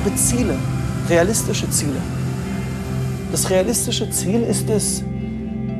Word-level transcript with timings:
habe 0.00 0.14
Ziele, 0.14 0.56
realistische 1.08 1.68
Ziele. 1.68 2.00
Das 3.30 3.50
realistische 3.50 4.10
Ziel 4.10 4.42
ist 4.42 4.68
es, 4.70 5.02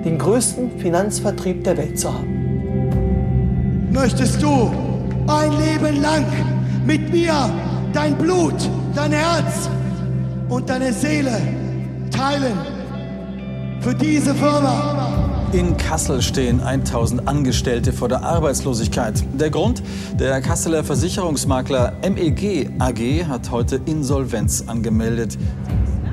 den 0.05 0.19
größten 0.19 0.79
Finanzvertrieb 0.79 1.65
der 1.65 1.77
Welt 1.77 1.99
zu 1.99 2.13
haben. 2.13 3.89
Möchtest 3.93 4.43
du 4.43 4.71
ein 5.27 5.53
Leben 5.53 6.01
lang 6.03 6.27
mit 6.85 7.11
mir 7.11 7.51
dein 7.93 8.17
Blut, 8.17 8.55
dein 8.95 9.13
Herz 9.13 9.71
und 10.49 10.69
deine 10.69 10.93
Seele 10.93 11.41
teilen 12.11 12.59
für 13.81 13.95
diese 13.95 14.35
Firma? 14.35 15.00
In 15.53 15.77
Kassel 15.77 16.23
stehen 16.23 16.61
1000 16.61 17.27
Angestellte 17.27 17.93
vor 17.93 18.09
der 18.09 18.23
Arbeitslosigkeit. 18.23 19.25
Der 19.33 19.51
Grund? 19.51 19.83
Der 20.17 20.41
Kasseler 20.41 20.85
Versicherungsmakler 20.85 21.93
MEG 22.09 22.71
AG 22.79 23.27
hat 23.27 23.51
heute 23.51 23.81
Insolvenz 23.85 24.63
angemeldet. 24.69 25.37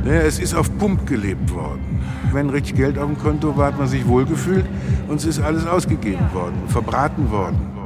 Naja, 0.04 0.22
es 0.22 0.40
ist 0.40 0.56
auf 0.56 0.76
Pump 0.80 1.06
gelebt 1.06 1.54
worden. 1.54 2.02
Wenn 2.34 2.50
richtig 2.50 2.78
Geld 2.78 2.98
auf 2.98 3.06
dem 3.06 3.20
Konto 3.20 3.56
war, 3.56 3.68
hat 3.68 3.78
man 3.78 3.88
sich 3.88 4.08
wohlgefühlt 4.08 4.66
und 5.08 5.18
es 5.18 5.26
ist 5.26 5.40
alles 5.40 5.68
ausgegeben 5.68 6.34
worden, 6.34 6.56
verbraten 6.68 7.30
worden. 7.30 7.77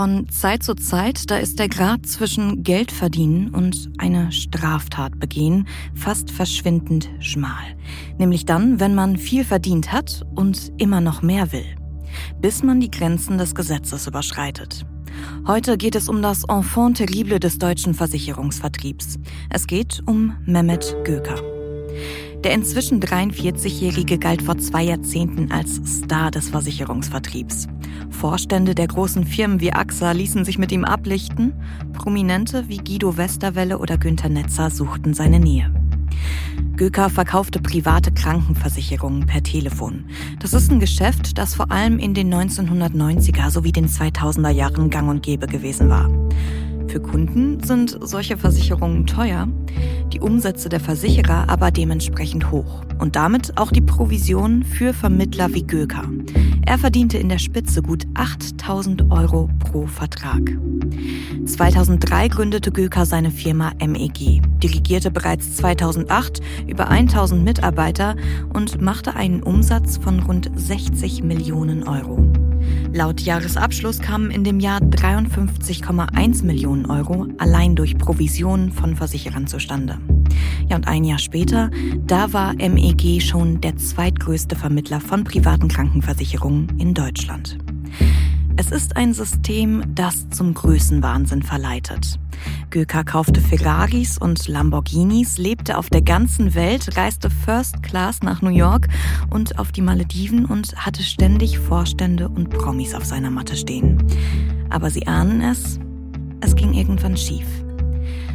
Von 0.00 0.30
Zeit 0.30 0.62
zu 0.62 0.74
Zeit, 0.76 1.30
da 1.30 1.36
ist 1.36 1.58
der 1.58 1.68
Grad 1.68 2.06
zwischen 2.06 2.62
Geld 2.62 2.90
verdienen 2.90 3.50
und 3.50 3.90
eine 3.98 4.32
Straftat 4.32 5.20
begehen 5.20 5.68
fast 5.94 6.30
verschwindend 6.30 7.10
schmal. 7.18 7.76
Nämlich 8.16 8.46
dann, 8.46 8.80
wenn 8.80 8.94
man 8.94 9.18
viel 9.18 9.44
verdient 9.44 9.92
hat 9.92 10.24
und 10.34 10.72
immer 10.78 11.02
noch 11.02 11.20
mehr 11.20 11.52
will. 11.52 11.66
Bis 12.40 12.62
man 12.62 12.80
die 12.80 12.90
Grenzen 12.90 13.36
des 13.36 13.54
Gesetzes 13.54 14.06
überschreitet. 14.06 14.86
Heute 15.46 15.76
geht 15.76 15.96
es 15.96 16.08
um 16.08 16.22
das 16.22 16.44
Enfant 16.44 16.96
terrible 16.96 17.38
des 17.38 17.58
deutschen 17.58 17.92
Versicherungsvertriebs. 17.92 19.18
Es 19.50 19.66
geht 19.66 20.02
um 20.06 20.34
Mehmet 20.46 20.96
Göker. 21.04 21.42
Der 22.44 22.54
inzwischen 22.54 23.00
43-Jährige 23.00 24.18
galt 24.18 24.40
vor 24.40 24.56
zwei 24.56 24.82
Jahrzehnten 24.82 25.52
als 25.52 25.80
Star 25.84 26.30
des 26.30 26.48
Versicherungsvertriebs. 26.48 27.68
Vorstände 28.08 28.74
der 28.74 28.86
großen 28.86 29.26
Firmen 29.26 29.60
wie 29.60 29.74
AXA 29.74 30.12
ließen 30.12 30.46
sich 30.46 30.56
mit 30.56 30.72
ihm 30.72 30.86
ablichten. 30.86 31.52
Prominente 31.92 32.66
wie 32.68 32.78
Guido 32.78 33.18
Westerwelle 33.18 33.78
oder 33.78 33.98
Günter 33.98 34.30
Netzer 34.30 34.70
suchten 34.70 35.12
seine 35.12 35.38
Nähe. 35.38 35.70
Göker 36.76 37.10
verkaufte 37.10 37.60
private 37.60 38.10
Krankenversicherungen 38.10 39.26
per 39.26 39.42
Telefon. 39.42 40.06
Das 40.38 40.54
ist 40.54 40.70
ein 40.70 40.80
Geschäft, 40.80 41.36
das 41.36 41.54
vor 41.54 41.70
allem 41.70 41.98
in 41.98 42.14
den 42.14 42.32
1990er 42.32 43.50
sowie 43.50 43.72
den 43.72 43.86
2000er 43.86 44.48
Jahren 44.48 44.88
gang 44.88 45.10
und 45.10 45.22
gäbe 45.22 45.46
gewesen 45.46 45.90
war. 45.90 46.08
Für 46.90 47.00
Kunden 47.00 47.62
sind 47.62 47.96
solche 48.00 48.36
Versicherungen 48.36 49.06
teuer, 49.06 49.46
die 50.12 50.18
Umsätze 50.18 50.68
der 50.68 50.80
Versicherer 50.80 51.48
aber 51.48 51.70
dementsprechend 51.70 52.50
hoch 52.50 52.82
und 52.98 53.14
damit 53.14 53.56
auch 53.58 53.70
die 53.70 53.80
Provision 53.80 54.64
für 54.64 54.92
Vermittler 54.92 55.54
wie 55.54 55.62
Göker. 55.62 56.02
Er 56.66 56.78
verdiente 56.78 57.16
in 57.16 57.28
der 57.28 57.38
Spitze 57.38 57.80
gut 57.80 58.08
8000 58.14 59.08
Euro 59.12 59.48
pro 59.60 59.86
Vertrag. 59.86 60.50
2003 61.46 62.26
gründete 62.26 62.72
Göker 62.72 63.06
seine 63.06 63.30
Firma 63.30 63.70
MEG, 63.78 64.42
dirigierte 64.60 65.12
bereits 65.12 65.58
2008 65.58 66.40
über 66.66 66.88
1000 66.88 67.44
Mitarbeiter 67.44 68.16
und 68.52 68.80
machte 68.80 69.14
einen 69.14 69.44
Umsatz 69.44 69.96
von 69.96 70.18
rund 70.18 70.50
60 70.56 71.22
Millionen 71.22 71.86
Euro. 71.86 72.49
Laut 72.92 73.20
Jahresabschluss 73.20 74.00
kamen 74.00 74.32
in 74.32 74.42
dem 74.42 74.58
Jahr 74.58 74.80
53,1 74.80 76.44
Millionen 76.44 76.86
Euro 76.86 77.28
allein 77.38 77.76
durch 77.76 77.96
Provisionen 77.96 78.72
von 78.72 78.96
Versicherern 78.96 79.46
zustande. 79.46 79.98
Ja, 80.68 80.76
und 80.76 80.88
ein 80.88 81.04
Jahr 81.04 81.20
später, 81.20 81.70
da 82.06 82.32
war 82.32 82.54
MEG 82.54 83.22
schon 83.22 83.60
der 83.60 83.76
zweitgrößte 83.76 84.56
Vermittler 84.56 85.00
von 85.00 85.22
privaten 85.22 85.68
Krankenversicherungen 85.68 86.68
in 86.78 86.92
Deutschland. 86.92 87.58
Es 88.60 88.70
ist 88.70 88.94
ein 88.94 89.14
System, 89.14 89.82
das 89.94 90.28
zum 90.28 90.52
Größenwahnsinn 90.52 91.42
verleitet. 91.42 92.18
Göker 92.68 93.04
kaufte 93.04 93.40
Ferraris 93.40 94.18
und 94.18 94.48
Lamborghinis, 94.48 95.38
lebte 95.38 95.78
auf 95.78 95.88
der 95.88 96.02
ganzen 96.02 96.54
Welt, 96.54 96.94
reiste 96.94 97.30
First 97.30 97.82
Class 97.82 98.20
nach 98.22 98.42
New 98.42 98.50
York 98.50 98.88
und 99.30 99.58
auf 99.58 99.72
die 99.72 99.80
Malediven 99.80 100.44
und 100.44 100.76
hatte 100.76 101.02
ständig 101.02 101.58
Vorstände 101.58 102.28
und 102.28 102.50
Promis 102.50 102.94
auf 102.94 103.06
seiner 103.06 103.30
Matte 103.30 103.56
stehen. 103.56 103.96
Aber 104.68 104.90
Sie 104.90 105.06
ahnen 105.06 105.40
es, 105.40 105.80
es 106.42 106.54
ging 106.54 106.74
irgendwann 106.74 107.16
schief. 107.16 107.46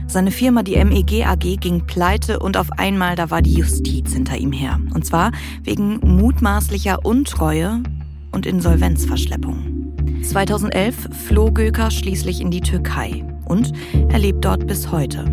Seine 0.07 0.31
Firma, 0.31 0.63
die 0.63 0.83
MEG 0.83 1.23
AG, 1.27 1.57
ging 1.59 1.85
pleite 1.85 2.39
und 2.39 2.57
auf 2.57 2.71
einmal 2.71 3.15
da 3.15 3.29
war 3.29 3.43
die 3.43 3.53
Justiz 3.53 4.13
hinter 4.13 4.37
ihm 4.37 4.51
her. 4.51 4.79
Und 4.95 5.05
zwar 5.05 5.31
wegen 5.61 5.99
mutmaßlicher 5.99 7.05
Untreue 7.05 7.83
und 8.31 8.47
Insolvenzverschleppung. 8.47 9.84
2011 10.23 11.09
floh 11.11 11.51
Göker 11.51 11.91
schließlich 11.91 12.41
in 12.41 12.51
die 12.51 12.61
Türkei 12.61 13.23
und 13.45 13.71
er 14.09 14.19
lebt 14.19 14.43
dort 14.45 14.67
bis 14.67 14.91
heute. 14.91 15.25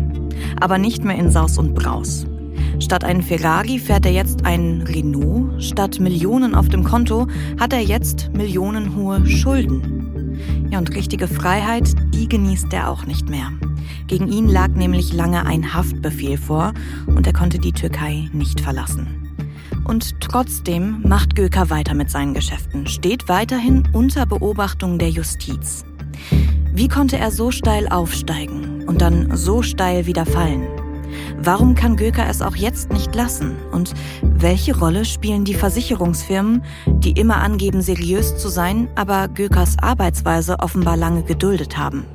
Aber 0.59 0.77
nicht 0.77 1.03
mehr 1.03 1.17
in 1.17 1.29
Saus 1.29 1.57
und 1.57 1.73
Braus. 1.73 2.25
Statt 2.79 3.03
einen 3.03 3.21
Ferrari 3.21 3.79
fährt 3.79 4.05
er 4.05 4.11
jetzt 4.11 4.45
einen 4.45 4.81
Renault. 4.81 5.63
Statt 5.63 5.99
Millionen 5.99 6.55
auf 6.55 6.69
dem 6.69 6.83
Konto 6.83 7.27
hat 7.59 7.73
er 7.73 7.81
jetzt 7.81 8.31
millionenhohe 8.33 9.25
Schulden. 9.25 10.39
Ja, 10.71 10.79
und 10.79 10.95
richtige 10.95 11.27
Freiheit, 11.27 11.93
die 12.13 12.27
genießt 12.27 12.73
er 12.73 12.89
auch 12.89 13.05
nicht 13.05 13.29
mehr. 13.29 13.51
Gegen 14.07 14.27
ihn 14.27 14.47
lag 14.47 14.69
nämlich 14.69 15.13
lange 15.13 15.45
ein 15.45 15.73
Haftbefehl 15.73 16.37
vor 16.37 16.73
und 17.05 17.25
er 17.27 17.33
konnte 17.33 17.59
die 17.59 17.73
Türkei 17.73 18.29
nicht 18.33 18.59
verlassen. 18.59 19.22
Und 19.85 20.19
trotzdem 20.21 21.01
macht 21.07 21.35
Göker 21.35 21.69
weiter 21.69 21.93
mit 21.93 22.09
seinen 22.09 22.33
Geschäften, 22.33 22.87
steht 22.87 23.27
weiterhin 23.27 23.87
unter 23.93 24.25
Beobachtung 24.25 24.97
der 24.97 25.09
Justiz. 25.09 25.85
Wie 26.73 26.87
konnte 26.87 27.17
er 27.17 27.31
so 27.31 27.51
steil 27.51 27.87
aufsteigen 27.87 28.83
und 28.87 29.01
dann 29.01 29.35
so 29.35 29.61
steil 29.61 30.05
wieder 30.05 30.25
fallen? 30.25 30.67
Warum 31.37 31.75
kann 31.75 31.97
Göker 31.97 32.27
es 32.27 32.41
auch 32.41 32.55
jetzt 32.55 32.91
nicht 32.91 33.13
lassen? 33.13 33.57
Und 33.71 33.93
welche 34.21 34.77
Rolle 34.77 35.05
spielen 35.05 35.45
die 35.45 35.53
Versicherungsfirmen, 35.53 36.63
die 36.87 37.11
immer 37.11 37.37
angeben, 37.37 37.81
seriös 37.81 38.37
zu 38.37 38.49
sein, 38.49 38.87
aber 38.95 39.27
Gökers 39.27 39.77
Arbeitsweise 39.79 40.59
offenbar 40.59 40.97
lange 40.97 41.23
geduldet 41.23 41.77
haben? 41.77 42.05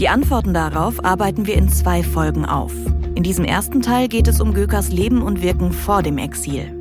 Die 0.00 0.08
Antworten 0.08 0.54
darauf 0.54 1.04
arbeiten 1.04 1.46
wir 1.46 1.56
in 1.56 1.68
zwei 1.68 2.02
Folgen 2.02 2.46
auf. 2.46 2.72
In 3.16 3.22
diesem 3.22 3.44
ersten 3.44 3.82
Teil 3.82 4.08
geht 4.08 4.28
es 4.28 4.40
um 4.40 4.54
Gökers 4.54 4.90
Leben 4.90 5.20
und 5.20 5.42
Wirken 5.42 5.72
vor 5.72 6.02
dem 6.02 6.16
Exil. 6.16 6.74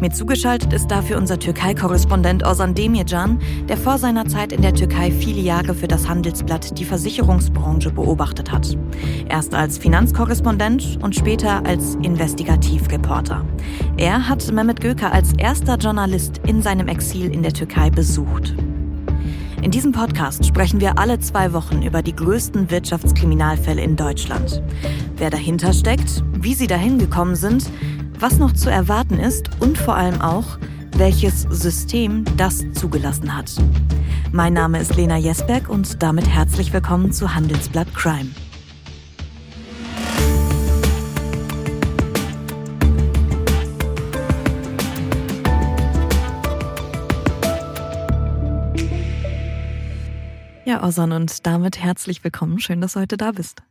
Mir 0.00 0.12
zugeschaltet 0.12 0.72
ist 0.72 0.90
dafür 0.90 1.18
unser 1.18 1.38
Türkei-Korrespondent 1.38 2.46
Ozan 2.46 2.74
Demircan, 2.74 3.38
der 3.68 3.76
vor 3.76 3.98
seiner 3.98 4.24
Zeit 4.24 4.52
in 4.52 4.62
der 4.62 4.72
Türkei 4.72 5.10
viele 5.10 5.42
Jahre 5.42 5.74
für 5.74 5.88
das 5.88 6.08
Handelsblatt 6.08 6.78
die 6.78 6.86
Versicherungsbranche 6.86 7.90
beobachtet 7.90 8.50
hat. 8.50 8.78
Erst 9.28 9.54
als 9.54 9.76
Finanzkorrespondent 9.76 11.00
und 11.02 11.16
später 11.16 11.66
als 11.66 11.96
Investigativreporter. 11.96 13.44
Er 13.98 14.26
hat 14.26 14.50
Mehmet 14.50 14.80
Göker 14.80 15.12
als 15.12 15.34
erster 15.34 15.76
Journalist 15.76 16.40
in 16.46 16.62
seinem 16.62 16.88
Exil 16.88 17.30
in 17.30 17.42
der 17.42 17.52
Türkei 17.52 17.90
besucht. 17.90 18.54
In 19.62 19.72
diesem 19.72 19.90
Podcast 19.90 20.46
sprechen 20.46 20.80
wir 20.80 20.98
alle 20.98 21.18
zwei 21.18 21.52
Wochen 21.52 21.82
über 21.82 22.00
die 22.00 22.14
größten 22.14 22.70
Wirtschaftskriminalfälle 22.70 23.82
in 23.82 23.96
Deutschland. 23.96 24.62
Wer 25.16 25.30
dahinter 25.30 25.72
steckt, 25.72 26.22
wie 26.32 26.54
sie 26.54 26.68
dahin 26.68 26.98
gekommen 26.98 27.34
sind, 27.34 27.68
was 28.20 28.38
noch 28.38 28.52
zu 28.52 28.70
erwarten 28.70 29.18
ist 29.18 29.50
und 29.60 29.76
vor 29.76 29.96
allem 29.96 30.20
auch, 30.20 30.58
welches 30.96 31.42
System 31.42 32.24
das 32.36 32.64
zugelassen 32.72 33.36
hat. 33.36 33.52
Mein 34.32 34.52
Name 34.52 34.78
ist 34.78 34.94
Lena 34.94 35.16
Jesberg 35.16 35.68
und 35.68 36.02
damit 36.02 36.28
herzlich 36.28 36.72
willkommen 36.72 37.12
zu 37.12 37.34
Handelsblatt 37.34 37.92
Crime. 37.94 38.30
Ozan, 50.88 51.12
und 51.12 51.46
damit 51.46 51.78
herzlich 51.78 52.24
willkommen. 52.24 52.60
Schön, 52.60 52.80
dass 52.80 52.94
du 52.94 53.00
heute 53.00 53.18
da 53.18 53.32
bist. 53.32 53.62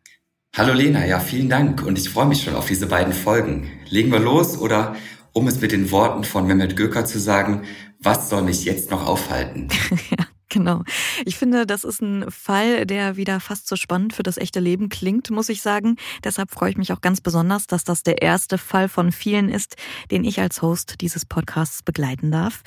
Hallo 0.55 0.71
Lena, 0.73 1.03
ja, 1.03 1.19
vielen 1.19 1.49
Dank 1.49 1.83
und 1.83 1.97
ich 1.97 2.11
freue 2.11 2.27
mich 2.27 2.43
schon 2.43 2.53
auf 2.53 2.67
diese 2.67 2.85
beiden 2.85 3.11
Folgen. 3.11 3.71
Legen 3.89 4.11
wir 4.11 4.19
los 4.19 4.55
oder, 4.59 4.95
um 5.33 5.47
es 5.47 5.59
mit 5.59 5.71
den 5.71 5.89
Worten 5.89 6.23
von 6.23 6.45
Mehmet 6.45 6.75
Göker 6.75 7.05
zu 7.05 7.19
sagen, 7.19 7.63
was 7.99 8.29
soll 8.29 8.43
mich 8.43 8.65
jetzt 8.65 8.91
noch 8.91 9.07
aufhalten? 9.07 9.67
ja. 10.11 10.25
Genau. 10.49 10.83
Ich 11.25 11.37
finde, 11.37 11.65
das 11.65 11.83
ist 11.83 12.01
ein 12.01 12.31
Fall, 12.31 12.85
der 12.85 13.17
wieder 13.17 13.41
fast 13.41 13.67
so 13.67 13.75
spannend 13.75 14.13
für 14.13 14.23
das 14.23 14.37
echte 14.37 14.61
Leben 14.61 14.87
klingt, 14.87 15.29
muss 15.29 15.49
ich 15.49 15.61
sagen. 15.61 15.97
Deshalb 16.23 16.51
freue 16.51 16.69
ich 16.69 16.77
mich 16.77 16.93
auch 16.93 17.01
ganz 17.01 17.19
besonders, 17.19 17.67
dass 17.67 17.83
das 17.83 18.01
der 18.03 18.21
erste 18.21 18.57
Fall 18.57 18.87
von 18.87 19.11
vielen 19.11 19.49
ist, 19.49 19.75
den 20.09 20.23
ich 20.23 20.39
als 20.39 20.61
Host 20.61 21.01
dieses 21.01 21.25
Podcasts 21.25 21.83
begleiten 21.83 22.31
darf. 22.31 22.63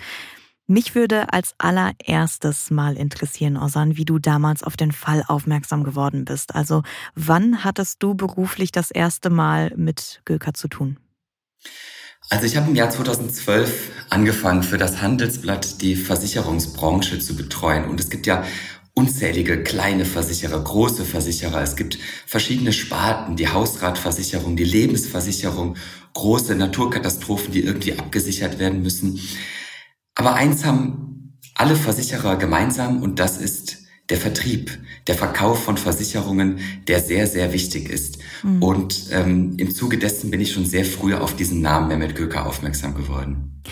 Mich 0.71 0.95
würde 0.95 1.33
als 1.33 1.57
allererstes 1.59 2.71
mal 2.71 2.97
interessieren, 2.97 3.57
Osan, 3.57 3.97
wie 3.97 4.05
du 4.05 4.21
damals 4.21 4.63
auf 4.63 4.77
den 4.77 4.93
Fall 4.93 5.25
aufmerksam 5.27 5.83
geworden 5.83 6.25
bist. 6.25 6.55
Also 6.55 6.85
wann 7.17 7.65
hattest 7.65 8.05
du 8.05 8.15
beruflich 8.15 8.71
das 8.71 8.93
erste 8.93 9.31
Mal 9.31 9.73
mit 9.75 10.23
Göker 10.25 10.55
zu 10.55 10.69
tun? 10.69 11.01
Also 12.29 12.47
ich 12.47 12.57
habe 12.57 12.71
im 12.71 12.77
Jahr 12.77 12.89
2012 12.89 13.91
angefangen, 14.11 14.63
für 14.63 14.79
das 14.79 15.03
Handelsblatt 15.03 15.83
die 15.83 15.97
Versicherungsbranche 15.97 17.19
zu 17.19 17.35
betreuen. 17.35 17.87
Und 17.87 17.99
es 17.99 18.09
gibt 18.09 18.29
ja 18.29 18.45
unzählige 18.95 19.65
kleine 19.65 20.05
Versicherer, 20.05 20.63
große 20.63 21.05
Versicherer. 21.05 21.63
Es 21.63 21.75
gibt 21.75 21.99
verschiedene 22.27 22.73
Sparten, 22.73 23.35
die 23.35 23.49
Hausratversicherung, 23.49 24.55
die 24.55 24.63
Lebensversicherung, 24.63 25.77
große 26.15 26.55
Naturkatastrophen, 26.55 27.53
die 27.53 27.65
irgendwie 27.65 27.99
abgesichert 27.99 28.61
werden 28.61 28.83
müssen. 28.85 29.19
Aber 30.15 30.35
eins 30.35 30.65
haben 30.65 31.39
alle 31.55 31.77
Versicherer 31.77 32.37
gemeinsam 32.37 33.03
und 33.03 33.19
das 33.19 33.39
ist 33.39 33.79
der 34.09 34.19
Vertrieb, 34.19 34.77
der 35.07 35.15
Verkauf 35.15 35.63
von 35.63 35.77
Versicherungen, 35.77 36.59
der 36.89 37.01
sehr, 37.01 37.27
sehr 37.27 37.53
wichtig 37.53 37.89
ist. 37.89 38.19
Mhm. 38.43 38.63
Und 38.63 39.05
ähm, 39.13 39.55
im 39.57 39.71
Zuge 39.71 39.99
dessen 39.99 40.31
bin 40.31 40.41
ich 40.41 40.53
schon 40.53 40.67
sehr 40.67 40.85
früh 40.85 41.15
auf 41.15 41.37
diesen 41.37 41.61
Namen 41.61 41.89
Mehmet 41.89 42.17
Göker 42.17 42.47
aufmerksam 42.47 42.95
geworden. 42.95 43.63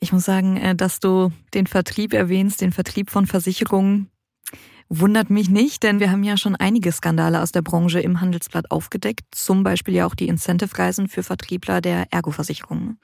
Ich 0.00 0.12
muss 0.12 0.24
sagen, 0.24 0.56
äh, 0.56 0.74
dass 0.74 1.00
du 1.00 1.32
den 1.54 1.66
Vertrieb 1.66 2.12
erwähnst, 2.12 2.60
den 2.60 2.72
Vertrieb 2.72 3.10
von 3.10 3.26
Versicherungen, 3.26 4.10
wundert 4.88 5.30
mich 5.30 5.48
nicht, 5.48 5.82
denn 5.82 6.00
wir 6.00 6.10
haben 6.10 6.22
ja 6.22 6.36
schon 6.36 6.54
einige 6.54 6.92
Skandale 6.92 7.42
aus 7.42 7.52
der 7.52 7.62
Branche 7.62 8.00
im 8.00 8.20
Handelsblatt 8.20 8.70
aufgedeckt, 8.70 9.24
zum 9.32 9.64
Beispiel 9.64 9.94
ja 9.94 10.06
auch 10.06 10.14
die 10.14 10.28
Incentive-Reisen 10.28 11.08
für 11.08 11.22
Vertriebler 11.22 11.80
der 11.80 12.06
Ergo-Versicherungen. 12.12 12.98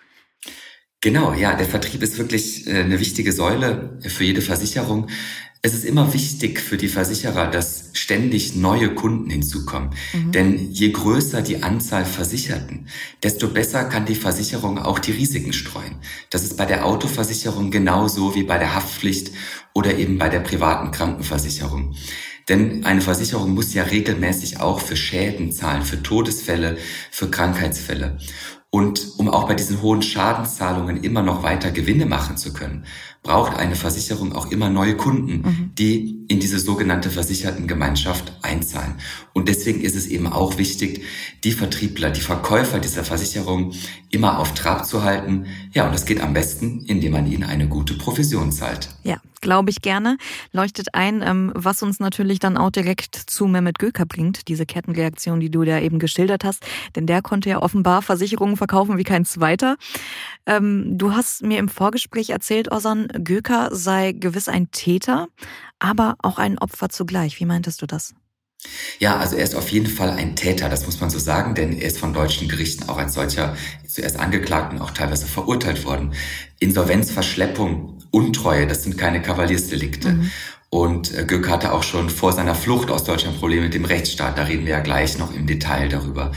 Genau, 1.02 1.34
ja, 1.34 1.54
der 1.54 1.66
Vertrieb 1.66 2.00
ist 2.02 2.16
wirklich 2.16 2.66
äh, 2.68 2.78
eine 2.78 3.00
wichtige 3.00 3.32
Säule 3.32 3.98
für 4.06 4.22
jede 4.22 4.40
Versicherung. 4.40 5.08
Es 5.60 5.74
ist 5.74 5.84
immer 5.84 6.12
wichtig 6.12 6.60
für 6.60 6.76
die 6.76 6.88
Versicherer, 6.88 7.48
dass 7.48 7.90
ständig 7.92 8.54
neue 8.54 8.94
Kunden 8.94 9.28
hinzukommen. 9.28 9.90
Mhm. 10.12 10.32
Denn 10.32 10.70
je 10.70 10.90
größer 10.90 11.42
die 11.42 11.64
Anzahl 11.64 12.04
Versicherten, 12.04 12.86
desto 13.22 13.48
besser 13.48 13.84
kann 13.84 14.06
die 14.06 14.14
Versicherung 14.14 14.78
auch 14.78 15.00
die 15.00 15.10
Risiken 15.10 15.52
streuen. 15.52 15.96
Das 16.30 16.44
ist 16.44 16.56
bei 16.56 16.66
der 16.66 16.86
Autoversicherung 16.86 17.72
genauso 17.72 18.36
wie 18.36 18.44
bei 18.44 18.58
der 18.58 18.74
Haftpflicht 18.74 19.32
oder 19.74 19.98
eben 19.98 20.18
bei 20.18 20.28
der 20.28 20.40
privaten 20.40 20.92
Krankenversicherung. 20.92 21.96
Denn 22.48 22.84
eine 22.84 23.00
Versicherung 23.00 23.54
muss 23.54 23.74
ja 23.74 23.84
regelmäßig 23.84 24.60
auch 24.60 24.80
für 24.80 24.96
Schäden 24.96 25.52
zahlen, 25.52 25.82
für 25.82 26.02
Todesfälle, 26.02 26.76
für 27.10 27.28
Krankheitsfälle. 27.28 28.18
Und 28.74 29.18
um 29.18 29.28
auch 29.28 29.46
bei 29.46 29.54
diesen 29.54 29.82
hohen 29.82 30.00
Schadenszahlungen 30.00 31.04
immer 31.04 31.20
noch 31.20 31.42
weiter 31.42 31.70
Gewinne 31.70 32.06
machen 32.06 32.38
zu 32.38 32.54
können, 32.54 32.86
braucht 33.22 33.54
eine 33.54 33.76
Versicherung 33.76 34.32
auch 34.32 34.50
immer 34.50 34.70
neue 34.70 34.96
Kunden, 34.96 35.42
mhm. 35.42 35.70
die 35.76 36.24
in 36.28 36.40
diese 36.40 36.58
sogenannte 36.58 37.10
Versichertengemeinschaft 37.10 38.32
einzahlen. 38.40 38.94
Und 39.34 39.50
deswegen 39.50 39.82
ist 39.82 39.94
es 39.94 40.06
eben 40.06 40.26
auch 40.26 40.56
wichtig, 40.56 41.02
die 41.44 41.52
Vertriebler, 41.52 42.08
die 42.08 42.22
Verkäufer 42.22 42.78
dieser 42.78 43.04
Versicherung 43.04 43.74
immer 44.10 44.38
auf 44.38 44.54
Trab 44.54 44.86
zu 44.86 45.04
halten. 45.04 45.44
Ja, 45.74 45.84
und 45.84 45.92
das 45.92 46.06
geht 46.06 46.22
am 46.22 46.32
besten, 46.32 46.86
indem 46.86 47.12
man 47.12 47.30
ihnen 47.30 47.44
eine 47.44 47.68
gute 47.68 47.92
Provision 47.92 48.52
zahlt. 48.52 48.88
Ja, 49.04 49.20
glaube 49.42 49.68
ich 49.68 49.82
gerne. 49.82 50.16
Leuchtet 50.52 50.94
ein, 50.94 51.20
ähm, 51.22 51.52
was 51.54 51.82
uns 51.82 52.00
natürlich 52.00 52.38
dann 52.38 52.56
auch 52.56 52.70
direkt 52.70 53.14
zu 53.14 53.46
Mehmet 53.46 53.78
Göker 53.78 54.06
bringt, 54.06 54.48
diese 54.48 54.64
Kettenreaktion, 54.64 55.40
die 55.40 55.50
du 55.50 55.64
da 55.64 55.78
eben 55.78 55.98
geschildert 55.98 56.44
hast. 56.44 56.64
Denn 56.96 57.06
der 57.06 57.20
konnte 57.20 57.50
ja 57.50 57.60
offenbar 57.60 58.00
Versicherungen 58.00 58.56
verkaufen 58.56 58.96
wie 58.96 59.04
kein 59.04 59.26
zweiter. 59.26 59.76
Ähm, 60.46 60.96
du 60.96 61.12
hast 61.12 61.42
mir 61.42 61.58
im 61.58 61.68
Vorgespräch 61.68 62.30
erzählt, 62.30 62.72
Osan, 62.72 63.08
Göker 63.22 63.68
sei 63.72 64.12
gewiss 64.12 64.48
ein 64.48 64.70
Täter, 64.70 65.28
aber 65.78 66.16
auch 66.22 66.38
ein 66.38 66.58
Opfer 66.58 66.88
zugleich. 66.88 67.38
Wie 67.38 67.44
meintest 67.44 67.82
du 67.82 67.86
das? 67.86 68.14
Ja, 69.00 69.16
also 69.16 69.36
er 69.36 69.42
ist 69.42 69.56
auf 69.56 69.68
jeden 69.70 69.88
Fall 69.88 70.10
ein 70.10 70.36
Täter, 70.36 70.68
das 70.68 70.86
muss 70.86 71.00
man 71.00 71.10
so 71.10 71.18
sagen, 71.18 71.54
denn 71.54 71.72
er 71.72 71.88
ist 71.88 71.98
von 71.98 72.12
deutschen 72.12 72.48
Gerichten 72.48 72.88
auch 72.88 72.96
als 72.96 73.14
solcher 73.14 73.56
zuerst 73.88 74.18
angeklagt 74.18 74.72
und 74.72 74.80
auch 74.80 74.92
teilweise 74.92 75.26
verurteilt 75.26 75.84
worden. 75.84 76.14
Insolvenz, 76.60 77.10
Verschleppung, 77.10 77.98
Untreue, 78.12 78.68
das 78.68 78.84
sind 78.84 78.96
keine 78.96 79.20
Kavaliersdelikte. 79.20 80.10
Mhm. 80.10 80.30
Und 80.70 81.12
äh, 81.12 81.24
Göck 81.24 81.50
hatte 81.50 81.72
auch 81.72 81.82
schon 81.82 82.08
vor 82.08 82.32
seiner 82.32 82.54
Flucht 82.54 82.90
aus 82.90 83.04
Deutschland 83.04 83.38
Probleme 83.38 83.64
mit 83.64 83.74
dem 83.74 83.84
Rechtsstaat. 83.84 84.38
Da 84.38 84.44
reden 84.44 84.64
wir 84.64 84.72
ja 84.72 84.80
gleich 84.80 85.18
noch 85.18 85.34
im 85.34 85.46
Detail 85.46 85.88
darüber. 85.88 86.32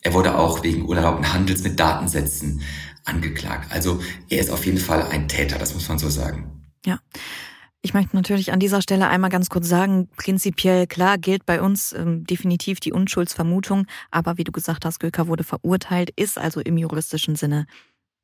Er 0.00 0.14
wurde 0.14 0.38
auch 0.38 0.62
wegen 0.62 0.86
unerlaubten 0.86 1.32
Handels 1.32 1.62
mit 1.62 1.78
Datensätzen 1.78 2.62
angeklagt. 3.04 3.70
Also 3.70 4.00
er 4.28 4.40
ist 4.40 4.50
auf 4.50 4.64
jeden 4.64 4.78
Fall 4.78 5.02
ein 5.10 5.28
Täter, 5.28 5.58
das 5.58 5.74
muss 5.74 5.88
man 5.88 5.98
so 5.98 6.08
sagen. 6.08 6.72
Ja. 6.86 6.98
Ich 7.82 7.94
möchte 7.94 8.14
natürlich 8.14 8.52
an 8.52 8.60
dieser 8.60 8.82
Stelle 8.82 9.08
einmal 9.08 9.30
ganz 9.30 9.48
kurz 9.48 9.66
sagen, 9.66 10.08
prinzipiell 10.16 10.86
klar 10.86 11.16
gilt 11.16 11.46
bei 11.46 11.62
uns 11.62 11.94
ähm, 11.94 12.24
definitiv 12.24 12.78
die 12.78 12.92
Unschuldsvermutung, 12.92 13.86
aber 14.10 14.36
wie 14.36 14.44
du 14.44 14.52
gesagt 14.52 14.84
hast, 14.84 15.00
Göker 15.00 15.28
wurde 15.28 15.44
verurteilt, 15.44 16.10
ist 16.14 16.36
also 16.36 16.60
im 16.60 16.76
juristischen 16.76 17.36
Sinne 17.36 17.66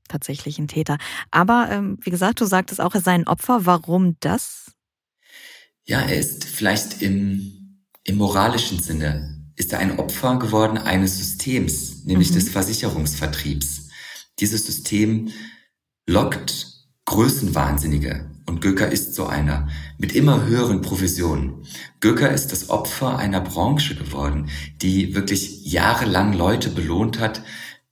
tatsächlich 0.09 0.59
ein 0.59 0.69
Täter. 0.69 0.99
Aber 1.31 1.69
ähm, 1.71 1.99
wie 2.03 2.11
gesagt, 2.11 2.41
du 2.41 2.45
sagtest 2.45 2.81
auch, 2.81 2.95
er 2.95 3.01
sei 3.01 3.13
ein 3.13 3.27
Opfer. 3.27 3.67
Warum 3.67 4.17
das? 4.21 4.73
Ja, 5.85 6.01
er 6.01 6.19
ist 6.19 6.45
vielleicht 6.45 7.03
im, 7.03 7.83
im 8.05 8.17
moralischen 8.17 8.81
Sinne, 8.81 9.47
ist 9.57 9.73
er 9.73 9.79
ein 9.79 9.99
Opfer 9.99 10.39
geworden 10.39 10.79
eines 10.79 11.17
Systems, 11.17 12.05
nämlich 12.05 12.31
mhm. 12.31 12.35
des 12.35 12.49
Versicherungsvertriebs. 12.49 13.89
Dieses 14.39 14.67
System 14.67 15.31
lockt 16.07 16.67
Größenwahnsinnige 17.07 18.29
und 18.47 18.61
Göker 18.61 18.91
ist 18.91 19.15
so 19.15 19.27
einer, 19.27 19.69
mit 19.99 20.15
immer 20.15 20.45
höheren 20.47 20.81
Provisionen. 20.81 21.65
Göker 22.01 22.33
ist 22.33 22.53
das 22.53 22.69
Opfer 22.69 23.19
einer 23.19 23.41
Branche 23.41 23.95
geworden, 23.95 24.51
die 24.83 25.15
wirklich 25.15 25.65
jahrelang 25.65 26.33
Leute 26.33 26.71
belohnt 26.71 27.19
hat, 27.19 27.43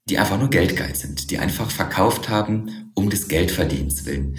die 0.08 0.18
einfach 0.18 0.38
nur 0.38 0.50
geldgeil 0.50 0.94
sind, 0.94 1.30
die 1.30 1.38
einfach 1.38 1.70
verkauft 1.70 2.28
haben 2.28 2.90
um 2.94 3.08
des 3.10 3.28
Geldverdienens 3.28 4.04
willen. 4.04 4.38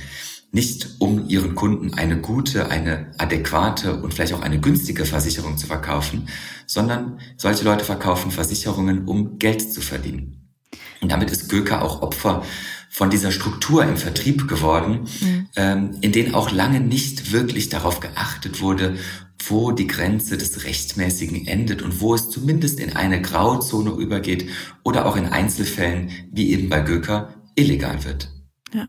Nicht 0.52 0.96
um 1.00 1.28
ihren 1.28 1.56
Kunden 1.56 1.94
eine 1.96 2.22
gute, 2.22 2.70
eine 2.70 3.12
adäquate 3.18 4.02
und 4.02 4.14
vielleicht 4.14 4.34
auch 4.34 4.42
eine 4.42 4.60
günstige 4.60 5.06
Versicherung 5.06 5.58
zu 5.58 5.68
verkaufen, 5.68 6.30
sondern 6.66 7.20
solche 7.36 7.66
Leute 7.66 7.84
verkaufen 7.84 8.32
Versicherungen, 8.32 9.06
um 9.06 9.38
Geld 9.38 9.74
zu 9.74 9.82
verdienen. 9.82 10.54
Und 11.02 11.12
damit 11.12 11.32
ist 11.32 11.50
Göker 11.50 11.82
auch 11.82 12.02
Opfer 12.02 12.44
von 12.96 13.10
dieser 13.10 13.34
Struktur 13.34 13.84
im 13.84 13.98
Vertrieb 13.98 14.48
geworden, 14.48 15.10
mhm. 15.20 15.48
ähm, 15.58 15.98
in 16.00 16.14
denen 16.14 16.34
auch 16.34 16.50
lange 16.52 16.80
nicht 16.80 17.34
wirklich 17.34 17.68
darauf 17.68 18.00
geachtet 18.00 18.62
wurde, 18.62 18.96
wo 19.50 19.74
die 19.74 19.86
Grenze 19.86 20.38
des 20.38 20.64
Rechtmäßigen 20.64 21.46
endet 21.46 21.82
und 21.82 22.00
wo 22.00 22.16
es 22.16 22.30
zumindest 22.30 22.80
in 22.80 22.96
eine 22.96 23.22
Grauzone 23.22 23.92
übergeht 23.92 24.50
oder 24.84 25.06
auch 25.08 25.18
in 25.18 25.26
Einzelfällen, 25.26 26.10
wie 26.32 26.54
eben 26.54 26.70
bei 26.70 26.80
Göker, 26.80 27.34
illegal 27.56 28.06
wird. 28.06 28.30
Ja. 28.74 28.86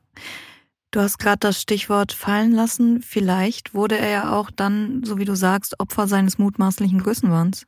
Du 0.92 1.00
hast 1.00 1.18
gerade 1.18 1.40
das 1.40 1.60
Stichwort 1.60 2.12
fallen 2.12 2.52
lassen. 2.52 3.02
Vielleicht 3.02 3.74
wurde 3.74 3.98
er 3.98 4.08
ja 4.08 4.32
auch 4.38 4.52
dann, 4.52 5.02
so 5.02 5.18
wie 5.18 5.24
du 5.24 5.34
sagst, 5.34 5.80
Opfer 5.80 6.06
seines 6.06 6.38
mutmaßlichen 6.38 7.00
Größenwahns. 7.02 7.66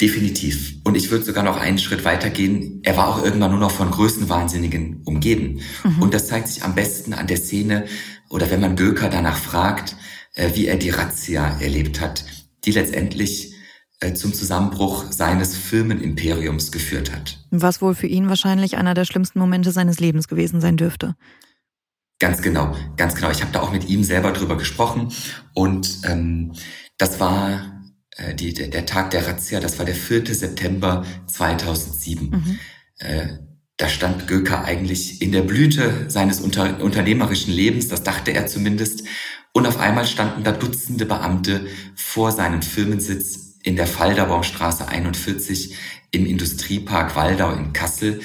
Definitiv. 0.00 0.74
Und 0.82 0.96
ich 0.96 1.10
würde 1.10 1.24
sogar 1.24 1.44
noch 1.44 1.56
einen 1.56 1.78
Schritt 1.78 2.04
weitergehen. 2.04 2.80
Er 2.82 2.96
war 2.96 3.08
auch 3.08 3.24
irgendwann 3.24 3.52
nur 3.52 3.60
noch 3.60 3.70
von 3.70 3.92
Größenwahnsinnigen 3.92 5.02
umgeben. 5.04 5.60
Mhm. 5.84 6.02
Und 6.02 6.14
das 6.14 6.26
zeigt 6.26 6.48
sich 6.48 6.64
am 6.64 6.74
besten 6.74 7.12
an 7.12 7.28
der 7.28 7.36
Szene 7.36 7.86
oder 8.28 8.50
wenn 8.50 8.60
man 8.60 8.74
Göker 8.74 9.08
danach 9.08 9.36
fragt, 9.36 9.96
äh, 10.34 10.50
wie 10.54 10.66
er 10.66 10.76
die 10.76 10.90
Razzia 10.90 11.60
erlebt 11.60 12.00
hat, 12.00 12.24
die 12.64 12.72
letztendlich 12.72 13.54
äh, 14.00 14.14
zum 14.14 14.34
Zusammenbruch 14.34 15.12
seines 15.12 15.56
Firmenimperiums 15.56 16.72
geführt 16.72 17.12
hat. 17.12 17.38
Was 17.50 17.80
wohl 17.80 17.94
für 17.94 18.08
ihn 18.08 18.28
wahrscheinlich 18.28 18.76
einer 18.76 18.94
der 18.94 19.04
schlimmsten 19.04 19.38
Momente 19.38 19.70
seines 19.70 20.00
Lebens 20.00 20.26
gewesen 20.26 20.60
sein 20.60 20.76
dürfte. 20.76 21.14
Ganz 22.18 22.42
genau, 22.42 22.74
ganz 22.96 23.14
genau. 23.14 23.30
Ich 23.30 23.42
habe 23.42 23.52
da 23.52 23.60
auch 23.60 23.72
mit 23.72 23.88
ihm 23.88 24.02
selber 24.02 24.32
drüber 24.32 24.56
gesprochen 24.56 25.12
und 25.52 26.00
ähm, 26.04 26.52
das 26.98 27.20
war 27.20 27.73
äh, 28.16 28.34
die, 28.34 28.52
der, 28.52 28.86
Tag 28.86 29.10
der 29.10 29.26
Razzia, 29.26 29.60
das 29.60 29.78
war 29.78 29.86
der 29.86 29.94
4. 29.94 30.34
September 30.34 31.04
2007. 31.26 32.30
Mhm. 32.30 32.58
Äh, 32.98 33.26
da 33.76 33.88
stand 33.88 34.28
Göker 34.28 34.64
eigentlich 34.64 35.20
in 35.20 35.32
der 35.32 35.42
Blüte 35.42 36.08
seines 36.08 36.40
unter, 36.40 36.80
unternehmerischen 36.80 37.52
Lebens, 37.52 37.88
das 37.88 38.04
dachte 38.04 38.32
er 38.32 38.46
zumindest. 38.46 39.04
Und 39.52 39.66
auf 39.66 39.78
einmal 39.78 40.06
standen 40.06 40.44
da 40.44 40.52
Dutzende 40.52 41.06
Beamte 41.06 41.66
vor 41.96 42.30
seinem 42.30 42.62
Firmensitz 42.62 43.58
in 43.62 43.76
der 43.76 43.86
Falderbaumstraße 43.86 44.86
41 44.86 45.74
im 46.12 46.26
Industriepark 46.26 47.16
Waldau 47.16 47.52
in 47.52 47.72
Kassel. 47.72 48.20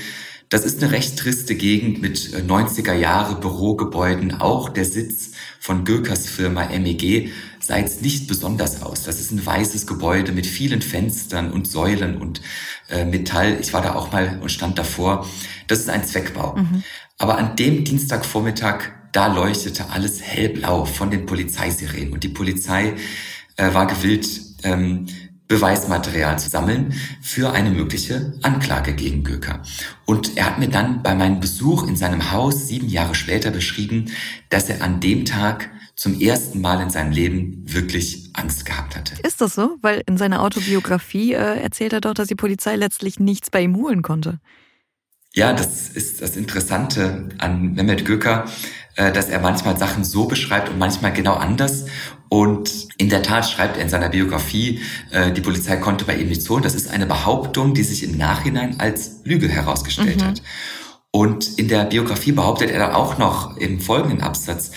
Das 0.49 0.65
ist 0.65 0.83
eine 0.83 0.91
recht 0.91 1.17
triste 1.17 1.55
Gegend 1.55 2.01
mit 2.01 2.17
90er 2.17 2.93
Jahre 2.93 3.39
Bürogebäuden, 3.39 4.41
auch 4.41 4.69
der 4.69 4.85
Sitz 4.85 5.31
von 5.59 5.85
Gökers 5.85 6.27
Firma 6.27 6.67
MEG 6.67 7.31
sah 7.69 7.77
jetzt 7.77 8.01
nicht 8.01 8.27
besonders 8.27 8.81
aus. 8.81 9.03
Das 9.03 9.19
ist 9.19 9.31
ein 9.31 9.45
weißes 9.45 9.85
Gebäude 9.85 10.31
mit 10.31 10.47
vielen 10.47 10.81
Fenstern 10.81 11.51
und 11.51 11.67
Säulen 11.67 12.17
und 12.17 12.41
äh, 12.89 13.05
Metall. 13.05 13.59
Ich 13.61 13.73
war 13.73 13.83
da 13.83 13.93
auch 13.93 14.11
mal 14.11 14.39
und 14.41 14.49
stand 14.49 14.79
davor. 14.79 15.27
Das 15.67 15.77
ist 15.77 15.89
ein 15.89 16.03
Zweckbau. 16.03 16.55
Mhm. 16.55 16.83
Aber 17.19 17.37
an 17.37 17.55
dem 17.55 17.83
Dienstagvormittag 17.83 18.85
da 19.11 19.27
leuchtete 19.27 19.91
alles 19.91 20.19
hellblau 20.19 20.85
von 20.85 21.11
den 21.11 21.27
Polizeisirenen. 21.27 22.11
Und 22.11 22.23
die 22.23 22.29
Polizei 22.29 22.93
äh, 23.55 23.71
war 23.71 23.85
gewillt, 23.85 24.27
ähm, 24.63 25.05
Beweismaterial 25.47 26.39
zu 26.39 26.49
sammeln 26.49 26.93
für 27.21 27.51
eine 27.51 27.69
mögliche 27.69 28.33
Anklage 28.41 28.93
gegen 28.93 29.23
Göker. 29.23 29.61
Und 30.05 30.37
er 30.37 30.47
hat 30.47 30.59
mir 30.59 30.69
dann 30.69 31.03
bei 31.03 31.13
meinem 31.13 31.39
Besuch 31.39 31.87
in 31.87 31.95
seinem 31.95 32.31
Haus 32.31 32.67
sieben 32.67 32.89
Jahre 32.89 33.13
später 33.13 33.51
beschrieben, 33.51 34.05
dass 34.49 34.69
er 34.69 34.83
an 34.83 34.99
dem 34.99 35.25
Tag 35.25 35.69
zum 35.99 36.17
ersten 36.17 36.61
Mal 36.61 36.81
in 36.81 36.89
seinem 36.89 37.11
Leben 37.11 37.61
wirklich 37.65 38.29
Angst 38.31 38.65
gehabt 38.65 38.95
hatte. 38.95 39.15
Ist 39.21 39.41
das 39.41 39.53
so? 39.53 39.75
Weil 39.81 40.01
in 40.05 40.15
seiner 40.15 40.41
Autobiografie 40.41 41.33
äh, 41.33 41.61
erzählt 41.61 41.91
er 41.91 41.99
doch, 41.99 42.13
dass 42.13 42.29
die 42.29 42.35
Polizei 42.35 42.77
letztlich 42.77 43.19
nichts 43.19 43.49
bei 43.49 43.61
ihm 43.61 43.75
holen 43.75 44.01
konnte. 44.01 44.39
Ja, 45.33 45.51
das 45.51 45.89
ist 45.89 46.21
das 46.21 46.37
Interessante 46.37 47.27
an 47.37 47.73
Mehmet 47.73 48.05
Göker, 48.05 48.45
äh, 48.95 49.11
dass 49.11 49.27
er 49.27 49.41
manchmal 49.41 49.77
Sachen 49.77 50.05
so 50.05 50.23
beschreibt 50.25 50.69
und 50.69 50.79
manchmal 50.79 51.11
genau 51.11 51.33
anders. 51.33 51.87
Und 52.29 52.87
in 52.97 53.09
der 53.09 53.21
Tat 53.21 53.49
schreibt 53.49 53.75
er 53.75 53.83
in 53.83 53.89
seiner 53.89 54.07
Biografie, 54.07 54.79
äh, 55.11 55.33
die 55.33 55.41
Polizei 55.41 55.75
konnte 55.75 56.05
bei 56.05 56.15
ihm 56.15 56.29
nichts 56.29 56.49
holen. 56.49 56.63
Das 56.63 56.75
ist 56.75 56.89
eine 56.89 57.07
Behauptung, 57.07 57.73
die 57.73 57.83
sich 57.83 58.03
im 58.03 58.17
Nachhinein 58.17 58.79
als 58.79 59.19
Lüge 59.25 59.49
herausgestellt 59.49 60.21
mhm. 60.21 60.27
hat. 60.27 60.41
Und 61.11 61.57
in 61.57 61.67
der 61.67 61.83
Biografie 61.83 62.31
behauptet 62.31 62.71
er 62.71 62.79
dann 62.79 62.93
auch 62.93 63.17
noch 63.17 63.57
im 63.57 63.81
folgenden 63.81 64.21
Absatz, 64.21 64.71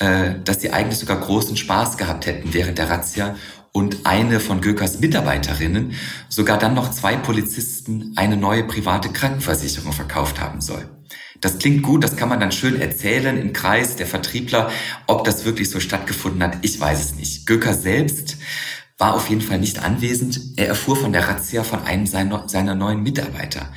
äh, 0.00 0.34
dass 0.44 0.60
sie 0.60 0.72
eigentlich 0.72 0.98
sogar 0.98 1.20
großen 1.20 1.56
Spaß 1.56 1.96
gehabt 1.96 2.26
hätten 2.26 2.52
während 2.52 2.78
der 2.78 2.90
Razzia 2.90 3.36
und 3.72 4.04
eine 4.04 4.40
von 4.40 4.60
Gökers 4.60 4.98
Mitarbeiterinnen 4.98 5.92
sogar 6.28 6.58
dann 6.58 6.74
noch 6.74 6.90
zwei 6.90 7.16
Polizisten 7.16 8.12
eine 8.16 8.36
neue 8.36 8.64
private 8.64 9.10
Krankenversicherung 9.10 9.92
verkauft 9.92 10.40
haben 10.40 10.60
soll. 10.60 10.88
Das 11.40 11.58
klingt 11.58 11.82
gut, 11.82 12.02
das 12.02 12.16
kann 12.16 12.28
man 12.28 12.40
dann 12.40 12.52
schön 12.52 12.80
erzählen 12.80 13.36
im 13.36 13.52
Kreis 13.52 13.96
der 13.96 14.06
Vertriebler. 14.06 14.70
Ob 15.06 15.24
das 15.24 15.44
wirklich 15.44 15.70
so 15.70 15.80
stattgefunden 15.80 16.42
hat, 16.42 16.58
ich 16.62 16.78
weiß 16.80 17.00
es 17.00 17.14
nicht. 17.14 17.46
Göker 17.46 17.74
selbst 17.74 18.38
war 18.98 19.14
auf 19.14 19.30
jeden 19.30 19.40
Fall 19.40 19.58
nicht 19.58 19.82
anwesend. 19.82 20.40
Er 20.56 20.68
erfuhr 20.68 20.96
von 20.96 21.12
der 21.12 21.28
Razzia 21.28 21.62
von 21.62 21.82
einem 21.82 22.06
seiner 22.06 22.74
neuen 22.74 23.02
Mitarbeiter. 23.02 23.72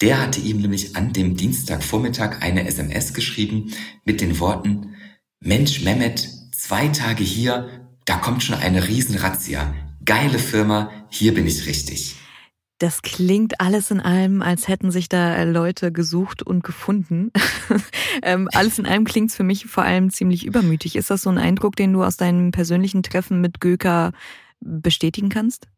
Der 0.00 0.20
hatte 0.20 0.40
ihm 0.40 0.60
nämlich 0.60 0.96
an 0.96 1.12
dem 1.12 1.36
Dienstagvormittag 1.36 2.40
eine 2.40 2.66
SMS 2.66 3.14
geschrieben 3.14 3.72
mit 4.04 4.20
den 4.20 4.38
Worten, 4.38 4.94
Mensch 5.40 5.84
Mehmet, 5.84 6.28
zwei 6.52 6.88
Tage 6.88 7.22
hier, 7.22 7.68
da 8.04 8.16
kommt 8.16 8.42
schon 8.42 8.56
eine 8.56 8.88
Riesenrazzia. 8.88 9.72
Geile 10.04 10.38
Firma, 10.40 10.90
hier 11.10 11.32
bin 11.32 11.46
ich 11.46 11.66
richtig. 11.66 12.16
Das 12.78 13.02
klingt 13.02 13.60
alles 13.60 13.92
in 13.92 14.00
allem, 14.00 14.42
als 14.42 14.66
hätten 14.66 14.90
sich 14.90 15.08
da 15.08 15.36
äh, 15.36 15.44
Leute 15.44 15.92
gesucht 15.92 16.42
und 16.42 16.64
gefunden. 16.64 17.30
ähm, 18.22 18.48
alles 18.52 18.80
in 18.80 18.86
allem 18.86 19.04
klingt 19.04 19.30
es 19.30 19.36
für 19.36 19.44
mich 19.44 19.66
vor 19.66 19.84
allem 19.84 20.10
ziemlich 20.10 20.44
übermütig. 20.44 20.96
Ist 20.96 21.10
das 21.10 21.22
so 21.22 21.30
ein 21.30 21.38
Eindruck, 21.38 21.76
den 21.76 21.92
du 21.92 22.02
aus 22.02 22.16
deinem 22.16 22.50
persönlichen 22.50 23.04
Treffen 23.04 23.40
mit 23.40 23.60
Göker 23.60 24.12
bestätigen 24.60 25.28
kannst? 25.28 25.68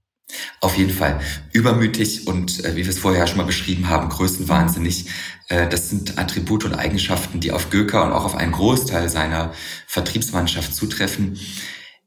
Auf 0.60 0.76
jeden 0.76 0.92
Fall. 0.92 1.20
Übermütig 1.52 2.26
und 2.26 2.64
äh, 2.64 2.76
wie 2.76 2.84
wir 2.84 2.88
es 2.88 2.98
vorher 2.98 3.26
schon 3.26 3.38
mal 3.38 3.44
beschrieben 3.44 3.88
haben, 3.88 4.08
größenwahnsinnig. 4.08 5.06
Äh, 5.48 5.68
das 5.68 5.90
sind 5.90 6.18
Attribute 6.18 6.64
und 6.64 6.74
Eigenschaften, 6.74 7.40
die 7.40 7.52
auf 7.52 7.70
Göker 7.70 8.04
und 8.04 8.12
auch 8.12 8.24
auf 8.24 8.36
einen 8.36 8.52
Großteil 8.52 9.08
seiner 9.08 9.52
Vertriebsmannschaft 9.86 10.74
zutreffen. 10.74 11.38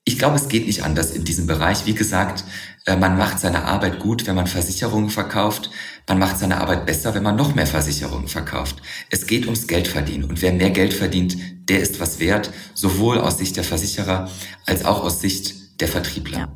Ich 0.06 0.20
glaube, 0.20 0.36
es 0.36 0.50
geht 0.50 0.68
nicht 0.68 0.84
anders 0.84 1.12
in 1.12 1.24
diesem 1.24 1.48
Bereich. 1.48 1.86
Wie 1.86 1.94
gesagt, 1.94 2.44
äh, 2.86 2.98
man 2.98 3.18
macht 3.18 3.40
seine 3.40 3.64
Arbeit 3.66 4.00
gut, 4.00 4.28
wenn 4.28 4.36
man 4.36 4.48
Versicherungen 4.48 5.10
verkauft. 5.10 5.70
Man 6.08 6.20
macht 6.20 6.38
seine 6.38 6.60
Arbeit 6.60 6.86
besser, 6.86 7.16
wenn 7.16 7.24
man 7.24 7.38
noch 7.38 7.56
mehr 7.56 7.68
Versicherungen 7.68 8.28
verkauft. 8.28 8.82
Es 9.10 9.28
geht 9.28 9.46
ums 9.46 9.68
Geldverdienen. 9.68 10.30
Und 10.30 10.42
wer 10.42 10.52
mehr 10.52 10.72
Geld 10.72 10.94
verdient, 10.94 11.38
der 11.70 11.80
ist 11.80 12.02
was 12.02 12.20
wert, 12.20 12.52
sowohl 12.74 13.18
aus 13.18 13.38
Sicht 13.38 13.56
der 13.56 13.64
Versicherer 13.64 14.30
als 14.66 14.84
auch 14.84 15.04
aus 15.04 15.22
Sicht 15.22 15.80
der 15.80 15.88
Vertriebler. 15.88 16.40
Ja. 16.40 16.54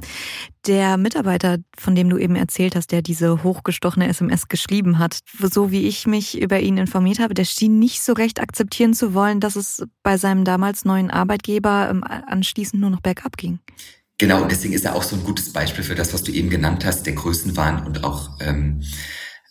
Der 0.68 0.98
Mitarbeiter, 0.98 1.60
von 1.78 1.96
dem 1.96 2.10
du 2.10 2.18
eben 2.18 2.36
erzählt 2.36 2.76
hast, 2.76 2.92
der 2.92 3.02
diese 3.02 3.42
hochgestochene 3.42 4.10
SMS 4.10 4.50
geschrieben 4.50 5.00
hat, 5.00 5.20
so 5.40 5.72
wie 5.72 5.88
ich 5.88 6.06
mich 6.06 6.42
über 6.42 6.60
ihn 6.60 6.78
informiert 6.78 7.20
habe, 7.20 7.34
der 7.34 7.46
schien 7.46 7.80
nicht 7.80 8.02
so 8.02 8.12
recht 8.12 8.42
akzeptieren 8.42 8.94
zu 8.94 9.14
wollen, 9.14 9.40
dass 9.40 9.56
es 9.56 9.84
bei 10.04 10.18
seinem 10.18 10.44
damals 10.44 10.84
neuen 10.84 11.10
Arbeitgeber 11.10 11.88
ähm, 11.90 12.04
anschließend 12.04 12.82
nur 12.82 12.90
noch 12.90 13.00
bergab 13.00 13.38
ging. 13.38 13.60
Genau, 14.18 14.42
und 14.42 14.52
deswegen 14.52 14.74
ist 14.74 14.84
er 14.84 14.96
auch 14.96 15.04
so 15.04 15.16
ein 15.16 15.24
gutes 15.24 15.54
Beispiel 15.54 15.86
für 15.86 15.96
das, 15.96 16.14
was 16.14 16.24
du 16.24 16.34
eben 16.34 16.50
genannt 16.50 16.84
hast, 16.84 17.06
der 17.06 17.14
Größenwahn 17.14 17.86
und 17.86 18.04
auch 18.04 18.32
ähm, 18.42 18.82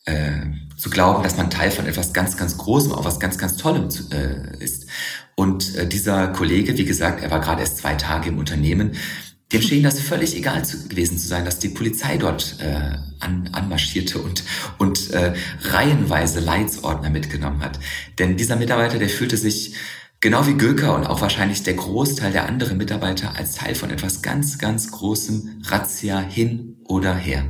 äh, 0.04 0.40
zu 0.76 0.90
glauben, 0.90 1.22
dass 1.22 1.38
man 1.38 1.48
Teil 1.48 1.70
von 1.70 1.86
etwas 1.86 2.12
ganz, 2.12 2.36
ganz 2.36 2.58
Großem, 2.58 2.92
auch 2.92 3.06
was 3.06 3.20
ganz, 3.20 3.38
ganz 3.38 3.56
Tollem 3.56 3.88
äh, 4.12 4.62
ist. 4.62 4.86
Und 5.34 5.76
äh, 5.76 5.86
dieser 5.86 6.28
Kollege, 6.28 6.76
wie 6.76 6.84
gesagt, 6.84 7.22
er 7.22 7.30
war 7.30 7.40
gerade 7.40 7.60
erst 7.60 7.78
zwei 7.78 7.94
Tage 7.94 8.28
im 8.28 8.38
Unternehmen, 8.38 8.96
dem 9.52 9.62
schien 9.62 9.82
das 9.82 10.00
völlig 10.00 10.36
egal 10.36 10.64
zu, 10.64 10.88
gewesen 10.88 11.18
zu 11.18 11.28
sein, 11.28 11.44
dass 11.44 11.58
die 11.58 11.68
Polizei 11.68 12.16
dort 12.16 12.56
äh, 12.60 12.98
an, 13.20 13.48
anmarschierte 13.52 14.18
und, 14.18 14.42
und 14.78 15.10
äh, 15.10 15.34
reihenweise 15.62 16.40
Leitsordner 16.40 17.10
mitgenommen 17.10 17.62
hat. 17.62 17.78
Denn 18.18 18.36
dieser 18.36 18.56
Mitarbeiter, 18.56 18.98
der 18.98 19.08
fühlte 19.08 19.36
sich 19.36 19.74
genau 20.20 20.46
wie 20.46 20.54
Göker 20.54 20.94
und 20.96 21.06
auch 21.06 21.20
wahrscheinlich 21.20 21.62
der 21.62 21.74
Großteil 21.74 22.32
der 22.32 22.46
anderen 22.46 22.76
Mitarbeiter 22.76 23.36
als 23.36 23.54
Teil 23.54 23.74
von 23.74 23.90
etwas 23.90 24.22
ganz, 24.22 24.58
ganz 24.58 24.90
großem 24.90 25.62
Razzia 25.64 26.20
hin 26.20 26.75
oder 26.88 27.14
her. 27.14 27.44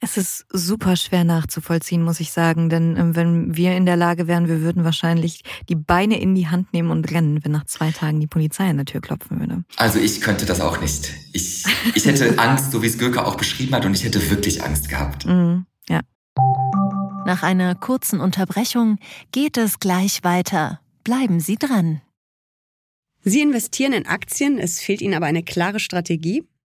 Es 0.00 0.16
ist 0.16 0.46
super 0.50 0.96
schwer 0.96 1.24
nachzuvollziehen, 1.24 2.02
muss 2.02 2.20
ich 2.20 2.32
sagen, 2.32 2.68
denn 2.68 2.96
ähm, 2.96 3.16
wenn 3.16 3.56
wir 3.56 3.76
in 3.76 3.86
der 3.86 3.96
Lage 3.96 4.26
wären, 4.26 4.48
wir 4.48 4.60
würden 4.60 4.84
wahrscheinlich 4.84 5.42
die 5.68 5.76
Beine 5.76 6.20
in 6.20 6.34
die 6.34 6.48
Hand 6.48 6.72
nehmen 6.72 6.90
und 6.90 7.10
rennen, 7.12 7.44
wenn 7.44 7.52
nach 7.52 7.66
zwei 7.66 7.90
Tagen 7.92 8.20
die 8.20 8.26
Polizei 8.26 8.68
an 8.68 8.76
der 8.76 8.86
Tür 8.86 9.00
klopfen 9.00 9.38
würde. 9.38 9.64
Also 9.76 9.98
ich 9.98 10.20
könnte 10.20 10.44
das 10.44 10.60
auch 10.60 10.80
nicht. 10.80 11.12
Ich, 11.32 11.64
ich 11.94 12.04
hätte 12.04 12.38
Angst, 12.38 12.72
so 12.72 12.82
wie 12.82 12.86
es 12.86 12.98
Göker 12.98 13.26
auch 13.26 13.36
beschrieben 13.36 13.74
hat, 13.74 13.84
und 13.86 13.94
ich 13.94 14.04
hätte 14.04 14.30
wirklich 14.30 14.62
Angst 14.64 14.88
gehabt. 14.88 15.26
Mm, 15.26 15.64
ja. 15.88 16.00
Nach 17.24 17.42
einer 17.42 17.74
kurzen 17.74 18.20
Unterbrechung 18.20 18.98
geht 19.30 19.56
es 19.56 19.78
gleich 19.78 20.24
weiter. 20.24 20.80
Bleiben 21.04 21.40
Sie 21.40 21.56
dran. 21.56 22.00
Sie 23.24 23.40
investieren 23.40 23.92
in 23.92 24.06
Aktien, 24.06 24.58
es 24.58 24.80
fehlt 24.80 25.00
Ihnen 25.00 25.14
aber 25.14 25.26
eine 25.26 25.44
klare 25.44 25.78
Strategie. 25.78 26.44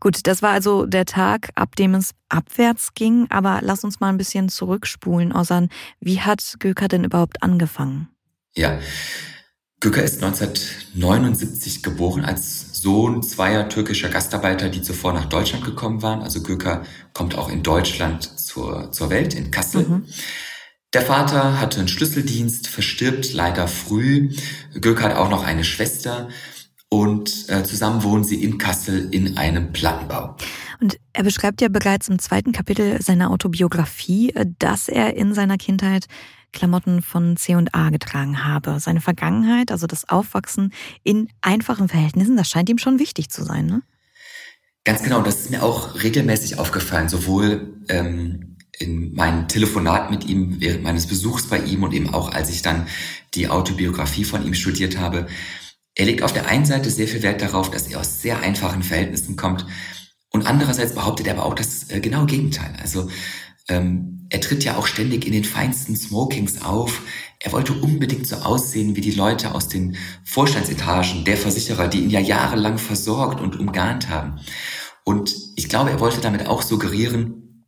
Gut, 0.00 0.26
das 0.26 0.42
war 0.42 0.50
also 0.50 0.86
der 0.86 1.04
Tag, 1.04 1.50
ab 1.54 1.76
dem 1.76 1.94
es 1.94 2.12
abwärts 2.28 2.94
ging. 2.94 3.26
Aber 3.30 3.60
lass 3.62 3.84
uns 3.84 4.00
mal 4.00 4.08
ein 4.08 4.18
bisschen 4.18 4.48
zurückspulen, 4.48 5.32
Osan. 5.32 5.68
Wie 6.00 6.20
hat 6.20 6.56
Göker 6.58 6.88
denn 6.88 7.04
überhaupt 7.04 7.42
angefangen? 7.42 8.08
Ja, 8.54 8.78
Göker 9.80 10.02
ist 10.02 10.22
1979 10.22 11.82
geboren 11.82 12.24
als 12.24 12.80
Sohn 12.80 13.22
zweier 13.22 13.68
türkischer 13.68 14.08
Gastarbeiter, 14.08 14.70
die 14.70 14.80
zuvor 14.80 15.12
nach 15.12 15.26
Deutschland 15.26 15.64
gekommen 15.64 16.02
waren. 16.02 16.22
Also 16.22 16.42
Göker 16.42 16.84
kommt 17.12 17.36
auch 17.36 17.50
in 17.50 17.62
Deutschland 17.62 18.38
zur, 18.38 18.90
zur 18.90 19.10
Welt, 19.10 19.34
in 19.34 19.50
Kassel. 19.50 19.82
Mhm. 19.82 20.06
Der 20.94 21.02
Vater 21.02 21.60
hatte 21.60 21.78
einen 21.78 21.88
Schlüsseldienst, 21.88 22.68
verstirbt 22.68 23.34
leider 23.34 23.68
früh. 23.68 24.30
Göker 24.80 25.04
hat 25.04 25.16
auch 25.16 25.28
noch 25.28 25.44
eine 25.44 25.62
Schwester 25.62 26.30
und 26.96 27.50
äh, 27.50 27.62
zusammen 27.62 28.02
wohnen 28.02 28.24
sie 28.24 28.42
in 28.42 28.56
Kassel 28.56 29.08
in 29.12 29.36
einem 29.36 29.72
Plattenbau. 29.72 30.34
Und 30.80 30.98
er 31.12 31.24
beschreibt 31.24 31.60
ja 31.60 31.68
bereits 31.68 32.08
im 32.08 32.18
zweiten 32.18 32.52
Kapitel 32.52 33.02
seiner 33.02 33.30
Autobiografie, 33.30 34.30
äh, 34.30 34.46
dass 34.58 34.88
er 34.88 35.14
in 35.14 35.34
seiner 35.34 35.58
Kindheit 35.58 36.06
Klamotten 36.52 37.02
von 37.02 37.36
C&A 37.36 37.90
getragen 37.90 38.46
habe. 38.46 38.80
Seine 38.80 39.02
Vergangenheit, 39.02 39.70
also 39.70 39.86
das 39.86 40.08
Aufwachsen 40.08 40.72
in 41.02 41.28
einfachen 41.42 41.88
Verhältnissen, 41.88 42.38
das 42.38 42.48
scheint 42.48 42.70
ihm 42.70 42.78
schon 42.78 42.98
wichtig 42.98 43.28
zu 43.28 43.44
sein, 43.44 43.66
ne? 43.66 43.82
Ganz 44.84 45.02
genau, 45.02 45.20
das 45.20 45.40
ist 45.40 45.50
mir 45.50 45.62
auch 45.64 46.02
regelmäßig 46.02 46.58
aufgefallen, 46.58 47.10
sowohl 47.10 47.74
ähm, 47.88 48.56
in 48.78 49.14
meinem 49.14 49.48
Telefonat 49.48 50.10
mit 50.10 50.24
ihm 50.24 50.60
während 50.60 50.82
meines 50.82 51.06
Besuchs 51.06 51.46
bei 51.48 51.58
ihm 51.58 51.82
und 51.82 51.92
eben 51.92 52.14
auch 52.14 52.32
als 52.32 52.48
ich 52.48 52.62
dann 52.62 52.86
die 53.34 53.48
Autobiografie 53.48 54.24
von 54.24 54.46
ihm 54.46 54.54
studiert 54.54 54.98
habe. 54.98 55.26
Er 55.96 56.06
legt 56.06 56.22
auf 56.22 56.32
der 56.32 56.46
einen 56.46 56.66
Seite 56.66 56.90
sehr 56.90 57.08
viel 57.08 57.22
Wert 57.22 57.42
darauf, 57.42 57.70
dass 57.70 57.88
er 57.88 58.00
aus 58.00 58.22
sehr 58.22 58.40
einfachen 58.40 58.82
Verhältnissen 58.82 59.34
kommt 59.34 59.66
und 60.30 60.46
andererseits 60.46 60.94
behauptet 60.94 61.26
er 61.26 61.34
aber 61.34 61.46
auch 61.46 61.54
das 61.54 61.90
äh, 61.90 62.00
genaue 62.00 62.26
Gegenteil. 62.26 62.76
Also 62.80 63.08
ähm, 63.68 64.26
er 64.28 64.40
tritt 64.42 64.64
ja 64.64 64.76
auch 64.76 64.86
ständig 64.86 65.24
in 65.26 65.32
den 65.32 65.44
feinsten 65.44 65.96
Smokings 65.96 66.62
auf. 66.62 67.00
Er 67.40 67.52
wollte 67.52 67.72
unbedingt 67.72 68.26
so 68.26 68.36
aussehen 68.36 68.96
wie 68.96 69.00
die 69.00 69.12
Leute 69.12 69.54
aus 69.54 69.68
den 69.68 69.96
Vorstandsetagen 70.24 71.24
der 71.24 71.38
Versicherer, 71.38 71.88
die 71.88 72.02
ihn 72.02 72.10
ja 72.10 72.20
jahrelang 72.20 72.76
versorgt 72.76 73.40
und 73.40 73.58
umgarnt 73.58 74.10
haben. 74.10 74.40
Und 75.04 75.34
ich 75.56 75.70
glaube, 75.70 75.90
er 75.90 76.00
wollte 76.00 76.20
damit 76.20 76.46
auch 76.46 76.60
suggerieren, 76.60 77.64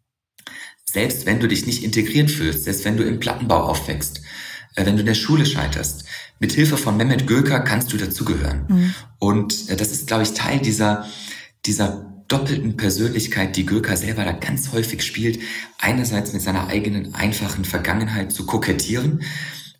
selbst 0.85 1.25
wenn 1.25 1.41
du 1.41 1.49
dich 1.49 1.67
nicht 1.67 1.85
integriert 1.85 2.31
fühlst, 2.31 2.65
selbst 2.65 2.85
wenn 2.85 2.97
du 2.99 3.05
im 3.05 3.21
Plattenbau 3.21 3.63
aufwächst, 3.63 4.23
äh, 4.75 4.85
wenn 4.85 4.97
du 4.97 5.01
in 5.01 5.07
der 5.07 5.15
Schule 5.15 5.47
scheiterst, 5.47 6.05
mit 6.39 6.53
Hilfe 6.53 6.77
von 6.77 6.97
Mehmet 6.97 7.27
Göker 7.27 7.61
kannst 7.61 7.93
du 7.93 7.97
dazugehören. 7.97 8.65
Mhm. 8.69 8.95
Und 9.19 9.69
äh, 9.69 9.77
das 9.77 9.93
ist, 9.93 10.07
glaube 10.07 10.23
ich, 10.23 10.35
Teil 10.35 10.61
dieser, 10.61 11.07
dieser 11.67 12.07
doppelten 12.29 12.77
Persönlichkeit, 12.77 13.57
die 13.57 13.67
Göker 13.67 13.97
selber 13.97 14.25
da 14.25 14.33
ganz 14.33 14.73
häufig 14.73 15.03
spielt, 15.03 15.41
einerseits 15.79 16.33
mit 16.33 16.43
seiner 16.43 16.69
eigenen 16.69 17.15
einfachen 17.15 17.65
Vergangenheit 17.65 18.33
zu 18.33 18.45
kokettieren 18.45 19.23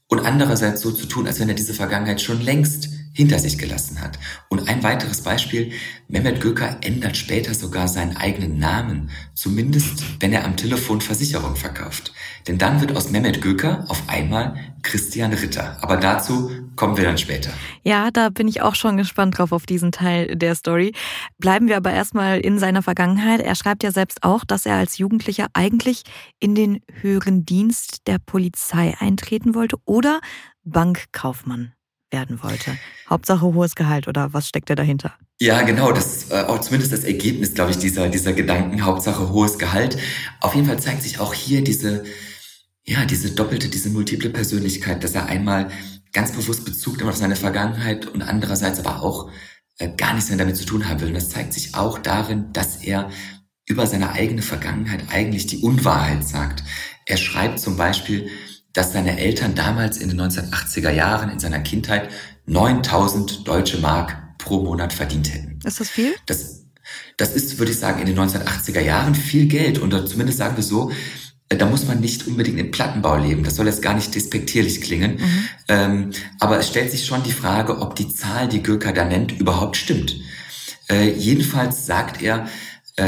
und 0.09 0.21
andererseits 0.21 0.81
so 0.81 0.91
zu 0.91 1.07
tun, 1.07 1.27
als 1.27 1.39
wenn 1.39 1.49
er 1.49 1.55
diese 1.55 1.75
Vergangenheit 1.75 2.21
schon 2.23 2.41
längst 2.41 2.89
hinter 3.19 3.41
sich 3.41 3.59
gelassen 3.59 4.01
hat. 4.01 4.17
Und 4.49 4.69
ein 4.69 4.85
weiteres 4.85 5.23
Beispiel, 5.23 5.73
Mehmet 6.07 6.41
Göker 6.41 6.77
ändert 6.83 7.17
später 7.17 7.53
sogar 7.53 7.89
seinen 7.89 8.17
eigenen 8.17 8.61
Namen, 8.61 9.11
zumindest 9.35 10.05
wenn 10.21 10.33
er 10.33 10.45
am 10.45 10.57
Telefon 10.57 11.01
Versicherung 11.01 11.57
verkauft. 11.57 12.13
Denn 12.47 12.59
dann 12.59 12.81
wird 12.81 12.97
aus 12.97 13.11
Mehmet 13.11 13.43
Göker 13.43 13.85
auf 13.89 14.05
einmal 14.07 14.55
Christian 14.83 15.33
Ritter. 15.33 15.77
Aber 15.81 15.97
dazu 15.97 16.49
kommen 16.77 16.97
wir 16.97 17.03
dann 17.03 17.19
später. 17.19 17.51
Ja, 17.83 18.13
da 18.13 18.29
bin 18.29 18.47
ich 18.47 18.63
auch 18.63 18.77
schon 18.77 18.97
gespannt 18.97 19.37
drauf 19.37 19.51
auf 19.51 19.67
diesen 19.67 19.91
Teil 19.91 20.37
der 20.37 20.55
Story. 20.55 20.93
Bleiben 21.39 21.67
wir 21.67 21.77
aber 21.77 21.91
erstmal 21.91 22.39
in 22.39 22.61
seiner 22.61 22.83
Vergangenheit. 22.83 23.41
Er 23.41 23.57
schreibt 23.57 23.83
ja 23.83 23.91
selbst 23.91 24.23
auch, 24.23 24.45
dass 24.45 24.65
er 24.65 24.77
als 24.77 24.97
Jugendlicher 24.97 25.49
eigentlich 25.55 26.03
in 26.39 26.55
den 26.55 26.83
höheren 27.01 27.45
Dienst 27.45 28.07
der 28.07 28.21
Polizei 28.21 28.95
eintreten 29.01 29.57
wollte 29.57 29.77
oder 29.87 30.21
Bankkaufmann 30.63 31.73
werden 32.11 32.43
wollte. 32.43 32.77
Hauptsache 33.09 33.43
hohes 33.43 33.75
Gehalt 33.75 34.09
oder 34.09 34.33
was 34.33 34.49
steckt 34.49 34.71
er 34.71 34.77
dahinter? 34.77 35.15
Ja, 35.41 35.63
genau, 35.63 35.93
das 35.93 36.31
äh, 36.31 36.43
auch 36.43 36.61
zumindest 36.61 36.93
das 36.93 37.05
Ergebnis, 37.05 37.55
glaube 37.55 37.71
ich, 37.71 37.79
dieser, 37.79 38.09
dieser 38.09 38.33
Gedanken, 38.33 38.85
Hauptsache 38.85 39.29
hohes 39.31 39.59
Gehalt. 39.59 39.99
Auf 40.41 40.55
jeden 40.55 40.67
Fall 40.67 40.81
zeigt 40.81 41.03
sich 41.03 41.21
auch 41.21 41.33
hier 41.35 41.63
diese, 41.63 42.05
ja, 42.85 43.05
diese 43.05 43.31
doppelte, 43.31 43.69
diese 43.69 43.91
multiple 43.91 44.31
Persönlichkeit, 44.31 45.05
dass 45.05 45.15
er 45.15 45.27
einmal 45.27 45.71
ganz 46.13 46.33
bewusst 46.33 46.65
Bezug 46.65 46.97
nimmt 46.97 47.11
auf 47.11 47.17
seine 47.17 47.37
Vergangenheit 47.37 48.07
und 48.07 48.23
andererseits 48.23 48.81
aber 48.81 49.03
auch 49.03 49.31
äh, 49.79 49.91
gar 49.97 50.15
nichts 50.15 50.29
mehr 50.29 50.39
damit 50.39 50.57
zu 50.57 50.65
tun 50.65 50.89
haben 50.89 51.01
will. 51.01 51.09
Und 51.09 51.15
das 51.15 51.29
zeigt 51.29 51.53
sich 51.53 51.75
auch 51.75 51.99
darin, 51.99 52.53
dass 52.53 52.83
er 52.83 53.11
über 53.67 53.87
seine 53.87 54.13
eigene 54.13 54.43
Vergangenheit 54.43 55.05
eigentlich 55.11 55.47
die 55.47 55.59
Unwahrheit 55.59 56.27
sagt. 56.27 56.65
Er 57.07 57.17
schreibt 57.17 57.61
zum 57.61 57.77
Beispiel, 57.77 58.31
dass 58.79 58.93
seine 58.93 59.19
Eltern 59.19 59.57
damals 59.57 59.97
in 59.97 60.09
den 60.09 60.21
1980er 60.21 60.91
Jahren 60.91 61.31
in 61.31 61.41
seiner 61.41 61.59
Kindheit 61.59 62.11
9000 62.47 63.49
deutsche 63.49 63.79
Mark 63.79 64.39
pro 64.39 64.63
Monat 64.63 64.93
verdient 64.93 65.35
hätten. 65.35 65.59
Ist 65.65 65.81
das 65.81 65.91
viel? 65.91 66.15
Das, 66.27 66.63
das 67.17 67.35
ist, 67.35 67.59
würde 67.59 67.73
ich 67.73 67.79
sagen, 67.79 67.99
in 68.01 68.07
den 68.07 68.17
1980er 68.17 68.81
Jahren 68.81 69.17
viel 69.17 69.47
Geld. 69.47 69.81
Und 69.81 69.91
zumindest 70.09 70.39
sagen 70.39 70.55
wir 70.55 70.63
so, 70.63 70.93
äh, 71.49 71.57
da 71.57 71.67
muss 71.67 71.89
man 71.89 71.99
nicht 71.99 72.29
unbedingt 72.29 72.61
im 72.61 72.71
Plattenbau 72.71 73.17
leben. 73.17 73.43
Das 73.43 73.57
soll 73.57 73.67
jetzt 73.67 73.83
gar 73.83 73.95
nicht 73.95 74.15
despektierlich 74.15 74.81
klingen. 74.81 75.17
Mhm. 75.17 75.49
Ähm, 75.67 76.11
aber 76.39 76.61
es 76.61 76.69
stellt 76.69 76.93
sich 76.93 77.05
schon 77.05 77.25
die 77.25 77.33
Frage, 77.33 77.81
ob 77.81 77.97
die 77.97 78.15
Zahl, 78.15 78.47
die 78.47 78.63
Gürker 78.63 78.93
da 78.93 79.05
nennt, 79.05 79.33
überhaupt 79.33 79.77
stimmt. 79.77 80.21
Äh, 80.89 81.11
jedenfalls 81.15 81.85
sagt 81.85 82.23
er, 82.23 82.47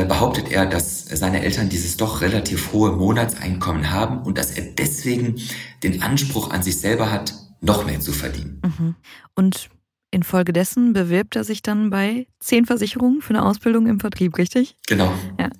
behauptet 0.07 0.51
er, 0.51 0.67
dass 0.67 1.05
seine 1.07 1.43
Eltern 1.43 1.69
dieses 1.69 1.97
doch 1.97 2.21
relativ 2.21 2.73
hohe 2.73 2.93
Monatseinkommen 2.93 3.91
haben 3.91 4.23
und 4.23 4.39
dass 4.39 4.53
er 4.53 4.65
deswegen 4.65 5.41
den 5.83 6.03
Anspruch 6.03 6.51
an 6.51 6.63
sich 6.63 6.79
selber 6.79 7.11
hat, 7.11 7.35
noch 7.61 7.85
mehr 7.85 8.01
zu 8.01 8.13
verdienen. 8.13 8.63
Mhm. 8.65 8.95
Und 9.35 9.69
infolgedessen 10.11 10.93
bewirbt 10.93 11.37
er 11.37 11.45
sich 11.45 11.63
dann 11.63 11.91
bei 11.91 12.27
zehn 12.39 12.67
Versicherungen 12.67 13.21
für 13.21 13.31
eine 13.31 13.45
Ausbildung 13.45 13.87
im 13.87 14.01
Vertrieb, 14.01 14.39
richtig? 14.39 14.77
Genau. 14.87 15.13
Ja. 15.39 15.51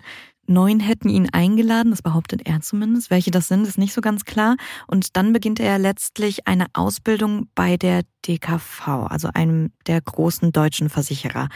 Neun 0.47 0.81
hätten 0.81 1.09
ihn 1.09 1.31
eingeladen, 1.31 1.91
das 1.91 2.03
behauptet 2.03 2.43
er 2.45 2.61
zumindest. 2.61 3.09
Welche 3.11 3.31
das 3.31 3.47
sind, 3.47 3.67
ist 3.69 3.79
nicht 3.79 3.93
so 3.93 4.01
ganz 4.01 4.25
klar. 4.25 4.57
Und 4.89 5.17
dann 5.17 5.33
beginnt 5.33 5.61
er 5.61 5.79
letztlich 5.79 6.49
eine 6.49 6.67
Ausbildung 6.73 7.49
bei 7.55 7.77
der 7.77 8.03
DKV, 8.27 8.89
also 9.09 9.29
einem 9.33 9.71
der 9.87 10.01
großen 10.01 10.51
deutschen 10.51 10.89
Versicherer. 10.89 11.49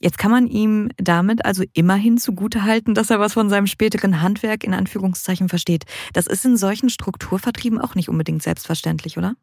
Jetzt 0.00 0.16
kann 0.16 0.30
man 0.30 0.46
ihm 0.46 0.88
damit 0.96 1.44
also 1.44 1.62
immerhin 1.74 2.16
zugutehalten, 2.16 2.94
dass 2.94 3.10
er 3.10 3.20
was 3.20 3.34
von 3.34 3.50
seinem 3.50 3.66
späteren 3.66 4.22
Handwerk 4.22 4.64
in 4.64 4.72
Anführungszeichen 4.72 5.50
versteht. 5.50 5.84
Das 6.14 6.26
ist 6.26 6.44
in 6.46 6.56
solchen 6.56 6.88
Strukturvertrieben 6.88 7.78
auch 7.78 7.94
nicht 7.94 8.08
unbedingt 8.08 8.42
selbstverständlich, 8.42 9.18
oder? 9.18 9.34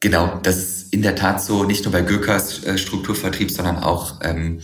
Genau, 0.00 0.38
das 0.42 0.56
ist 0.56 0.92
in 0.92 1.02
der 1.02 1.16
Tat 1.16 1.42
so, 1.42 1.64
nicht 1.64 1.84
nur 1.84 1.92
bei 1.92 2.02
Gürkers 2.02 2.62
äh, 2.64 2.78
Strukturvertrieb, 2.78 3.50
sondern 3.50 3.78
auch 3.78 4.20
ähm, 4.22 4.60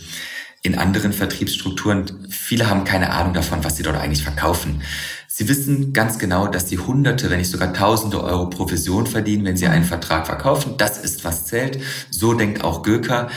in 0.61 0.77
anderen 0.77 1.11
Vertriebsstrukturen. 1.11 2.27
Viele 2.29 2.69
haben 2.69 2.85
keine 2.85 3.11
Ahnung 3.11 3.33
davon, 3.33 3.63
was 3.63 3.75
sie 3.75 3.83
dort 3.83 3.97
eigentlich 3.97 4.23
verkaufen. 4.23 4.83
Sie 5.27 5.49
wissen 5.49 5.91
ganz 5.91 6.19
genau, 6.19 6.47
dass 6.47 6.69
sie 6.69 6.77
Hunderte, 6.77 7.29
wenn 7.29 7.39
nicht 7.39 7.51
sogar 7.51 7.73
Tausende 7.73 8.23
Euro 8.23 8.49
Provision 8.49 9.07
verdienen, 9.07 9.43
wenn 9.43 9.57
sie 9.57 9.67
einen 9.67 9.83
Vertrag 9.83 10.27
verkaufen. 10.27 10.75
Das 10.77 10.97
ist, 10.97 11.25
was 11.25 11.45
zählt. 11.45 11.79
So 12.11 12.35
denkt 12.35 12.63
auch 12.63 12.83
Göker. 12.83 13.29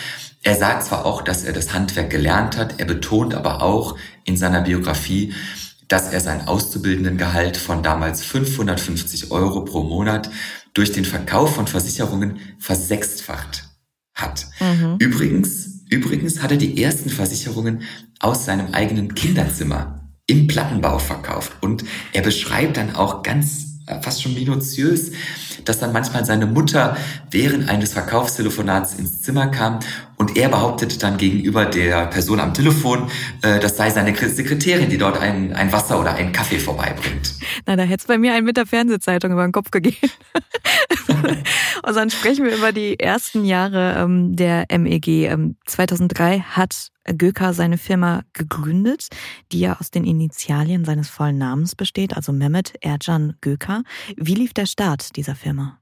Er 0.42 0.56
sagt 0.56 0.84
zwar 0.84 1.04
auch, 1.04 1.22
dass 1.22 1.44
er 1.44 1.52
das 1.52 1.72
Handwerk 1.72 2.10
gelernt 2.10 2.56
hat, 2.56 2.78
er 2.78 2.86
betont 2.86 3.34
aber 3.34 3.62
auch 3.62 3.96
in 4.24 4.36
seiner 4.36 4.60
Biografie, 4.60 5.34
dass 5.88 6.12
er 6.12 6.20
sein 6.20 6.46
Auszubildendengehalt 6.46 7.56
von 7.56 7.82
damals 7.82 8.24
550 8.24 9.30
Euro 9.30 9.64
pro 9.64 9.82
Monat 9.82 10.30
durch 10.74 10.92
den 10.92 11.04
Verkauf 11.04 11.54
von 11.54 11.66
Versicherungen 11.66 12.38
versechsfacht 12.58 13.64
hat. 14.14 14.46
Mhm. 14.60 14.96
Übrigens, 14.98 15.84
übrigens 15.90 16.42
hat 16.42 16.50
er 16.50 16.56
die 16.56 16.82
ersten 16.82 17.10
Versicherungen 17.10 17.82
aus 18.18 18.44
seinem 18.44 18.72
eigenen 18.74 19.14
Kinderzimmer 19.14 20.00
im 20.26 20.48
Plattenbau 20.48 20.98
verkauft 20.98 21.52
und 21.60 21.84
er 22.12 22.22
beschreibt 22.22 22.76
dann 22.76 22.96
auch 22.96 23.22
ganz 23.22 23.66
äh, 23.86 24.00
fast 24.02 24.22
schon 24.22 24.34
minutiös, 24.34 25.12
dass 25.64 25.78
dann 25.78 25.92
manchmal 25.92 26.24
seine 26.24 26.46
Mutter 26.46 26.96
während 27.30 27.68
eines 27.68 27.92
Verkaufstelefonats 27.92 28.94
ins 28.94 29.22
Zimmer 29.22 29.46
kam 29.48 29.78
und 30.16 30.36
er 30.36 30.48
behauptete 30.48 30.98
dann 30.98 31.16
gegenüber 31.16 31.66
der 31.66 32.06
Person 32.06 32.40
am 32.40 32.54
Telefon, 32.54 33.10
äh, 33.42 33.60
das 33.60 33.76
sei 33.76 33.90
seine 33.90 34.14
Sekretärin, 34.14 34.88
die 34.88 34.98
dort 34.98 35.18
ein, 35.20 35.52
ein 35.52 35.72
Wasser 35.72 36.00
oder 36.00 36.14
einen 36.14 36.32
Kaffee 36.32 36.58
vorbeibringt. 36.58 37.34
Na, 37.66 37.76
da 37.76 37.82
hätte 37.82 38.02
es 38.02 38.06
bei 38.06 38.18
mir 38.18 38.34
einen 38.34 38.46
mit 38.46 38.56
der 38.56 38.66
Fernsehzeitung 38.66 39.32
über 39.32 39.46
den 39.46 39.52
Kopf 39.52 39.70
gegeben. 39.70 39.96
und 41.08 41.96
dann 41.96 42.10
sprechen 42.10 42.44
wir 42.44 42.56
über 42.56 42.72
die 42.72 42.98
ersten 42.98 43.44
Jahre 43.44 43.96
ähm, 43.98 44.36
der 44.36 44.66
MEG. 44.76 45.08
Ähm, 45.08 45.56
2003 45.66 46.40
hat 46.40 46.88
Göker 47.16 47.54
seine 47.54 47.78
Firma 47.78 48.22
gegründet, 48.32 49.08
die 49.52 49.60
ja 49.60 49.76
aus 49.78 49.90
den 49.90 50.04
Initialien 50.04 50.84
seines 50.84 51.08
vollen 51.08 51.38
Namens 51.38 51.74
besteht, 51.74 52.16
also 52.16 52.32
Mehmet 52.32 52.74
Ercan 52.80 53.34
Göker. 53.40 53.82
Wie 54.16 54.34
lief 54.34 54.54
der 54.54 54.66
Start 54.66 55.16
dieser 55.16 55.34
Firma? 55.34 55.78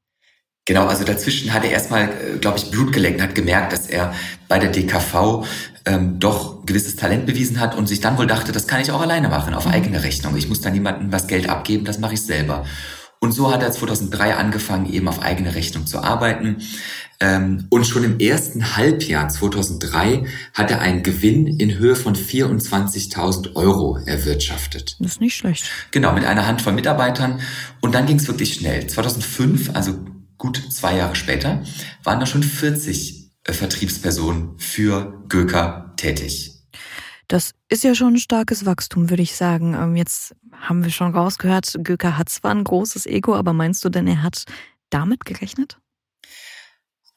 Genau, 0.67 0.87
also 0.87 1.05
dazwischen 1.05 1.53
hat 1.53 1.65
er 1.65 1.71
erstmal, 1.71 2.05
äh, 2.05 2.39
glaube 2.41 2.59
ich, 2.59 2.71
Blut 2.71 2.93
geleckt, 2.93 3.21
hat 3.21 3.35
gemerkt, 3.35 3.73
dass 3.73 3.87
er 3.87 4.15
bei 4.49 4.59
der 4.59 4.71
DKV 4.71 5.45
ähm, 5.85 6.19
doch 6.19 6.65
gewisses 6.65 6.97
Talent 6.97 7.27
bewiesen 7.27 7.61
hat 7.61 7.77
und 7.77 7.87
sich 7.87 8.01
dann 8.01 8.17
wohl 8.17 8.27
dachte, 8.27 8.53
das 8.53 8.67
kann 8.67 8.81
ich 8.81 8.91
auch 8.91 9.03
alleine 9.03 9.29
machen, 9.29 9.53
auf 9.53 9.67
mhm. 9.67 9.73
eigene 9.73 10.03
Rechnung. 10.03 10.37
Ich 10.37 10.49
muss 10.49 10.63
da 10.63 10.71
niemandem 10.71 11.13
was 11.13 11.27
Geld 11.27 11.49
abgeben, 11.51 11.85
das 11.85 11.99
mache 11.99 12.15
ich 12.15 12.23
selber. 12.23 12.65
Und 13.21 13.33
so 13.33 13.51
hat 13.51 13.63
er 13.63 13.73
2003 13.73 14.35
angefangen, 14.35 14.93
eben 14.93 15.09
auf 15.09 15.23
eigene 15.23 15.55
Rechnung 15.55 15.87
zu 15.87 16.03
arbeiten. 16.03 16.59
Ähm, 17.21 17.67
und 17.71 17.87
schon 17.87 18.05
im 18.05 18.19
ersten 18.19 18.77
Halbjahr 18.77 19.29
2003 19.29 20.25
hat 20.53 20.71
er 20.71 20.81
einen 20.81 21.03
Gewinn 21.03 21.47
in 21.47 21.79
Höhe 21.79 21.97
von 21.97 22.15
24.000 22.15 23.55
Euro 23.55 23.99
erwirtschaftet. 24.05 24.97
Das 24.99 25.13
ist 25.13 25.21
nicht 25.21 25.37
schlecht. 25.37 25.65
Genau, 25.91 26.13
mit 26.13 26.27
einer 26.27 26.47
Handvoll 26.47 26.75
Mitarbeitern. 26.75 27.41
Und 27.81 27.95
dann 27.95 28.05
ging 28.05 28.17
es 28.17 28.29
wirklich 28.29 28.55
schnell. 28.55 28.87
2005, 28.87 29.71
also 29.75 29.95
gut 30.45 30.63
zwei 30.71 30.99
Jahre 30.99 31.17
später, 31.17 31.63
waren 32.03 32.21
da 32.21 32.27
schon 32.27 32.43
40 32.43 33.31
äh, 33.45 33.53
Vertriebspersonen 33.55 34.59
für 34.59 35.25
Göker 35.31 35.95
tätig. 35.97 36.67
Das 37.29 37.53
ist 37.71 37.83
ja 37.83 37.95
schon 37.95 38.13
ein 38.15 38.19
starkes 38.19 38.67
Wachstum, 38.67 39.09
würde 39.09 39.23
ich 39.23 39.37
sagen. 39.37 39.73
Ähm, 39.73 39.97
jetzt 39.97 40.35
haben 40.53 40.85
wir 40.85 40.91
schon 40.91 41.15
rausgehört, 41.15 41.77
Göker 41.83 42.19
hat 42.19 42.29
zwar 42.29 42.51
ein 42.51 42.63
großes 42.63 43.07
Ego, 43.07 43.35
aber 43.35 43.55
meinst 43.55 43.83
du 43.87 43.89
denn, 43.89 44.07
er 44.07 44.23
hat 44.23 44.45
damit 44.91 45.25
gerechnet? 45.25 45.79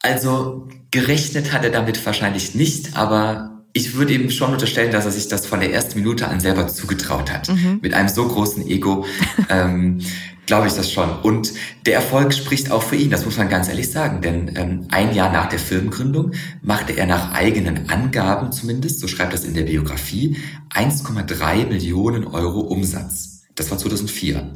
Also 0.00 0.66
gerechnet 0.90 1.52
hat 1.52 1.64
er 1.64 1.70
damit 1.70 2.04
wahrscheinlich 2.06 2.54
nicht, 2.54 2.96
aber 2.96 3.66
ich 3.74 3.94
würde 3.94 4.14
ihm 4.14 4.30
schon 4.30 4.54
unterstellen, 4.54 4.90
dass 4.90 5.04
er 5.04 5.10
sich 5.10 5.28
das 5.28 5.44
von 5.44 5.60
der 5.60 5.70
ersten 5.70 5.98
Minute 5.98 6.28
an 6.28 6.40
selber 6.40 6.66
zugetraut 6.68 7.30
hat. 7.30 7.50
Mhm. 7.50 7.80
Mit 7.82 7.92
einem 7.92 8.08
so 8.08 8.26
großen 8.26 8.66
Ego 8.66 9.04
ähm, 9.50 10.00
glaube 10.48 10.66
ich 10.66 10.72
das 10.72 10.90
schon. 10.90 11.20
Und 11.20 11.52
der 11.86 11.94
Erfolg 11.94 12.34
spricht 12.34 12.72
auch 12.72 12.82
für 12.82 12.96
ihn, 12.96 13.10
das 13.10 13.24
muss 13.24 13.36
man 13.36 13.48
ganz 13.48 13.68
ehrlich 13.68 13.92
sagen. 13.92 14.20
Denn 14.22 14.56
ähm, 14.56 14.88
ein 14.90 15.14
Jahr 15.14 15.30
nach 15.30 15.48
der 15.48 15.60
Firmengründung 15.60 16.32
machte 16.62 16.94
er 16.94 17.06
nach 17.06 17.32
eigenen 17.32 17.88
Angaben 17.88 18.50
zumindest, 18.50 18.98
so 18.98 19.06
schreibt 19.06 19.32
das 19.34 19.44
in 19.44 19.54
der 19.54 19.64
Biografie, 19.64 20.36
1,3 20.74 21.66
Millionen 21.66 22.26
Euro 22.26 22.60
Umsatz. 22.60 23.42
Das 23.54 23.70
war 23.70 23.78
2004. 23.78 24.54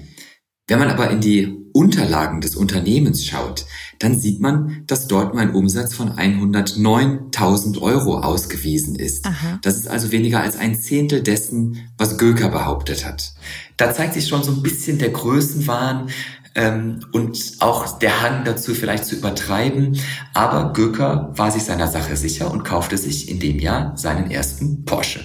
Wenn 0.66 0.78
man 0.78 0.88
aber 0.88 1.11
in 1.11 1.20
die 1.20 1.62
Unterlagen 1.72 2.40
des 2.40 2.56
Unternehmens 2.56 3.24
schaut, 3.24 3.66
dann 3.98 4.18
sieht 4.18 4.40
man, 4.40 4.82
dass 4.87 5.06
dort 5.06 5.32
nur 5.32 5.42
ein 5.42 5.54
Umsatz 5.54 5.94
von 5.94 6.11
109.000 6.11 7.80
Euro 7.80 8.18
ausgewiesen 8.18 8.96
ist. 8.96 9.26
Aha. 9.26 9.58
Das 9.62 9.76
ist 9.76 9.88
also 9.88 10.11
weniger 10.11 10.40
als 10.40 10.56
ein 10.56 10.80
Zehntel 10.80 11.22
dessen, 11.22 11.88
was 11.98 12.18
Göker 12.18 12.48
behauptet 12.48 13.06
hat. 13.06 13.32
Da 13.76 13.92
zeigt 13.94 14.14
sich 14.14 14.28
schon 14.28 14.42
so 14.42 14.52
ein 14.52 14.62
bisschen 14.62 14.98
der 14.98 15.11
Größenwahn 15.11 16.08
ähm, 16.54 17.00
und 17.12 17.54
auch 17.61 17.98
der 17.98 18.22
Hang 18.22 18.44
dazu 18.44 18.74
vielleicht 18.74 19.04
zu 19.04 19.16
übertreiben. 19.16 19.98
Aber 20.35 20.72
Göker 20.72 21.32
war 21.35 21.50
sich 21.50 21.62
seiner 21.62 21.88
Sache 21.88 22.16
sicher 22.16 22.50
und 22.50 22.64
kaufte 22.64 22.98
sich 22.98 23.28
in 23.28 23.40
dem 23.40 23.58
Jahr 23.58 23.96
seinen 23.96 24.30
ersten 24.30 24.85
Porsche. 24.85 25.20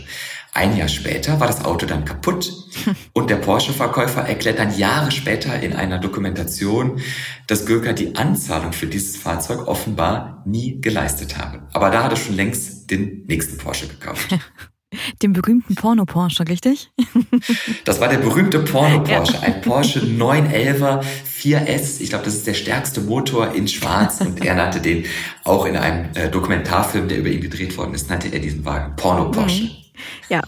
Ein 0.58 0.76
Jahr 0.76 0.88
später 0.88 1.40
war 1.40 1.46
das 1.46 1.64
Auto 1.64 1.86
dann 1.86 2.04
kaputt 2.04 2.52
und 3.14 3.30
der 3.30 3.36
Porsche-Verkäufer 3.36 4.22
erklärt 4.24 4.58
dann 4.58 4.76
Jahre 4.76 5.12
später 5.12 5.60
in 5.62 5.74
einer 5.74 6.00
Dokumentation, 6.00 7.00
dass 7.46 7.68
Göker 7.68 7.94
die 7.94 8.16
Anzahlung 8.16 8.74
für 8.74 8.88
dieses 8.88 9.18
Fahrzeug 9.18 9.68
offenbar 9.68 10.42
nie 10.48 10.82
geleistet 10.82 11.38
habe. 11.38 11.68
Aber 11.74 11.92
da 11.92 12.06
hat 12.06 12.12
er 12.12 12.18
schon 12.18 12.36
längst 12.36 12.90
den 12.90 13.26
nächsten 13.28 13.60
Porsche 13.60 13.88
gekauft. 13.88 14.36
Den 15.22 15.34
berühmten 15.34 15.76
Porno-Porsche, 15.76 16.48
richtig? 16.48 16.90
Das 17.86 18.00
war 18.00 18.08
der 18.08 18.18
berühmte 18.18 18.60
Porno-Porsche, 18.60 19.34
ja. 19.34 19.42
ein 19.42 19.62
Porsche 19.62 20.00
911er 20.00 21.04
4S. 21.40 22.02
Ich 22.02 22.10
glaube, 22.10 22.24
das 22.26 22.36
ist 22.36 22.48
der 22.48 22.54
stärkste 22.54 23.02
Motor 23.02 23.54
in 23.54 23.68
Schwarz 23.68 24.22
und 24.22 24.44
er 24.44 24.56
nannte 24.56 24.80
den 24.80 25.06
auch 25.44 25.66
in 25.66 25.76
einem 25.76 26.10
äh, 26.16 26.30
Dokumentarfilm, 26.30 27.10
der 27.10 27.20
über 27.20 27.30
ihn 27.30 27.42
gedreht 27.42 27.78
worden 27.78 27.94
ist, 27.94 28.10
nannte 28.10 28.30
er 28.30 28.40
diesen 28.40 28.66
Wagen 28.66 28.96
Porno-Porsche. 28.96 29.64
Mhm. 29.64 29.87
Ja, 30.30 30.42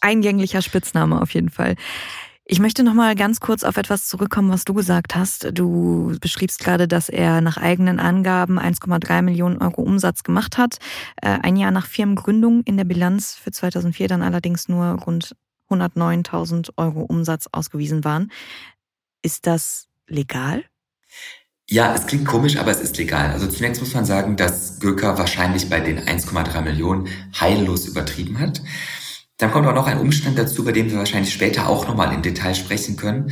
eingänglicher 0.00 0.62
Spitzname 0.62 1.20
auf 1.20 1.32
jeden 1.32 1.50
Fall. 1.50 1.76
Ich 2.44 2.58
möchte 2.58 2.82
noch 2.82 2.94
mal 2.94 3.14
ganz 3.14 3.40
kurz 3.40 3.62
auf 3.62 3.76
etwas 3.76 4.08
zurückkommen, 4.08 4.50
was 4.50 4.64
du 4.64 4.74
gesagt 4.74 5.14
hast. 5.14 5.56
Du 5.56 6.16
beschriebst 6.20 6.58
gerade, 6.58 6.88
dass 6.88 7.08
er 7.08 7.40
nach 7.40 7.56
eigenen 7.56 8.00
Angaben 8.00 8.58
1,3 8.58 9.22
Millionen 9.22 9.58
Euro 9.58 9.82
Umsatz 9.82 10.24
gemacht 10.24 10.58
hat. 10.58 10.78
Äh, 11.22 11.38
ein 11.42 11.56
Jahr 11.56 11.70
nach 11.70 11.86
Firmengründung 11.86 12.62
in 12.64 12.76
der 12.76 12.84
Bilanz 12.84 13.34
für 13.34 13.52
2004 13.52 14.08
dann 14.08 14.22
allerdings 14.22 14.68
nur 14.68 14.84
rund 14.86 15.36
109.000 15.70 16.70
Euro 16.76 17.02
Umsatz 17.02 17.48
ausgewiesen 17.52 18.04
waren. 18.04 18.30
Ist 19.22 19.46
das 19.46 19.88
legal? 20.08 20.64
Ja, 21.68 21.94
es 21.94 22.06
klingt 22.06 22.26
komisch, 22.26 22.56
aber 22.56 22.70
es 22.70 22.80
ist 22.80 22.98
legal. 22.98 23.30
Also 23.30 23.46
zunächst 23.46 23.80
muss 23.80 23.94
man 23.94 24.04
sagen, 24.04 24.36
dass 24.36 24.80
Göker 24.80 25.16
wahrscheinlich 25.16 25.70
bei 25.70 25.80
den 25.80 25.98
1,3 25.98 26.60
Millionen 26.62 27.08
heillos 27.38 27.86
übertrieben 27.86 28.38
hat. 28.38 28.60
Dann 29.38 29.50
kommt 29.50 29.66
auch 29.66 29.74
noch 29.74 29.86
ein 29.86 29.98
Umstand 29.98 30.38
dazu, 30.38 30.64
bei 30.64 30.72
dem 30.72 30.90
wir 30.90 30.98
wahrscheinlich 30.98 31.32
später 31.32 31.68
auch 31.68 31.88
nochmal 31.88 32.12
im 32.14 32.22
Detail 32.22 32.54
sprechen 32.54 32.96
können, 32.96 33.30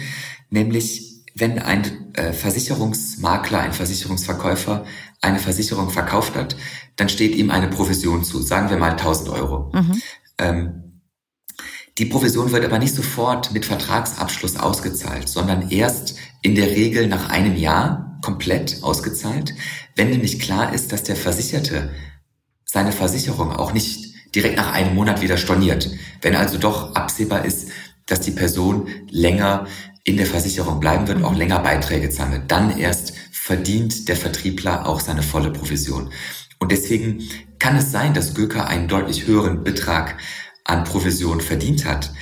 nämlich 0.48 1.10
wenn 1.34 1.58
ein 1.58 2.12
äh, 2.14 2.32
Versicherungsmakler, 2.32 3.60
ein 3.60 3.72
Versicherungsverkäufer 3.72 4.84
eine 5.20 5.38
Versicherung 5.38 5.90
verkauft 5.90 6.34
hat, 6.34 6.56
dann 6.96 7.08
steht 7.08 7.34
ihm 7.34 7.50
eine 7.50 7.68
Provision 7.68 8.24
zu, 8.24 8.42
sagen 8.42 8.70
wir 8.70 8.76
mal 8.76 8.92
1000 8.92 9.28
Euro. 9.30 9.70
Mhm. 9.72 10.02
Ähm, 10.38 11.02
die 11.98 12.06
Provision 12.06 12.50
wird 12.50 12.64
aber 12.64 12.78
nicht 12.78 12.94
sofort 12.94 13.52
mit 13.52 13.66
Vertragsabschluss 13.66 14.56
ausgezahlt, 14.56 15.28
sondern 15.28 15.70
erst 15.70 16.16
in 16.42 16.54
der 16.54 16.68
Regel 16.68 17.06
nach 17.06 17.28
einem 17.28 17.56
Jahr 17.56 18.09
komplett 18.22 18.82
ausgezahlt, 18.82 19.54
wenn 19.96 20.10
nämlich 20.10 20.40
klar 20.40 20.72
ist, 20.74 20.92
dass 20.92 21.02
der 21.02 21.16
Versicherte 21.16 21.90
seine 22.64 22.92
Versicherung 22.92 23.52
auch 23.52 23.72
nicht 23.72 24.34
direkt 24.34 24.56
nach 24.56 24.72
einem 24.72 24.94
Monat 24.94 25.22
wieder 25.22 25.36
storniert. 25.36 25.90
Wenn 26.22 26.36
also 26.36 26.58
doch 26.58 26.94
absehbar 26.94 27.44
ist, 27.44 27.70
dass 28.06 28.20
die 28.20 28.30
Person 28.30 28.88
länger 29.08 29.66
in 30.04 30.16
der 30.16 30.26
Versicherung 30.26 30.80
bleiben 30.80 31.08
wird, 31.08 31.22
auch 31.22 31.34
länger 31.34 31.60
Beiträge 31.60 32.10
zahlen 32.10 32.32
wird, 32.32 32.50
dann 32.50 32.78
erst 32.78 33.12
verdient 33.32 34.08
der 34.08 34.16
Vertriebler 34.16 34.86
auch 34.86 35.00
seine 35.00 35.22
volle 35.22 35.50
Provision. 35.50 36.10
Und 36.58 36.72
deswegen 36.72 37.28
kann 37.58 37.76
es 37.76 37.90
sein, 37.90 38.14
dass 38.14 38.34
Göker 38.34 38.66
einen 38.66 38.88
deutlich 38.88 39.26
höheren 39.26 39.64
Betrag 39.64 40.16
an 40.64 40.84
Provision 40.84 41.40
verdient 41.40 41.84
hat, 41.84 42.12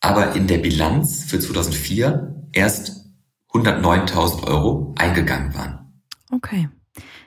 aber 0.00 0.34
in 0.34 0.46
der 0.46 0.58
Bilanz 0.58 1.24
für 1.26 1.38
2004 1.38 2.48
erst 2.52 3.03
109.000 3.54 4.46
Euro 4.46 4.94
eingegangen 4.98 5.54
waren. 5.54 6.02
Okay. 6.30 6.68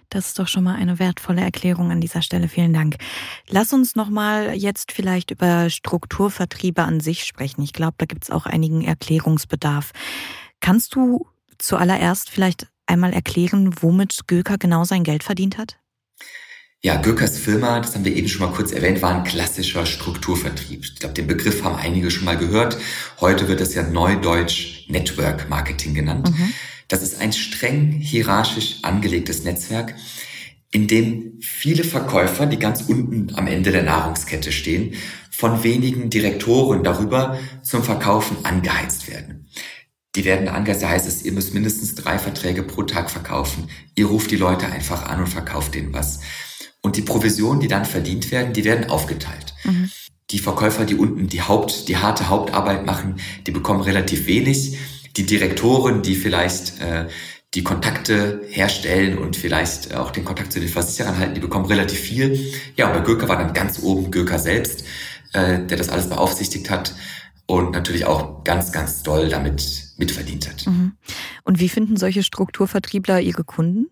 Das 0.10 0.28
ist 0.28 0.40
doch 0.40 0.48
schon 0.48 0.64
mal 0.64 0.76
eine 0.76 1.00
wertvolle 1.00 1.42
Erklärung 1.42 1.92
an 1.92 2.00
dieser 2.00 2.22
Stelle. 2.22 2.48
Vielen 2.48 2.74
Dank. 2.74 2.96
Lass 3.50 3.74
uns 3.74 3.96
noch 3.96 4.10
mal 4.10 4.54
jetzt 4.56 4.94
vielleicht 4.94 5.32
über 5.32 5.70
Strukturvertriebe 5.70 6.82
an 6.82 7.02
sich 7.02 7.26
sprechen. 7.26 7.62
Ich 7.62 7.74
glaube, 7.74 7.96
da 7.98 8.06
gibt 8.06 8.24
es 8.24 8.32
auch 8.32 8.46
einigen 8.46 8.84
Erklärungsbedarf. 8.84 9.92
Kannst 10.62 10.96
du 10.96 11.28
zuallererst 11.58 12.30
vielleicht 12.30 12.68
einmal 12.86 13.12
erklären, 13.12 13.76
womit 13.82 14.28
Göker 14.28 14.58
genau 14.58 14.86
sein 14.86 15.04
Geld 15.04 15.24
verdient 15.24 15.58
hat? 15.58 15.78
Ja, 16.84 17.02
Gökers 17.02 17.40
Firma, 17.40 17.80
das 17.80 17.96
haben 17.96 18.06
wir 18.06 18.16
eben 18.16 18.28
schon 18.28 18.48
mal 18.48 18.56
kurz 18.56 18.72
erwähnt, 18.72 19.02
war 19.02 19.16
ein 19.16 19.24
klassischer 19.24 19.88
Strukturvertrieb. 19.88 20.84
Ich 20.84 20.96
glaube, 21.00 21.16
den 21.16 21.26
Begriff 21.26 21.64
haben 21.64 21.76
einige 21.76 22.12
schon 22.12 22.26
mal 22.26 22.38
gehört. 22.38 22.78
Heute 23.20 23.48
wird 23.48 23.62
das 23.62 23.74
ja 23.74 23.82
Neudeutsch 23.82 24.88
Network 24.88 25.50
Marketing 25.50 25.96
genannt. 25.96 26.30
Mhm. 26.30 26.54
Das 26.88 27.02
ist 27.02 27.20
ein 27.20 27.34
streng 27.34 27.92
hierarchisch 27.92 28.78
angelegtes 28.84 29.44
Netzwerk, 29.44 29.96
in 30.72 30.88
dem 30.88 31.40
viele 31.42 31.84
Verkäufer, 31.84 32.46
die 32.46 32.60
ganz 32.60 32.82
unten 32.82 33.36
am 33.36 33.48
Ende 33.48 33.72
der 33.72 33.84
Nahrungskette 33.84 34.52
stehen, 34.52 34.94
von 35.32 35.64
wenigen 35.64 36.12
Direktoren 36.12 36.84
darüber 36.84 37.40
zum 37.64 37.84
Verkaufen 37.84 38.38
angeheizt 38.44 39.10
werden. 39.10 39.50
Die 40.16 40.26
werden 40.26 40.48
angeheizt, 40.48 40.84
da 40.84 40.90
heißt 40.90 41.08
es, 41.08 41.24
ihr 41.24 41.32
müsst 41.32 41.54
mindestens 41.56 41.96
drei 41.96 42.20
Verträge 42.20 42.64
pro 42.64 42.84
Tag 42.84 43.10
verkaufen. 43.10 43.70
Ihr 43.96 44.06
ruft 44.06 44.30
die 44.32 44.36
Leute 44.36 44.68
einfach 44.68 45.08
an 45.08 45.20
und 45.20 45.28
verkauft 45.28 45.76
denen 45.76 45.94
was. 45.94 46.20
Und 46.88 46.96
die 46.96 47.02
Provisionen, 47.02 47.60
die 47.60 47.68
dann 47.68 47.84
verdient 47.84 48.32
werden, 48.32 48.54
die 48.54 48.64
werden 48.64 48.90
aufgeteilt. 48.90 49.54
Mhm. 49.66 49.90
Die 50.30 50.40
Verkäufer, 50.40 50.86
die 50.86 50.96
unten 50.96 51.28
die 51.28 51.42
Haupt, 51.42 51.90
die 51.90 51.98
harte 51.98 52.30
Hauptarbeit 52.30 52.86
machen, 52.86 53.20
die 53.46 53.52
bekommen 53.52 53.82
relativ 53.82 54.26
wenig. 54.26 54.78
Die 55.18 55.26
Direktoren, 55.26 56.02
die 56.02 56.16
vielleicht 56.16 56.80
äh, 56.80 57.10
die 57.54 57.62
Kontakte 57.62 58.40
herstellen 58.48 59.18
und 59.18 59.36
vielleicht 59.36 59.94
auch 59.96 60.12
den 60.12 60.24
Kontakt 60.24 60.54
zu 60.54 60.62
den 60.62 60.70
Versicherern 60.70 61.18
halten, 61.18 61.34
die 61.34 61.42
bekommen 61.42 61.66
relativ 61.66 62.00
viel. 62.00 62.54
Ja, 62.78 62.88
und 62.88 62.94
bei 62.94 63.02
Gürker 63.02 63.28
war 63.28 63.38
dann 63.38 63.52
ganz 63.52 63.80
oben 63.84 64.10
Gürker 64.10 64.40
selbst, 64.40 64.86
äh, 65.34 65.60
der 65.60 65.76
das 65.76 65.90
alles 65.90 66.08
beaufsichtigt 66.08 66.70
hat 66.70 66.96
und 67.48 67.72
natürlich 67.72 68.06
auch 68.06 68.46
ganz, 68.46 68.72
ganz 68.72 69.04
doll 69.04 69.28
damit 69.28 69.92
mitverdient 69.98 70.48
hat. 70.48 70.66
Mhm. 70.68 70.94
Und 71.44 71.60
wie 71.60 71.68
finden 71.68 71.98
solche 71.98 72.24
Strukturvertriebler 72.24 73.20
ihre 73.20 73.44
Kunden? 73.44 73.88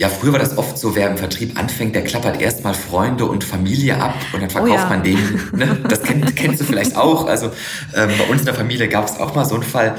Ja, 0.00 0.08
früher 0.08 0.32
war 0.32 0.38
das 0.38 0.56
oft 0.56 0.78
so, 0.78 0.96
wer 0.96 1.10
im 1.10 1.18
Vertrieb 1.18 1.58
anfängt, 1.58 1.94
der 1.94 2.02
klappert 2.02 2.40
erstmal 2.40 2.72
Freunde 2.72 3.26
und 3.26 3.44
Familie 3.44 4.00
ab 4.00 4.14
und 4.32 4.40
dann 4.40 4.48
verkauft 4.48 4.72
oh 4.72 4.82
ja. 4.84 4.88
man 4.88 5.02
denen. 5.02 5.50
Ne? 5.54 5.78
Das 5.86 6.02
kenn, 6.02 6.24
kennst 6.34 6.62
du 6.62 6.64
vielleicht 6.64 6.96
auch. 6.96 7.26
Also 7.26 7.50
ähm, 7.94 8.08
bei 8.16 8.24
uns 8.24 8.40
in 8.40 8.46
der 8.46 8.54
Familie 8.54 8.88
gab 8.88 9.04
es 9.04 9.20
auch 9.20 9.34
mal 9.34 9.44
so 9.44 9.56
einen 9.56 9.62
Fall. 9.62 9.96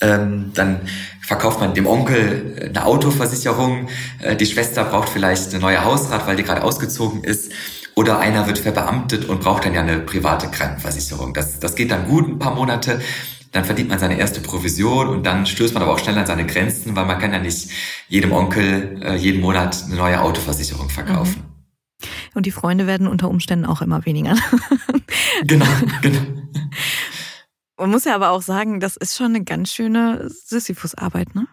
Ähm, 0.00 0.52
dann 0.54 0.82
verkauft 1.20 1.58
man 1.58 1.74
dem 1.74 1.88
Onkel 1.88 2.70
eine 2.72 2.86
Autoversicherung, 2.86 3.88
äh, 4.20 4.36
die 4.36 4.46
Schwester 4.46 4.84
braucht 4.84 5.08
vielleicht 5.08 5.50
eine 5.50 5.58
neue 5.58 5.84
Hausrat, 5.84 6.28
weil 6.28 6.36
die 6.36 6.44
gerade 6.44 6.62
ausgezogen 6.62 7.24
ist. 7.24 7.50
Oder 7.96 8.20
einer 8.20 8.46
wird 8.46 8.60
verbeamtet 8.60 9.24
und 9.24 9.40
braucht 9.40 9.64
dann 9.64 9.74
ja 9.74 9.80
eine 9.80 9.98
private 9.98 10.46
Krankenversicherung. 10.46 11.34
Das, 11.34 11.58
das 11.58 11.74
geht 11.74 11.90
dann 11.90 12.06
gut 12.06 12.28
ein 12.28 12.38
paar 12.38 12.54
Monate 12.54 13.00
dann 13.52 13.64
verdient 13.64 13.88
man 13.88 13.98
seine 13.98 14.18
erste 14.18 14.40
Provision 14.40 15.08
und 15.08 15.26
dann 15.26 15.44
stößt 15.46 15.74
man 15.74 15.82
aber 15.82 15.92
auch 15.92 15.98
schnell 15.98 16.16
an 16.16 16.26
seine 16.26 16.46
Grenzen, 16.46 16.94
weil 16.94 17.06
man 17.06 17.18
kann 17.18 17.32
ja 17.32 17.40
nicht 17.40 17.70
jedem 18.08 18.32
Onkel 18.32 19.00
äh, 19.02 19.16
jeden 19.16 19.40
Monat 19.40 19.84
eine 19.84 19.96
neue 19.96 20.20
Autoversicherung 20.20 20.88
verkaufen. 20.88 21.42
Mhm. 21.42 21.50
Und 22.34 22.46
die 22.46 22.52
Freunde 22.52 22.86
werden 22.86 23.06
unter 23.06 23.28
Umständen 23.28 23.66
auch 23.66 23.82
immer 23.82 24.06
weniger. 24.06 24.36
genau, 25.44 25.66
genau. 26.00 26.20
Man 27.76 27.90
muss 27.90 28.04
ja 28.04 28.14
aber 28.14 28.30
auch 28.30 28.42
sagen, 28.42 28.78
das 28.78 28.96
ist 28.96 29.16
schon 29.16 29.34
eine 29.34 29.44
ganz 29.44 29.72
schöne 29.72 30.28
Sisyphus-Arbeit, 30.28 31.34
ne? 31.34 31.46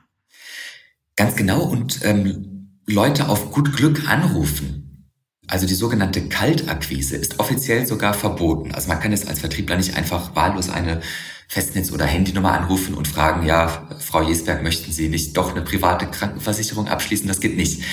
Ganz 1.16 1.36
genau. 1.36 1.62
Und 1.64 2.02
ähm, 2.04 2.82
Leute 2.86 3.28
auf 3.28 3.52
gut 3.52 3.76
Glück 3.76 4.08
anrufen. 4.08 5.10
Also 5.48 5.66
die 5.66 5.74
sogenannte 5.74 6.28
Kaltakquise 6.28 7.16
ist 7.16 7.40
offiziell 7.40 7.88
sogar 7.88 8.14
verboten. 8.14 8.74
Also 8.74 8.90
man 8.90 9.00
kann 9.00 9.14
es 9.14 9.26
als 9.26 9.40
Vertriebler 9.40 9.78
nicht 9.78 9.96
einfach 9.96 10.36
wahllos 10.36 10.70
eine 10.70 11.02
Festnetz- 11.48 11.92
oder 11.92 12.06
Handynummer 12.06 12.52
anrufen 12.52 12.94
und 12.94 13.08
fragen, 13.08 13.46
ja, 13.46 13.88
Frau 14.00 14.22
Jesberg, 14.22 14.64
möchten 14.64 14.92
Sie 14.92 15.10
nicht 15.10 15.38
doch 15.38 15.52
eine 15.52 15.62
private 15.62 16.08
Krankenversicherung 16.08 16.88
abschließen? 16.88 17.28
Das 17.28 17.40
geht 17.40 17.56
nicht. 17.56 17.84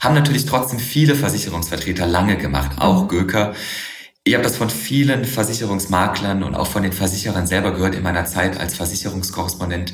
Haben 0.00 0.14
natürlich 0.14 0.46
trotzdem 0.46 0.78
viele 0.78 1.14
Versicherungsvertreter 1.14 2.06
lange 2.06 2.36
gemacht, 2.36 2.78
auch 2.78 3.04
mhm. 3.04 3.08
Göker. 3.08 3.54
Ich 4.24 4.34
habe 4.34 4.44
das 4.44 4.56
von 4.56 4.70
vielen 4.70 5.24
Versicherungsmaklern 5.24 6.44
und 6.44 6.54
auch 6.54 6.68
von 6.68 6.84
den 6.84 6.92
Versicherern 6.92 7.48
selber 7.48 7.72
gehört 7.72 7.96
in 7.96 8.04
meiner 8.04 8.24
Zeit 8.24 8.58
als 8.58 8.76
Versicherungskorrespondent. 8.76 9.92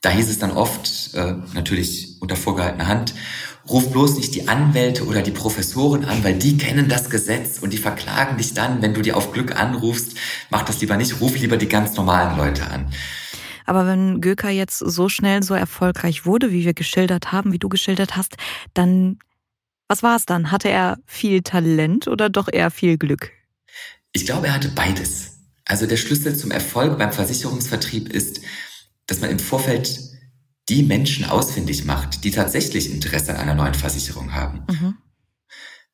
Da 0.00 0.10
hieß 0.10 0.30
es 0.30 0.38
dann 0.38 0.52
oft, 0.52 1.14
äh, 1.14 1.34
natürlich 1.52 2.16
unter 2.20 2.36
vorgehaltener 2.36 2.86
Hand, 2.86 3.14
Ruf 3.68 3.90
bloß 3.90 4.16
nicht 4.16 4.34
die 4.34 4.48
Anwälte 4.48 5.04
oder 5.04 5.20
die 5.20 5.30
Professoren 5.30 6.04
an, 6.04 6.24
weil 6.24 6.34
die 6.34 6.56
kennen 6.56 6.88
das 6.88 7.10
Gesetz 7.10 7.58
und 7.58 7.72
die 7.72 7.78
verklagen 7.78 8.38
dich 8.38 8.54
dann, 8.54 8.80
wenn 8.80 8.94
du 8.94 9.02
die 9.02 9.12
auf 9.12 9.32
Glück 9.32 9.58
anrufst. 9.60 10.16
Mach 10.48 10.62
das 10.62 10.80
lieber 10.80 10.96
nicht, 10.96 11.20
ruf 11.20 11.36
lieber 11.36 11.58
die 11.58 11.68
ganz 11.68 11.94
normalen 11.96 12.36
Leute 12.38 12.66
an. 12.70 12.90
Aber 13.66 13.86
wenn 13.86 14.22
Göker 14.22 14.48
jetzt 14.48 14.78
so 14.78 15.10
schnell 15.10 15.42
so 15.42 15.52
erfolgreich 15.52 16.24
wurde, 16.24 16.50
wie 16.50 16.64
wir 16.64 16.72
geschildert 16.72 17.32
haben, 17.32 17.52
wie 17.52 17.58
du 17.58 17.68
geschildert 17.68 18.16
hast, 18.16 18.36
dann, 18.72 19.18
was 19.88 20.02
war 20.02 20.16
es 20.16 20.24
dann? 20.24 20.50
Hatte 20.50 20.70
er 20.70 20.96
viel 21.04 21.42
Talent 21.42 22.08
oder 22.08 22.30
doch 22.30 22.48
eher 22.50 22.70
viel 22.70 22.96
Glück? 22.96 23.30
Ich 24.12 24.24
glaube, 24.24 24.46
er 24.46 24.54
hatte 24.54 24.70
beides. 24.70 25.40
Also 25.66 25.86
der 25.86 25.98
Schlüssel 25.98 26.34
zum 26.34 26.50
Erfolg 26.50 26.96
beim 26.96 27.12
Versicherungsvertrieb 27.12 28.08
ist, 28.08 28.40
dass 29.06 29.20
man 29.20 29.28
im 29.28 29.38
Vorfeld 29.38 30.00
die 30.68 30.82
Menschen 30.82 31.24
ausfindig 31.24 31.84
macht, 31.84 32.24
die 32.24 32.30
tatsächlich 32.30 32.90
Interesse 32.90 33.34
an 33.34 33.40
einer 33.40 33.54
neuen 33.54 33.74
Versicherung 33.74 34.34
haben. 34.34 34.62
Mhm. 34.68 34.94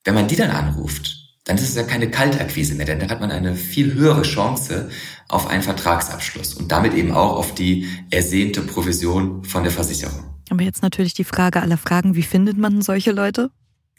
Wenn 0.04 0.14
man 0.14 0.28
die 0.28 0.36
dann 0.36 0.50
anruft, 0.50 1.24
dann 1.44 1.56
ist 1.56 1.68
es 1.68 1.74
ja 1.74 1.82
keine 1.82 2.10
Kaltakquise 2.10 2.74
mehr, 2.74 2.86
denn 2.86 2.98
dann 2.98 3.10
hat 3.10 3.20
man 3.20 3.30
eine 3.30 3.54
viel 3.54 3.94
höhere 3.94 4.22
Chance 4.22 4.90
auf 5.28 5.46
einen 5.46 5.62
Vertragsabschluss 5.62 6.54
und 6.54 6.72
damit 6.72 6.94
eben 6.94 7.12
auch 7.12 7.36
auf 7.36 7.54
die 7.54 7.88
ersehnte 8.10 8.62
Provision 8.62 9.44
von 9.44 9.62
der 9.62 9.72
Versicherung. 9.72 10.24
Aber 10.50 10.62
jetzt 10.62 10.82
natürlich 10.82 11.14
die 11.14 11.24
Frage 11.24 11.60
aller 11.62 11.78
Fragen, 11.78 12.14
wie 12.14 12.22
findet 12.22 12.56
man 12.56 12.82
solche 12.82 13.12
Leute? 13.12 13.50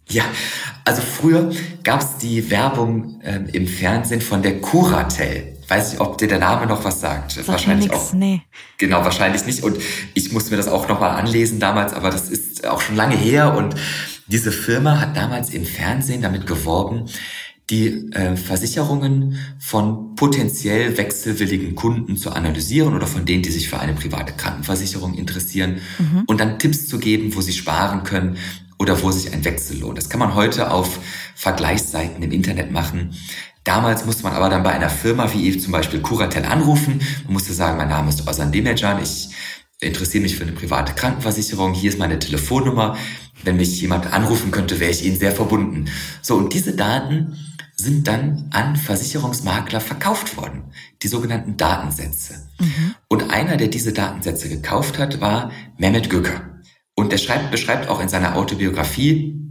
Ja, 0.09 0.23
also 0.83 1.01
früher 1.01 1.51
gab 1.83 2.01
es 2.01 2.17
die 2.17 2.51
Werbung 2.51 3.19
ähm, 3.23 3.47
im 3.51 3.67
Fernsehen 3.67 4.21
von 4.21 4.43
der 4.43 4.61
Curatel. 4.61 5.54
Weiß 5.67 5.93
ich, 5.93 5.99
ob 5.99 6.17
dir 6.17 6.28
der 6.28 6.39
Name 6.39 6.67
noch 6.67 6.84
was 6.84 7.01
sagt. 7.01 7.32
sagt 7.32 7.47
wahrscheinlich 7.47 7.89
nix, 7.89 8.10
auch. 8.10 8.13
Nee. 8.13 8.41
Genau, 8.78 9.04
wahrscheinlich 9.04 9.45
nicht. 9.45 9.63
Und 9.63 9.78
ich 10.13 10.32
musste 10.32 10.51
mir 10.51 10.58
das 10.58 10.67
auch 10.67 10.88
nochmal 10.88 11.12
anlesen 11.12 11.60
damals, 11.60 11.93
aber 11.93 12.12
das 12.12 12.30
ist 12.30 12.65
auch 12.67 12.82
schon 12.82 12.95
lange 12.95 13.15
her. 13.15 13.56
Und 13.56 13.75
diese 14.28 14.51
Firma 14.51 14.99
hat 14.99 15.17
damals 15.17 15.49
im 15.49 15.65
Fernsehen 15.65 16.21
damit 16.21 16.45
geworben, 16.45 17.06
die 17.69 18.12
äh, 18.12 18.38
Versicherungen 18.38 19.39
von 19.60 20.15
potenziell 20.15 20.97
wechselwilligen 20.97 21.73
Kunden 21.73 22.15
zu 22.15 22.32
analysieren 22.32 22.93
oder 22.95 23.08
von 23.08 23.25
denen, 23.25 23.41
die 23.41 23.51
sich 23.51 23.69
für 23.69 23.80
eine 23.80 23.93
private 23.93 24.34
Krankenversicherung 24.34 25.15
interessieren 25.15 25.82
mhm. 25.97 26.23
und 26.28 26.39
dann 26.39 26.60
Tipps 26.60 26.88
zu 26.88 26.99
geben, 26.99 27.36
wo 27.36 27.41
sie 27.41 27.54
sparen 27.54 28.04
können 28.04 28.38
oder 28.78 29.01
wo 29.01 29.10
sich 29.10 29.34
ein 29.34 29.43
Wechsel 29.45 29.80
lohnt. 29.80 29.97
Das 29.97 30.10
kann 30.10 30.19
man 30.19 30.36
heute 30.36 30.69
auf 30.69 30.99
Vergleichsseiten 31.34 32.21
im 32.21 32.32
Internet 32.32 32.71
machen. 32.71 33.15
Damals 33.65 34.06
musste 34.06 34.23
man 34.23 34.34
aber 34.34 34.49
dann 34.49 34.63
bei 34.63 34.71
einer 34.71 34.91
Firma 34.91 35.34
wie 35.34 35.58
zum 35.58 35.71
Beispiel 35.71 35.99
Curatel 35.99 36.45
anrufen 36.45 37.01
und 37.28 37.34
musste 37.34 37.51
sagen, 37.51 37.78
mein 37.78 37.89
Name 37.89 38.10
ist 38.10 38.28
Ozan 38.28 38.51
Demircan, 38.51 39.01
ich 39.01 39.30
interessiere 39.82 40.21
mich 40.21 40.38
für 40.38 40.43
eine 40.43 40.51
private 40.51 40.93
Krankenversicherung, 40.93 41.73
hier 41.73 41.89
ist 41.89 41.97
meine 41.97 42.19
Telefonnummer. 42.19 42.95
Wenn 43.43 43.58
mich 43.58 43.82
jemand 43.82 44.13
anrufen 44.13 44.51
könnte, 44.51 44.80
wäre 44.80 44.91
ich 44.91 45.04
Ihnen 45.04 45.17
sehr 45.17 45.32
verbunden. 45.32 45.86
So, 46.21 46.36
und 46.36 46.54
diese 46.54 46.75
Daten 46.75 47.38
sind 47.75 48.08
dann 48.08 48.49
an 48.51 48.75
Versicherungsmakler 48.75 49.82
verkauft 49.82 50.38
worden, 50.38 50.65
die 51.01 51.08
sogenannten 51.08 51.58
Datensätze. 51.58 52.47
Mhm. 52.60 52.95
Und 53.10 53.32
einer, 53.32 53.58
der 53.58 53.67
diese 53.67 53.93
Datensätze 53.93 54.47
gekauft 54.47 54.99
hat, 54.99 55.21
war 55.21 55.51
Mehmet 55.78 56.10
Göker. 56.12 56.62
Und 56.93 57.12
er 57.12 57.17
schreibt, 57.17 57.51
beschreibt 57.51 57.89
auch 57.89 57.99
in 57.99 58.10
seiner 58.10 58.36
Autobiografie, 58.36 59.44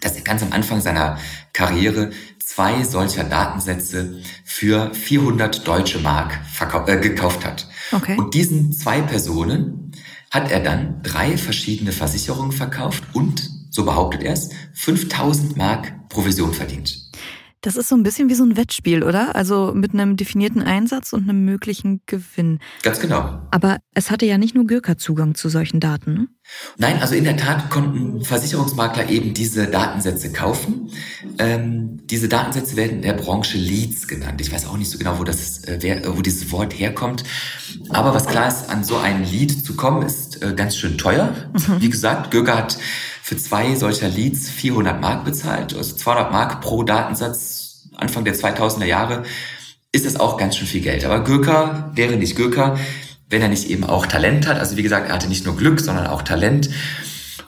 dass 0.00 0.16
er 0.16 0.22
ganz 0.22 0.42
am 0.42 0.52
Anfang 0.52 0.80
seiner 0.80 1.18
Karriere 1.52 2.10
zwei 2.38 2.82
solcher 2.84 3.24
Datensätze 3.24 4.20
für 4.44 4.92
400 4.94 5.66
deutsche 5.66 5.98
Mark 6.00 6.38
äh, 6.86 6.96
gekauft 6.98 7.44
hat. 7.44 7.68
Okay. 7.92 8.16
Und 8.16 8.34
diesen 8.34 8.72
zwei 8.72 9.00
Personen 9.00 9.92
hat 10.30 10.50
er 10.50 10.60
dann 10.60 11.02
drei 11.02 11.36
verschiedene 11.36 11.92
Versicherungen 11.92 12.52
verkauft 12.52 13.04
und, 13.12 13.50
so 13.70 13.84
behauptet 13.84 14.22
er 14.22 14.32
es, 14.32 14.50
5000 14.74 15.56
Mark 15.56 16.08
Provision 16.08 16.52
verdient. 16.52 17.01
Das 17.62 17.76
ist 17.76 17.88
so 17.88 17.94
ein 17.94 18.02
bisschen 18.02 18.28
wie 18.28 18.34
so 18.34 18.44
ein 18.44 18.56
Wettspiel, 18.56 19.04
oder? 19.04 19.36
Also 19.36 19.72
mit 19.72 19.94
einem 19.94 20.16
definierten 20.16 20.62
Einsatz 20.62 21.12
und 21.12 21.28
einem 21.28 21.44
möglichen 21.44 22.02
Gewinn. 22.06 22.58
Ganz 22.82 22.98
genau. 22.98 23.40
Aber 23.52 23.78
es 23.94 24.10
hatte 24.10 24.26
ja 24.26 24.36
nicht 24.36 24.56
nur 24.56 24.66
Gürker 24.66 24.98
Zugang 24.98 25.36
zu 25.36 25.48
solchen 25.48 25.78
Daten. 25.78 26.12
Ne? 26.12 26.28
Nein, 26.78 27.00
also 27.00 27.14
in 27.14 27.22
der 27.22 27.36
Tat 27.36 27.70
konnten 27.70 28.24
Versicherungsmakler 28.24 29.08
eben 29.10 29.32
diese 29.32 29.68
Datensätze 29.68 30.32
kaufen. 30.32 30.90
Ähm, 31.38 32.00
diese 32.08 32.28
Datensätze 32.28 32.74
werden 32.76 32.96
in 32.96 33.02
der 33.02 33.12
Branche 33.12 33.56
Leads 33.58 34.08
genannt. 34.08 34.40
Ich 34.40 34.52
weiß 34.52 34.66
auch 34.66 34.76
nicht 34.76 34.90
so 34.90 34.98
genau, 34.98 35.20
wo, 35.20 35.24
das, 35.24 35.62
äh, 35.64 35.78
wer, 35.80 36.16
wo 36.16 36.20
dieses 36.20 36.50
Wort 36.50 36.76
herkommt. 36.76 37.22
Aber 37.90 38.12
was 38.12 38.26
klar 38.26 38.48
ist, 38.48 38.70
an 38.70 38.82
so 38.82 38.96
ein 38.96 39.24
Lead 39.24 39.64
zu 39.64 39.76
kommen, 39.76 40.02
ist 40.02 40.42
äh, 40.42 40.52
ganz 40.54 40.76
schön 40.76 40.98
teuer. 40.98 41.32
Mhm. 41.52 41.80
Wie 41.80 41.90
gesagt, 41.90 42.32
Gürker 42.32 42.56
hat 42.56 42.76
für 43.22 43.36
zwei 43.36 43.76
solcher 43.76 44.08
Leads 44.08 44.50
400 44.50 45.00
Mark 45.00 45.24
bezahlt, 45.24 45.76
also 45.76 45.94
200 45.94 46.32
Mark 46.32 46.60
pro 46.60 46.82
Datensatz 46.82 47.88
Anfang 47.96 48.24
der 48.24 48.34
2000er 48.34 48.84
Jahre, 48.84 49.22
ist 49.92 50.06
das 50.06 50.18
auch 50.18 50.38
ganz 50.38 50.56
schön 50.56 50.66
viel 50.66 50.80
Geld. 50.80 51.04
Aber 51.04 51.22
Gürker 51.22 51.92
wäre 51.94 52.16
nicht 52.16 52.34
Gürker, 52.34 52.78
wenn 53.28 53.42
er 53.42 53.48
nicht 53.48 53.70
eben 53.70 53.84
auch 53.84 54.06
Talent 54.06 54.48
hat. 54.48 54.58
Also 54.58 54.76
wie 54.76 54.82
gesagt, 54.82 55.08
er 55.08 55.14
hatte 55.14 55.28
nicht 55.28 55.46
nur 55.46 55.56
Glück, 55.56 55.80
sondern 55.80 56.08
auch 56.08 56.22
Talent. 56.22 56.70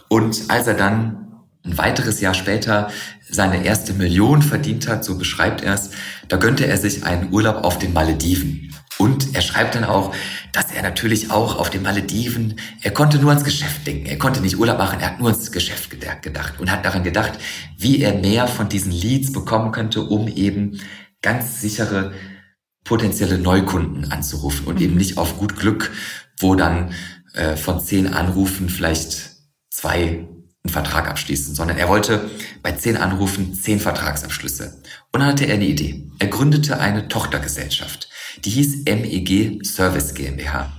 Und 0.08 0.42
als 0.48 0.66
er 0.66 0.74
dann 0.74 1.44
ein 1.64 1.76
weiteres 1.76 2.20
Jahr 2.20 2.34
später 2.34 2.90
seine 3.28 3.64
erste 3.64 3.94
Million 3.94 4.42
verdient 4.42 4.87
hat, 4.87 5.04
so 5.04 5.18
beschreibt 5.18 5.62
er 5.62 5.74
es, 5.74 5.90
da 6.28 6.37
gönnte 6.37 6.66
er 6.66 6.76
sich 6.76 7.04
einen 7.04 7.32
Urlaub 7.32 7.64
auf 7.64 7.78
den 7.78 7.92
Malediven. 7.92 8.73
Und 8.98 9.35
er 9.35 9.42
schreibt 9.42 9.74
dann 9.74 9.85
auch, 9.85 10.14
dass 10.52 10.70
er 10.70 10.83
natürlich 10.83 11.30
auch 11.30 11.59
auf 11.59 11.68
den 11.68 11.83
Malediven, 11.83 12.61
er 12.80 12.92
konnte 12.92 13.18
nur 13.18 13.30
ans 13.30 13.44
Geschäft 13.44 13.87
denken. 13.87 14.07
Er 14.07 14.18
konnte 14.18 14.40
nicht 14.40 14.59
Urlaub 14.59 14.78
machen, 14.78 15.00
er 15.00 15.12
hat 15.12 15.20
nur 15.20 15.30
ans 15.30 15.50
Geschäft 15.50 15.90
gedacht 15.90 16.61
und 16.61 16.70
hat 16.70 16.85
daran 16.85 17.02
gedacht, 17.02 17.33
wie 17.76 18.00
er 18.00 18.14
mehr 18.14 18.46
von 18.46 18.68
diesen 18.68 18.92
Leads 18.92 19.33
bekommen 19.33 19.72
könnte, 19.72 20.02
um 20.02 20.28
eben 20.28 20.80
ganz 21.22 21.61
sichere 21.61 22.12
potenzielle 22.85 23.38
Neukunden 23.38 24.12
anzurufen 24.12 24.66
und 24.66 24.76
mhm. 24.76 24.83
eben 24.83 24.96
nicht 24.96 25.18
auf 25.18 25.38
gut 25.38 25.57
Glück, 25.57 25.90
wo 26.38 26.54
dann 26.54 26.92
äh, 27.33 27.57
von 27.57 27.80
zehn 27.80 28.12
Anrufen 28.12 28.68
vielleicht 28.68 29.33
zwei 29.70 30.28
einen 30.64 30.72
Vertrag 30.72 31.09
abschließen, 31.09 31.54
sondern 31.54 31.76
er 31.76 31.88
wollte 31.88 32.30
bei 32.62 32.72
zehn 32.72 32.96
Anrufen 32.96 33.54
zehn 33.54 33.80
Vertragsabschlüsse. 33.80 34.80
Und 35.12 35.20
dann 35.20 35.28
hatte 35.28 35.44
er 35.44 35.54
eine 35.54 35.66
Idee. 35.66 36.09
Er 36.18 36.28
gründete 36.28 36.78
eine 36.78 37.09
Tochtergesellschaft. 37.09 38.09
Die 38.42 38.50
hieß 38.50 38.84
MEG 38.86 39.64
Service 39.64 40.14
GmbH. 40.14 40.72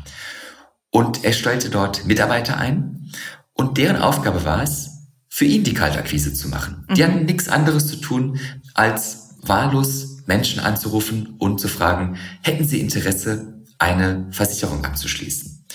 Und 0.89 1.23
er 1.23 1.33
stellte 1.33 1.69
dort 1.69 2.05
Mitarbeiter 2.05 2.57
ein 2.57 3.11
und 3.53 3.77
deren 3.77 3.97
Aufgabe 3.97 4.45
war 4.45 4.63
es, 4.63 4.91
für 5.29 5.45
ihn 5.45 5.65
die 5.65 5.73
Kaltakquise 5.73 6.33
zu 6.33 6.47
machen. 6.47 6.85
Die 6.91 7.03
mhm. 7.03 7.07
hatten 7.07 7.25
nichts 7.25 7.49
anderes 7.49 7.87
zu 7.87 7.97
tun, 7.97 8.39
als 8.73 9.35
wahllos 9.41 10.23
Menschen 10.25 10.61
anzurufen 10.61 11.35
und 11.39 11.59
zu 11.59 11.67
fragen, 11.67 12.17
hätten 12.41 12.65
sie 12.65 12.79
Interesse, 12.79 13.63
eine 13.77 14.27
Versicherung 14.31 14.85
abzuschließen. 14.85 15.65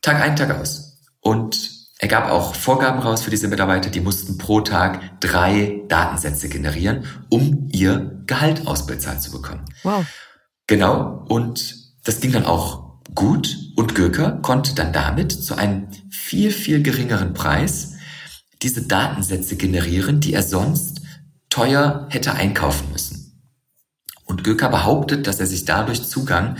Tag 0.00 0.20
ein, 0.20 0.36
Tag 0.36 0.56
aus. 0.56 0.98
Und 1.20 1.70
er 1.98 2.08
gab 2.08 2.30
auch 2.30 2.54
Vorgaben 2.54 3.00
raus 3.00 3.22
für 3.22 3.30
diese 3.30 3.48
Mitarbeiter, 3.48 3.90
die 3.90 4.00
mussten 4.00 4.38
pro 4.38 4.60
Tag 4.60 5.20
drei 5.20 5.82
Datensätze 5.88 6.48
generieren, 6.48 7.04
um 7.28 7.68
ihr 7.72 8.22
Gehalt 8.26 8.66
ausbezahlt 8.66 9.22
zu 9.22 9.30
bekommen. 9.32 9.64
Wow. 9.82 10.04
Genau, 10.66 11.24
und 11.28 11.76
das 12.04 12.20
ging 12.20 12.32
dann 12.32 12.46
auch 12.46 13.00
gut 13.14 13.56
und 13.76 13.94
Göker 13.94 14.38
konnte 14.42 14.74
dann 14.74 14.92
damit 14.92 15.32
zu 15.32 15.54
einem 15.54 15.88
viel, 16.10 16.50
viel 16.50 16.82
geringeren 16.82 17.34
Preis 17.34 17.94
diese 18.62 18.82
Datensätze 18.82 19.56
generieren, 19.56 20.20
die 20.20 20.32
er 20.34 20.42
sonst 20.42 21.02
teuer 21.50 22.06
hätte 22.10 22.34
einkaufen 22.34 22.90
müssen. 22.92 23.42
Und 24.24 24.44
Göker 24.44 24.68
behauptet, 24.68 25.26
dass 25.26 25.40
er 25.40 25.46
sich 25.46 25.64
dadurch 25.64 26.04
Zugang 26.04 26.56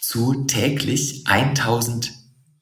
zu 0.00 0.44
täglich 0.44 1.26
1000 1.26 2.12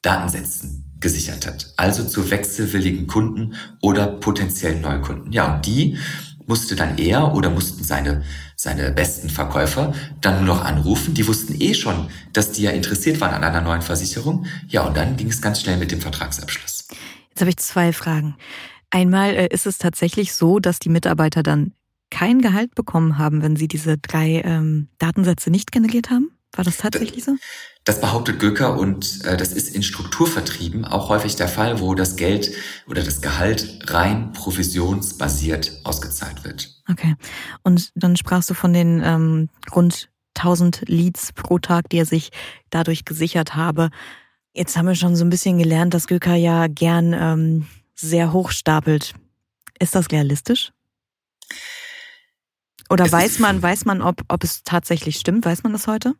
Datensätzen 0.02 0.84
gesichert 0.98 1.46
hat, 1.46 1.74
also 1.76 2.04
zu 2.04 2.30
wechselwilligen 2.30 3.06
Kunden 3.06 3.54
oder 3.82 4.06
potenziellen 4.06 4.80
Neukunden. 4.80 5.32
Ja, 5.32 5.56
und 5.56 5.66
die 5.66 5.98
musste 6.46 6.76
dann 6.76 6.98
er 6.98 7.34
oder 7.34 7.50
mussten 7.50 7.84
seine 7.84 8.22
seine 8.56 8.92
besten 8.92 9.28
Verkäufer 9.28 9.94
dann 10.20 10.44
nur 10.44 10.56
noch 10.56 10.64
anrufen. 10.64 11.14
Die 11.14 11.26
wussten 11.26 11.60
eh 11.60 11.74
schon, 11.74 12.08
dass 12.32 12.52
die 12.52 12.62
ja 12.62 12.70
interessiert 12.70 13.20
waren 13.20 13.34
an 13.34 13.44
einer 13.44 13.60
neuen 13.60 13.82
Versicherung. 13.82 14.46
Ja, 14.68 14.82
und 14.86 14.96
dann 14.96 15.16
ging 15.16 15.28
es 15.28 15.42
ganz 15.42 15.60
schnell 15.60 15.76
mit 15.76 15.90
dem 15.90 16.00
Vertragsabschluss. 16.00 16.88
Jetzt 17.30 17.40
habe 17.40 17.50
ich 17.50 17.56
zwei 17.56 17.92
Fragen. 17.92 18.36
Einmal 18.90 19.34
äh, 19.34 19.48
ist 19.48 19.66
es 19.66 19.78
tatsächlich 19.78 20.34
so, 20.34 20.60
dass 20.60 20.78
die 20.78 20.88
Mitarbeiter 20.88 21.42
dann 21.42 21.72
kein 22.10 22.40
Gehalt 22.40 22.74
bekommen 22.74 23.18
haben, 23.18 23.42
wenn 23.42 23.56
sie 23.56 23.66
diese 23.66 23.98
drei 23.98 24.40
ähm, 24.44 24.88
Datensätze 24.98 25.50
nicht 25.50 25.72
generiert 25.72 26.10
haben? 26.10 26.30
War 26.52 26.64
das 26.64 26.76
tatsächlich 26.76 27.24
so? 27.24 27.36
Das 27.84 28.00
behauptet 28.00 28.40
Göker 28.40 28.78
und 28.78 29.24
äh, 29.26 29.36
das 29.36 29.52
ist 29.52 29.74
in 29.74 29.82
Strukturvertrieben 29.82 30.86
auch 30.86 31.10
häufig 31.10 31.36
der 31.36 31.48
Fall, 31.48 31.80
wo 31.80 31.94
das 31.94 32.16
Geld 32.16 32.50
oder 32.86 33.02
das 33.02 33.20
Gehalt 33.20 33.78
rein 33.92 34.32
provisionsbasiert 34.32 35.80
ausgezahlt 35.84 36.44
wird. 36.44 36.82
Okay. 36.90 37.14
Und 37.62 37.92
dann 37.94 38.16
sprachst 38.16 38.48
du 38.48 38.54
von 38.54 38.72
den 38.72 39.02
ähm, 39.04 39.50
rund 39.74 40.08
1000 40.36 40.88
Leads 40.88 41.32
pro 41.34 41.58
Tag, 41.58 41.90
die 41.90 41.98
er 41.98 42.06
sich 42.06 42.30
dadurch 42.70 43.04
gesichert 43.04 43.54
habe. 43.54 43.90
Jetzt 44.54 44.76
haben 44.76 44.86
wir 44.86 44.94
schon 44.94 45.14
so 45.14 45.24
ein 45.24 45.30
bisschen 45.30 45.58
gelernt, 45.58 45.92
dass 45.92 46.06
Göker 46.06 46.34
ja 46.34 46.68
gern 46.68 47.12
ähm, 47.12 47.66
sehr 47.94 48.32
hoch 48.32 48.50
stapelt. 48.50 49.14
Ist 49.78 49.94
das 49.94 50.10
realistisch? 50.10 50.72
Oder 52.88 53.06
es 53.06 53.12
weiß 53.12 53.38
man, 53.40 53.62
weiß 53.62 53.84
man, 53.84 54.00
ob, 54.00 54.22
ob 54.28 54.42
es 54.42 54.62
tatsächlich 54.64 55.16
stimmt? 55.16 55.44
Weiß 55.44 55.62
man 55.62 55.72
das 55.72 55.86
heute? 55.86 56.14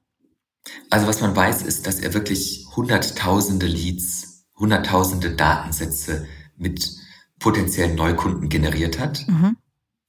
Also 0.91 1.07
was 1.07 1.21
man 1.21 1.37
weiß, 1.37 1.63
ist, 1.63 1.87
dass 1.87 1.99
er 1.99 2.15
wirklich 2.15 2.67
hunderttausende 2.75 3.67
Leads, 3.67 4.47
hunderttausende 4.57 5.33
Datensätze 5.33 6.27
mit 6.57 6.91
potenziellen 7.39 7.97
Neukunden 7.97 8.49
generiert 8.49 8.99
hat. 8.99 9.27
Mhm. 9.29 9.57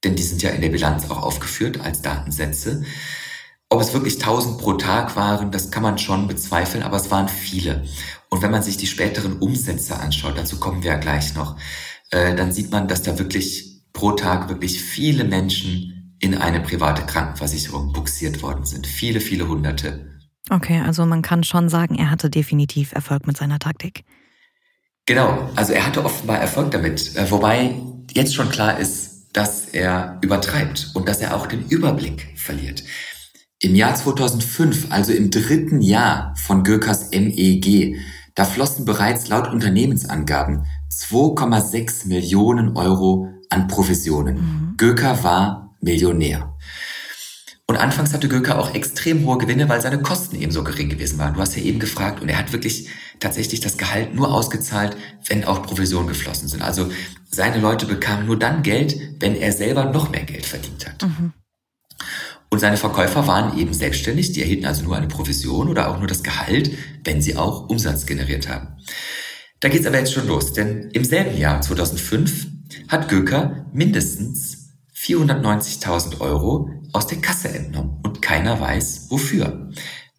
Denn 0.04 0.16
die 0.16 0.22
sind 0.22 0.42
ja 0.42 0.50
in 0.50 0.60
der 0.60 0.68
Bilanz 0.68 1.10
auch 1.10 1.22
aufgeführt 1.22 1.80
als 1.80 2.02
Datensätze. 2.02 2.84
Ob 3.68 3.80
es 3.80 3.92
wirklich 3.92 4.18
tausend 4.18 4.58
pro 4.58 4.74
Tag 4.74 5.16
waren, 5.16 5.50
das 5.50 5.70
kann 5.70 5.82
man 5.82 5.98
schon 5.98 6.28
bezweifeln, 6.28 6.84
aber 6.84 6.96
es 6.96 7.10
waren 7.10 7.28
viele. 7.28 7.84
Und 8.30 8.42
wenn 8.42 8.52
man 8.52 8.62
sich 8.62 8.76
die 8.76 8.86
späteren 8.86 9.38
Umsätze 9.38 9.98
anschaut, 9.98 10.38
dazu 10.38 10.58
kommen 10.60 10.82
wir 10.82 10.92
ja 10.92 10.98
gleich 10.98 11.34
noch, 11.34 11.56
äh, 12.10 12.34
dann 12.34 12.52
sieht 12.52 12.70
man, 12.70 12.86
dass 12.86 13.02
da 13.02 13.18
wirklich 13.18 13.82
pro 13.92 14.12
Tag 14.12 14.48
wirklich 14.48 14.80
viele 14.80 15.24
Menschen 15.24 16.16
in 16.20 16.36
eine 16.36 16.60
private 16.60 17.02
Krankenversicherung 17.02 17.92
buxiert 17.92 18.42
worden 18.42 18.64
sind. 18.64 18.86
Viele, 18.86 19.20
viele 19.20 19.48
Hunderte. 19.48 20.15
Okay, 20.50 20.80
also 20.80 21.04
man 21.06 21.22
kann 21.22 21.44
schon 21.44 21.68
sagen, 21.68 21.96
er 21.96 22.10
hatte 22.10 22.30
definitiv 22.30 22.92
Erfolg 22.92 23.26
mit 23.26 23.36
seiner 23.36 23.58
Taktik. 23.58 24.04
Genau, 25.06 25.50
also 25.54 25.72
er 25.72 25.86
hatte 25.86 26.04
offenbar 26.04 26.38
Erfolg 26.38 26.70
damit, 26.70 27.16
äh, 27.16 27.30
wobei 27.30 27.74
jetzt 28.12 28.34
schon 28.34 28.48
klar 28.48 28.78
ist, 28.78 29.28
dass 29.32 29.66
er 29.66 30.18
übertreibt 30.22 30.90
und 30.94 31.08
dass 31.08 31.20
er 31.20 31.36
auch 31.36 31.46
den 31.46 31.66
Überblick 31.68 32.28
verliert. 32.36 32.82
Im 33.60 33.74
Jahr 33.74 33.94
2005, 33.94 34.90
also 34.90 35.12
im 35.12 35.30
dritten 35.30 35.80
Jahr 35.80 36.34
von 36.36 36.62
Gökers 36.62 37.10
MEG, 37.10 37.96
da 38.34 38.44
flossen 38.44 38.84
bereits 38.84 39.28
laut 39.28 39.48
Unternehmensangaben 39.48 40.66
2,6 40.90 42.06
Millionen 42.08 42.76
Euro 42.76 43.28
an 43.50 43.68
Provisionen. 43.68 44.36
Mhm. 44.36 44.74
Göker 44.76 45.22
war 45.24 45.76
Millionär. 45.80 46.55
Und 47.68 47.76
anfangs 47.76 48.12
hatte 48.12 48.28
Göker 48.28 48.60
auch 48.60 48.74
extrem 48.74 49.24
hohe 49.24 49.38
Gewinne, 49.38 49.68
weil 49.68 49.80
seine 49.80 50.00
Kosten 50.00 50.36
eben 50.36 50.52
so 50.52 50.62
gering 50.62 50.88
gewesen 50.88 51.18
waren. 51.18 51.34
Du 51.34 51.40
hast 51.40 51.56
ja 51.56 51.62
eben 51.62 51.80
gefragt 51.80 52.22
und 52.22 52.28
er 52.28 52.38
hat 52.38 52.52
wirklich 52.52 52.88
tatsächlich 53.18 53.58
das 53.58 53.76
Gehalt 53.76 54.14
nur 54.14 54.32
ausgezahlt, 54.32 54.96
wenn 55.26 55.44
auch 55.44 55.62
Provisionen 55.62 56.06
geflossen 56.06 56.46
sind. 56.46 56.62
Also 56.62 56.90
seine 57.28 57.58
Leute 57.58 57.86
bekamen 57.86 58.26
nur 58.26 58.38
dann 58.38 58.62
Geld, 58.62 58.96
wenn 59.18 59.34
er 59.34 59.52
selber 59.52 59.86
noch 59.86 60.10
mehr 60.10 60.22
Geld 60.22 60.46
verdient 60.46 60.86
hat. 60.86 61.02
Mhm. 61.02 61.32
Und 62.50 62.60
seine 62.60 62.76
Verkäufer 62.76 63.26
waren 63.26 63.58
eben 63.58 63.74
selbstständig, 63.74 64.32
die 64.32 64.42
erhielten 64.42 64.66
also 64.66 64.84
nur 64.84 64.96
eine 64.96 65.08
Provision 65.08 65.68
oder 65.68 65.90
auch 65.90 65.98
nur 65.98 66.06
das 66.06 66.22
Gehalt, 66.22 66.70
wenn 67.02 67.20
sie 67.20 67.36
auch 67.36 67.68
Umsatz 67.68 68.06
generiert 68.06 68.48
haben. 68.48 68.76
Da 69.58 69.68
geht's 69.68 69.86
aber 69.86 69.98
jetzt 69.98 70.12
schon 70.12 70.28
los, 70.28 70.52
denn 70.52 70.90
im 70.92 71.04
selben 71.04 71.36
Jahr 71.36 71.60
2005 71.60 72.46
hat 72.88 73.08
Göker 73.08 73.66
mindestens 73.72 74.65
490.000 74.96 76.20
Euro 76.20 76.70
aus 76.92 77.06
der 77.06 77.20
Kasse 77.20 77.48
entnommen 77.48 78.00
und 78.02 78.22
keiner 78.22 78.60
weiß 78.60 79.06
wofür. 79.10 79.70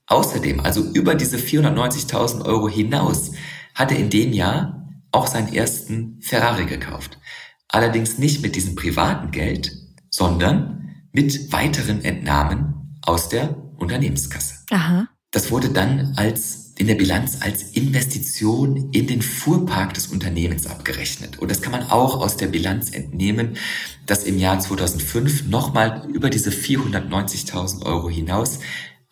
Außerdem, 0.06 0.62
also 0.62 0.84
über 0.94 1.16
diese 1.16 1.38
490.000 1.38 2.46
Euro 2.46 2.70
hinaus, 2.70 3.32
hat 3.74 3.92
er 3.92 3.98
in 3.98 4.10
dem 4.10 4.32
Jahr 4.32 4.88
auch 5.12 5.28
seinen 5.28 5.54
ersten 5.54 6.20
Ferrari 6.22 6.66
gekauft. 6.66 7.20
Allerdings 7.68 8.18
nicht 8.18 8.42
mit 8.42 8.56
diesem 8.56 8.76
privaten 8.76 9.32
Geld, 9.32 9.72
sondern 10.10 10.96
mit 11.12 11.52
weiteren 11.52 12.04
Entnahmen 12.04 12.98
aus 13.02 13.30
der 13.30 13.56
Unternehmenskasse. 13.78 14.66
Aha. 14.70 15.08
Das 15.32 15.52
wurde 15.52 15.70
dann 15.70 16.14
als 16.16 16.67
in 16.78 16.88
der 16.88 16.96
Bilanz 16.96 17.38
als 17.42 17.64
Investition 17.72 18.90
in 18.92 19.08
den 19.08 19.22
Fuhrpark 19.22 19.94
des 19.94 20.08
Unternehmens 20.08 20.68
abgerechnet. 20.68 21.40
Und 21.40 21.50
das 21.50 21.62
kann 21.62 21.72
man 21.72 21.84
auch 21.84 22.20
aus 22.20 22.38
der 22.38 22.48
Bilanz 22.48 22.92
entnehmen, 22.92 23.58
dass 24.06 24.24
im 24.24 24.38
Jahr 24.38 24.60
2005 24.60 25.48
nochmal 25.48 26.08
über 26.14 26.30
diese 26.30 26.52
490.000 26.52 27.86
Euro 27.86 28.10
hinaus 28.10 28.60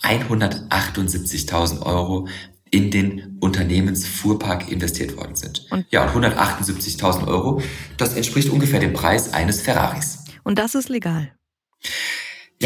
178.000 0.01 1.82
Euro 1.82 2.28
in 2.71 2.91
den 2.91 3.38
Unternehmensfuhrpark 3.39 4.71
investiert 4.71 5.15
worden 5.17 5.36
sind. 5.36 5.65
Und 5.71 5.86
ja, 5.91 6.10
und 6.12 6.25
178.000 6.25 7.28
Euro, 7.28 7.62
das 7.97 8.13
entspricht 8.13 8.49
ungefähr 8.49 8.80
dem 8.80 8.93
Preis 8.93 9.34
eines 9.34 9.62
Ferraris. 9.62 10.19
Und 10.43 10.60
das 10.60 10.75
ist 10.75 10.89
legal. 10.89 11.32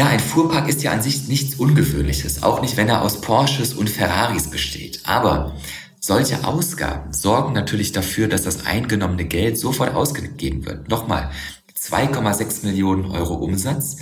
Ja, 0.00 0.06
ein 0.06 0.18
Fuhrpark 0.18 0.66
ist 0.66 0.82
ja 0.82 0.92
an 0.92 1.02
sich 1.02 1.28
nichts 1.28 1.56
Ungewöhnliches, 1.56 2.42
auch 2.42 2.62
nicht, 2.62 2.78
wenn 2.78 2.88
er 2.88 3.02
aus 3.02 3.20
Porsches 3.20 3.74
und 3.74 3.90
Ferraris 3.90 4.48
besteht. 4.48 5.02
Aber 5.04 5.54
solche 6.00 6.42
Ausgaben 6.44 7.12
sorgen 7.12 7.52
natürlich 7.52 7.92
dafür, 7.92 8.26
dass 8.26 8.44
das 8.44 8.64
eingenommene 8.64 9.26
Geld 9.26 9.58
sofort 9.58 9.94
ausgegeben 9.94 10.64
wird. 10.64 10.88
Nochmal, 10.88 11.30
2,6 11.78 12.64
Millionen 12.64 13.10
Euro 13.10 13.34
Umsatz, 13.34 13.98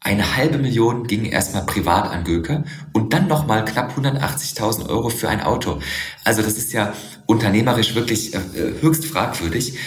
eine 0.00 0.36
halbe 0.36 0.58
Million 0.58 1.06
ging 1.06 1.24
erstmal 1.24 1.64
privat 1.64 2.10
an 2.10 2.24
Göke 2.24 2.64
und 2.92 3.14
dann 3.14 3.26
nochmal 3.26 3.64
knapp 3.64 3.96
180.000 3.96 4.90
Euro 4.90 5.08
für 5.08 5.30
ein 5.30 5.40
Auto. 5.40 5.80
Also 6.24 6.42
das 6.42 6.58
ist 6.58 6.74
ja 6.74 6.92
unternehmerisch 7.24 7.94
wirklich 7.94 8.34
äh, 8.34 8.40
höchst 8.82 9.06
fragwürdig. 9.06 9.78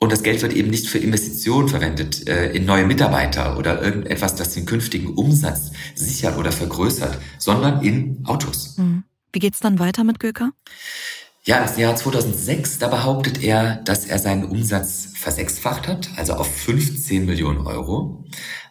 Und 0.00 0.10
das 0.10 0.22
Geld 0.22 0.40
wird 0.40 0.54
eben 0.54 0.70
nicht 0.70 0.88
für 0.88 0.98
Investitionen 0.98 1.68
verwendet, 1.68 2.26
äh, 2.26 2.52
in 2.52 2.64
neue 2.64 2.86
Mitarbeiter 2.86 3.58
oder 3.58 3.82
irgendetwas, 3.82 4.34
das 4.34 4.54
den 4.54 4.64
künftigen 4.64 5.08
Umsatz 5.14 5.72
sichert 5.94 6.38
oder 6.38 6.52
vergrößert, 6.52 7.18
sondern 7.38 7.82
in 7.84 8.24
Autos. 8.24 8.78
Mhm. 8.78 9.04
Wie 9.32 9.38
geht's 9.38 9.60
dann 9.60 9.78
weiter 9.78 10.02
mit 10.02 10.18
Göker? 10.18 10.52
Ja, 11.44 11.62
im 11.64 11.78
Jahr 11.78 11.96
2006, 11.96 12.78
da 12.78 12.88
behauptet 12.88 13.42
er, 13.42 13.76
dass 13.76 14.06
er 14.06 14.18
seinen 14.18 14.44
Umsatz 14.44 15.08
versechsfacht 15.14 15.86
hat, 15.86 16.08
also 16.16 16.32
auf 16.32 16.50
15 16.50 17.26
Millionen 17.26 17.66
Euro. 17.66 18.24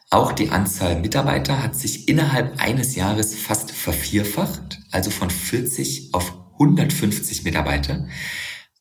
Auch 0.10 0.32
die 0.32 0.50
Anzahl 0.50 1.00
Mitarbeiter 1.00 1.62
hat 1.62 1.76
sich 1.76 2.10
innerhalb 2.10 2.60
eines 2.60 2.96
Jahres 2.96 3.36
fast 3.36 3.72
vervierfacht, 3.72 4.80
also 4.92 5.12
von 5.12 5.30
40 5.30 6.10
auf 6.14 6.34
150 6.54 7.44
Mitarbeiter. 7.44 8.08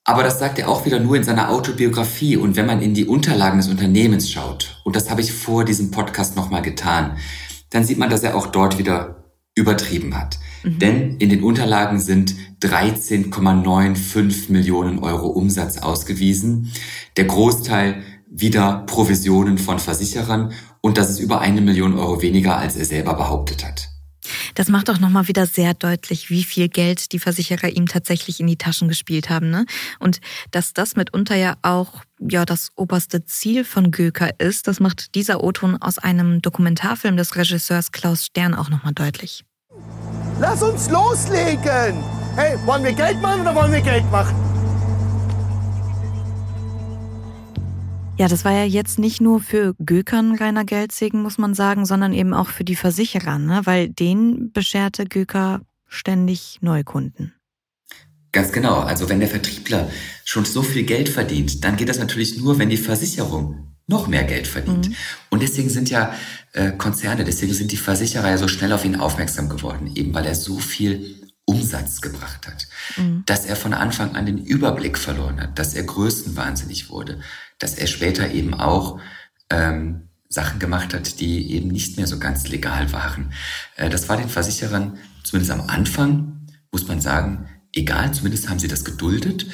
Aber 0.09 0.23
das 0.23 0.39
sagt 0.39 0.59
er 0.59 0.71
auch 0.71 0.87
wieder 0.87 1.01
nur 1.01 1.17
in 1.17 1.23
seiner 1.23 1.51
Autobiografie 1.51 2.39
und 2.39 2.57
wenn 2.57 2.65
man 2.65 2.81
in 2.81 2.95
die 2.95 3.05
Unterlagen 3.05 3.59
des 3.59 3.69
Unternehmens 3.69 4.31
schaut, 4.31 4.81
und 4.85 4.97
das 4.97 5.11
habe 5.11 5.21
ich 5.21 5.35
vor 5.35 5.67
diesem 5.67 5.91
Podcast 5.91 6.35
nochmal 6.35 6.63
getan, 6.63 7.19
dann 7.69 7.85
sieht 7.85 7.99
man, 7.99 8.09
dass 8.09 8.23
er 8.23 8.35
auch 8.35 8.47
dort 8.47 8.79
wieder 8.79 9.25
übertrieben 9.55 10.17
hat. 10.17 10.39
Mhm. 10.63 10.79
Denn 10.79 11.17
in 11.19 11.29
den 11.29 11.43
Unterlagen 11.43 12.01
sind 12.01 12.35
13,95 12.63 14.51
Millionen 14.51 14.99
Euro 15.01 15.27
Umsatz 15.27 15.77
ausgewiesen. 15.77 16.73
Der 17.19 17.27
Großteil 17.27 18.03
wieder 18.31 18.85
Provisionen 18.87 19.59
von 19.59 19.79
Versicherern 19.79 20.53
und 20.81 20.97
das 20.97 21.11
ist 21.11 21.19
über 21.19 21.43
eine 21.43 21.61
Million 21.61 21.99
Euro 21.99 22.23
weniger, 22.23 22.57
als 22.57 22.77
er 22.77 22.87
selber 22.87 23.13
behauptet 23.13 23.63
hat. 23.63 23.91
Das 24.55 24.69
macht 24.69 24.91
auch 24.91 24.99
nochmal 24.99 25.29
wieder 25.29 25.47
sehr 25.47 25.75
deutlich, 25.75 26.31
wie 26.31 26.45
viel 26.45 26.69
Geld 26.69 27.13
die 27.13 27.19
Versicherer 27.19 27.69
ihm 27.69 27.87
tatsächlich 27.87 28.41
in 28.41 28.47
die 28.47 28.57
Taschen 28.57 28.89
gespielt 28.89 29.31
haben. 29.31 29.51
Ne? 29.51 29.67
Und 29.99 30.21
dass 30.51 30.73
das 30.73 30.97
mitunter 30.97 31.37
ja 31.37 31.57
auch 31.63 32.03
ja, 32.21 32.45
das 32.45 32.71
oberste 32.77 33.25
Ziel 33.25 33.65
von 33.65 33.91
Göker 33.91 34.41
ist, 34.41 34.67
das 34.67 34.81
macht 34.81 35.15
dieser 35.15 35.43
O-Ton 35.43 35.81
aus 35.81 35.99
einem 35.99 36.43
Dokumentarfilm 36.43 37.17
des 37.17 37.37
Regisseurs 37.37 37.93
Klaus 37.93 38.27
Stern 38.27 38.55
auch 38.55 38.71
nochmal 38.71 38.93
deutlich. 38.93 39.45
Lass 40.41 40.63
uns 40.63 40.89
loslegen! 40.91 42.03
Hey, 42.37 42.57
wollen 42.65 42.85
wir 42.85 42.93
Geld 42.93 43.21
machen 43.21 43.41
oder 43.41 43.55
wollen 43.55 43.73
wir 43.73 43.81
Geld 43.81 44.09
machen? 44.13 44.48
Ja, 48.19 48.27
das 48.27 48.45
war 48.45 48.53
ja 48.53 48.65
jetzt 48.65 48.99
nicht 48.99 49.21
nur 49.21 49.41
für 49.41 49.75
Gökern 49.75 50.35
reiner 50.35 50.65
Geldsegen, 50.65 51.23
muss 51.23 51.39
man 51.39 51.55
sagen, 51.55 51.87
sondern 51.87 52.13
eben 52.13 52.35
auch 52.35 52.49
für 52.49 52.65
die 52.65 52.75
Versicherer, 52.75 53.39
ne? 53.39 53.61
weil 53.65 53.89
denen 53.89 54.51
bescherte 54.51 55.05
Göker 55.05 55.61
ständig 55.87 56.59
Neukunden. 56.61 57.33
Ganz 58.33 58.51
genau. 58.51 58.81
Also 58.81 59.09
wenn 59.09 59.21
der 59.21 59.29
Vertriebler 59.29 59.89
schon 60.25 60.45
so 60.45 60.63
viel 60.63 60.83
Geld 60.83 61.09
verdient, 61.09 61.65
dann 61.65 61.77
geht 61.77 61.89
das 61.89 61.99
natürlich 61.99 62.39
nur, 62.39 62.59
wenn 62.59 62.69
die 62.69 62.77
Versicherung 62.77 63.77
noch 63.87 64.09
mehr 64.09 64.25
Geld 64.25 64.49
verdient. 64.49 64.91
Mhm. 64.91 64.95
Und 65.31 65.43
deswegen 65.43 65.71
sind 65.71 65.89
ja 65.89 66.13
äh, 66.53 66.73
Konzerne, 66.73 67.25
deswegen 67.25 67.55
sind 67.55 67.71
die 67.73 67.77
Versicherer 67.77 68.31
ja 68.31 68.37
so 68.37 68.49
schnell 68.49 68.73
auf 68.73 68.85
ihn 68.85 68.97
aufmerksam 68.97 69.49
geworden, 69.49 69.93
eben 69.95 70.13
weil 70.13 70.27
er 70.27 70.35
so 70.35 70.59
viel 70.59 71.31
Umsatz 71.47 72.03
gebracht 72.03 72.47
hat, 72.47 72.67
mhm. 72.99 73.23
dass 73.25 73.47
er 73.47 73.57
von 73.57 73.73
Anfang 73.73 74.15
an 74.15 74.27
den 74.27 74.39
Überblick 74.39 74.99
verloren 74.99 75.41
hat, 75.41 75.59
dass 75.59 75.73
er 75.73 75.85
größenwahnsinnig 75.85 76.91
wurde, 76.91 77.21
dass 77.59 77.75
er 77.75 77.87
später 77.87 78.31
eben 78.31 78.55
auch 78.55 78.99
ähm, 79.51 80.09
Sachen 80.29 80.59
gemacht 80.59 80.95
hat, 80.95 81.21
die 81.21 81.53
eben 81.53 81.69
nicht 81.69 81.97
mehr 81.97 82.07
so 82.07 82.19
ganz 82.19 82.49
legal 82.49 82.93
waren. 82.93 83.33
Äh, 83.77 83.89
das 83.91 84.09
war 84.09 84.17
den 84.17 84.29
Versicherern 84.29 84.99
zumindest 85.25 85.53
am 85.53 85.69
Anfang, 85.69 86.47
muss 86.71 86.87
man 86.87 87.01
sagen, 87.01 87.49
egal, 87.75 88.13
zumindest 88.13 88.49
haben 88.49 88.59
sie 88.59 88.69
das 88.69 88.85
geduldet. 88.85 89.47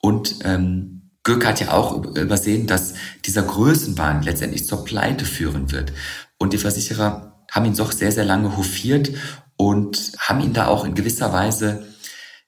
Und 0.00 0.36
ähm, 0.44 1.10
Gürk 1.22 1.46
hat 1.46 1.60
ja 1.60 1.72
auch 1.72 2.04
übersehen, 2.16 2.66
dass 2.66 2.94
dieser 3.24 3.42
Größenwahn 3.42 4.22
letztendlich 4.22 4.66
zur 4.66 4.84
Pleite 4.84 5.24
führen 5.24 5.70
wird. 5.72 5.92
Und 6.38 6.52
die 6.52 6.58
Versicherer 6.58 7.44
haben 7.50 7.66
ihn 7.66 7.76
doch 7.76 7.92
sehr, 7.92 8.12
sehr 8.12 8.24
lange 8.24 8.56
hofiert 8.56 9.10
und 9.56 10.12
haben 10.18 10.40
ihn 10.40 10.52
da 10.52 10.66
auch 10.68 10.84
in 10.84 10.94
gewisser 10.94 11.32
Weise 11.32 11.86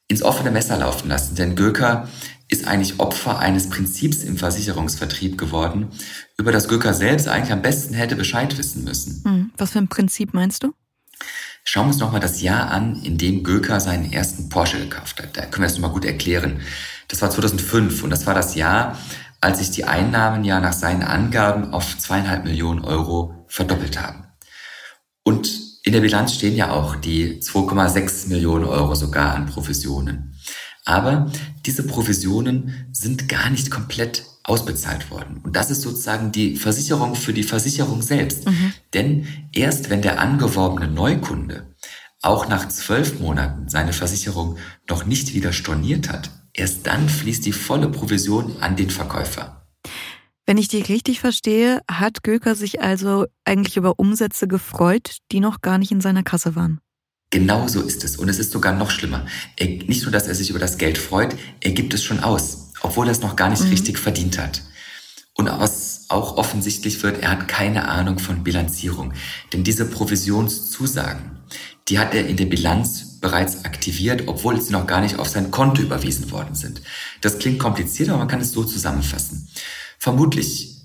ins 0.08 0.22
offene 0.22 0.50
Messer 0.50 0.76
laufen 0.76 1.08
lassen. 1.08 1.34
Denn 1.34 1.56
Göker 1.56 2.08
ist 2.50 2.66
eigentlich 2.66 2.98
Opfer 2.98 3.38
eines 3.38 3.70
Prinzips 3.70 4.24
im 4.24 4.36
Versicherungsvertrieb 4.36 5.38
geworden, 5.38 5.88
über 6.36 6.52
das 6.52 6.68
Göker 6.68 6.92
selbst 6.92 7.28
eigentlich 7.28 7.52
am 7.52 7.62
besten 7.62 7.94
hätte 7.94 8.16
Bescheid 8.16 8.58
wissen 8.58 8.84
müssen. 8.84 9.22
Hm, 9.24 9.50
was 9.56 9.70
für 9.70 9.78
ein 9.78 9.88
Prinzip 9.88 10.34
meinst 10.34 10.64
du? 10.64 10.74
Schauen 11.64 11.84
wir 11.84 11.92
uns 11.92 11.98
nochmal 11.98 12.20
das 12.20 12.42
Jahr 12.42 12.70
an, 12.70 13.02
in 13.04 13.18
dem 13.18 13.44
Göker 13.44 13.80
seinen 13.80 14.12
ersten 14.12 14.48
Porsche 14.48 14.78
gekauft 14.78 15.22
hat. 15.22 15.36
Da 15.36 15.42
können 15.42 15.62
wir 15.62 15.68
das 15.68 15.74
nochmal 15.74 15.92
gut 15.92 16.04
erklären. 16.04 16.60
Das 17.08 17.22
war 17.22 17.30
2005 17.30 18.02
und 18.02 18.10
das 18.10 18.26
war 18.26 18.34
das 18.34 18.54
Jahr, 18.54 18.98
als 19.40 19.58
sich 19.58 19.70
die 19.70 19.84
Einnahmen 19.84 20.44
ja 20.44 20.60
nach 20.60 20.72
seinen 20.72 21.02
Angaben 21.02 21.72
auf 21.72 21.98
zweieinhalb 21.98 22.44
Millionen 22.44 22.80
Euro 22.80 23.44
verdoppelt 23.48 24.00
haben. 24.00 24.24
Und 25.22 25.50
in 25.82 25.92
der 25.92 26.00
Bilanz 26.00 26.34
stehen 26.34 26.56
ja 26.56 26.70
auch 26.70 26.96
die 26.96 27.40
2,6 27.40 28.28
Millionen 28.28 28.64
Euro 28.64 28.94
sogar 28.94 29.34
an 29.34 29.46
Provisionen. 29.46 30.34
Aber 30.84 31.30
diese 31.66 31.86
Provisionen 31.86 32.88
sind 32.92 33.28
gar 33.28 33.50
nicht 33.50 33.70
komplett 33.70 34.24
ausbezahlt 34.44 35.10
worden. 35.10 35.40
Und 35.42 35.54
das 35.54 35.70
ist 35.70 35.82
sozusagen 35.82 36.32
die 36.32 36.56
Versicherung 36.56 37.14
für 37.14 37.32
die 37.32 37.42
Versicherung 37.42 38.02
selbst. 38.02 38.46
Mhm. 38.46 38.72
Denn 38.94 39.26
erst 39.52 39.90
wenn 39.90 40.02
der 40.02 40.20
angeworbene 40.20 40.88
Neukunde 40.88 41.74
auch 42.22 42.48
nach 42.48 42.68
zwölf 42.68 43.20
Monaten 43.20 43.68
seine 43.68 43.92
Versicherung 43.92 44.58
noch 44.88 45.06
nicht 45.06 45.34
wieder 45.34 45.52
storniert 45.52 46.10
hat, 46.10 46.30
erst 46.52 46.86
dann 46.86 47.08
fließt 47.08 47.46
die 47.46 47.52
volle 47.52 47.88
Provision 47.88 48.56
an 48.60 48.76
den 48.76 48.90
Verkäufer. 48.90 49.66
Wenn 50.46 50.58
ich 50.58 50.68
dich 50.68 50.88
richtig 50.88 51.20
verstehe, 51.20 51.80
hat 51.88 52.24
Göker 52.24 52.56
sich 52.56 52.82
also 52.82 53.26
eigentlich 53.44 53.76
über 53.76 53.98
Umsätze 53.98 54.48
gefreut, 54.48 55.18
die 55.30 55.40
noch 55.40 55.60
gar 55.60 55.78
nicht 55.78 55.92
in 55.92 56.00
seiner 56.00 56.24
Kasse 56.24 56.56
waren. 56.56 56.80
Genau 57.30 57.68
so 57.68 57.80
ist 57.80 58.02
es. 58.04 58.16
Und 58.16 58.28
es 58.28 58.38
ist 58.38 58.50
sogar 58.50 58.74
noch 58.74 58.90
schlimmer. 58.90 59.24
Er, 59.56 59.66
nicht 59.66 60.02
nur, 60.02 60.10
dass 60.10 60.26
er 60.26 60.34
sich 60.34 60.50
über 60.50 60.58
das 60.58 60.78
Geld 60.78 60.98
freut, 60.98 61.36
er 61.60 61.70
gibt 61.70 61.94
es 61.94 62.02
schon 62.02 62.20
aus, 62.20 62.72
obwohl 62.82 63.06
er 63.06 63.12
es 63.12 63.20
noch 63.20 63.36
gar 63.36 63.48
nicht 63.48 63.62
mhm. 63.62 63.70
richtig 63.70 63.98
verdient 63.98 64.38
hat. 64.38 64.62
Und 65.34 65.46
was 65.46 66.06
auch 66.08 66.36
offensichtlich 66.36 67.02
wird, 67.02 67.22
er 67.22 67.30
hat 67.30 67.46
keine 67.46 67.88
Ahnung 67.88 68.18
von 68.18 68.42
Bilanzierung. 68.42 69.14
Denn 69.52 69.62
diese 69.62 69.84
Provisionszusagen, 69.84 71.38
die 71.88 71.98
hat 72.00 72.14
er 72.14 72.26
in 72.26 72.36
der 72.36 72.46
Bilanz 72.46 73.20
bereits 73.20 73.64
aktiviert, 73.64 74.24
obwohl 74.26 74.60
sie 74.60 74.72
noch 74.72 74.86
gar 74.86 75.00
nicht 75.00 75.18
auf 75.18 75.28
sein 75.28 75.50
Konto 75.50 75.82
überwiesen 75.82 76.30
worden 76.32 76.54
sind. 76.54 76.82
Das 77.20 77.38
klingt 77.38 77.60
kompliziert, 77.60 78.08
aber 78.08 78.18
man 78.18 78.28
kann 78.28 78.40
es 78.40 78.50
so 78.52 78.64
zusammenfassen. 78.64 79.48
Vermutlich, 79.98 80.78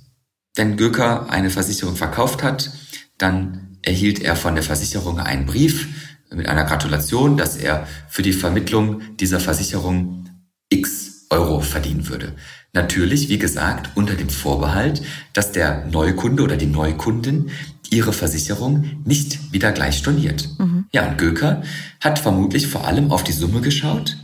wenn 0.56 0.78
Göker 0.78 1.30
eine 1.30 1.50
Versicherung 1.50 1.96
verkauft 1.96 2.44
hat, 2.44 2.72
dann 3.18 3.78
erhielt 3.82 4.20
er 4.20 4.36
von 4.36 4.56
der 4.56 4.64
Versicherung 4.64 5.20
einen 5.20 5.46
Brief 5.46 5.88
mit 6.34 6.48
einer 6.48 6.66
Gratulation, 6.66 7.38
dass 7.38 7.58
er 7.58 7.88
für 8.10 8.22
die 8.22 8.34
Vermittlung 8.34 9.02
dieser 9.18 9.40
Versicherung 9.40 10.30
x 10.70 11.28
Euro 11.30 11.62
verdienen 11.62 12.08
würde. 12.08 12.34
Natürlich, 12.74 13.30
wie 13.30 13.38
gesagt, 13.38 13.92
unter 13.96 14.16
dem 14.16 14.30
Vorbehalt, 14.30 15.02
dass 15.34 15.52
der 15.52 15.86
Neukunde 15.86 16.44
oder 16.44 16.58
die 16.58 16.66
Neukundin 16.66 17.50
ihre 17.90 18.14
Versicherung 18.14 19.02
nicht 19.06 19.54
wieder 19.54 19.72
gleich 19.72 19.98
storniert. 19.98 20.50
Mhm. 20.60 20.86
Ja, 20.92 21.08
und 21.08 21.18
Göker 21.18 21.64
hat 22.02 22.20
vermutlich 22.20 22.68
vor 22.68 22.86
allem 22.86 23.12
auf 23.12 23.24
die 23.24 23.32
Summe 23.32 23.62
geschaut, 23.62 24.18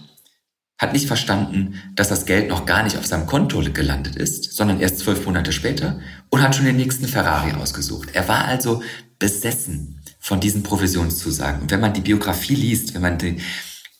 hat 0.77 0.93
nicht 0.93 1.07
verstanden, 1.07 1.75
dass 1.95 2.09
das 2.09 2.25
Geld 2.25 2.49
noch 2.49 2.65
gar 2.65 2.83
nicht 2.83 2.97
auf 2.97 3.05
seinem 3.05 3.27
Konto 3.27 3.61
gelandet 3.71 4.15
ist, 4.15 4.53
sondern 4.53 4.79
erst 4.79 4.99
zwölf 4.99 5.25
Monate 5.25 5.53
später 5.53 5.99
und 6.29 6.41
hat 6.41 6.55
schon 6.55 6.65
den 6.65 6.77
nächsten 6.77 7.07
Ferrari 7.07 7.53
ausgesucht. 7.53 8.09
Er 8.13 8.27
war 8.27 8.45
also 8.45 8.81
besessen 9.19 10.00
von 10.21 10.39
diesen 10.39 10.63
Provisionszusagen. 10.63 11.63
Und 11.63 11.71
wenn 11.71 11.81
man 11.81 11.93
die 11.93 12.01
Biografie 12.01 12.55
liest, 12.55 12.93
wenn 12.93 13.01
man 13.01 13.17
den, 13.17 13.41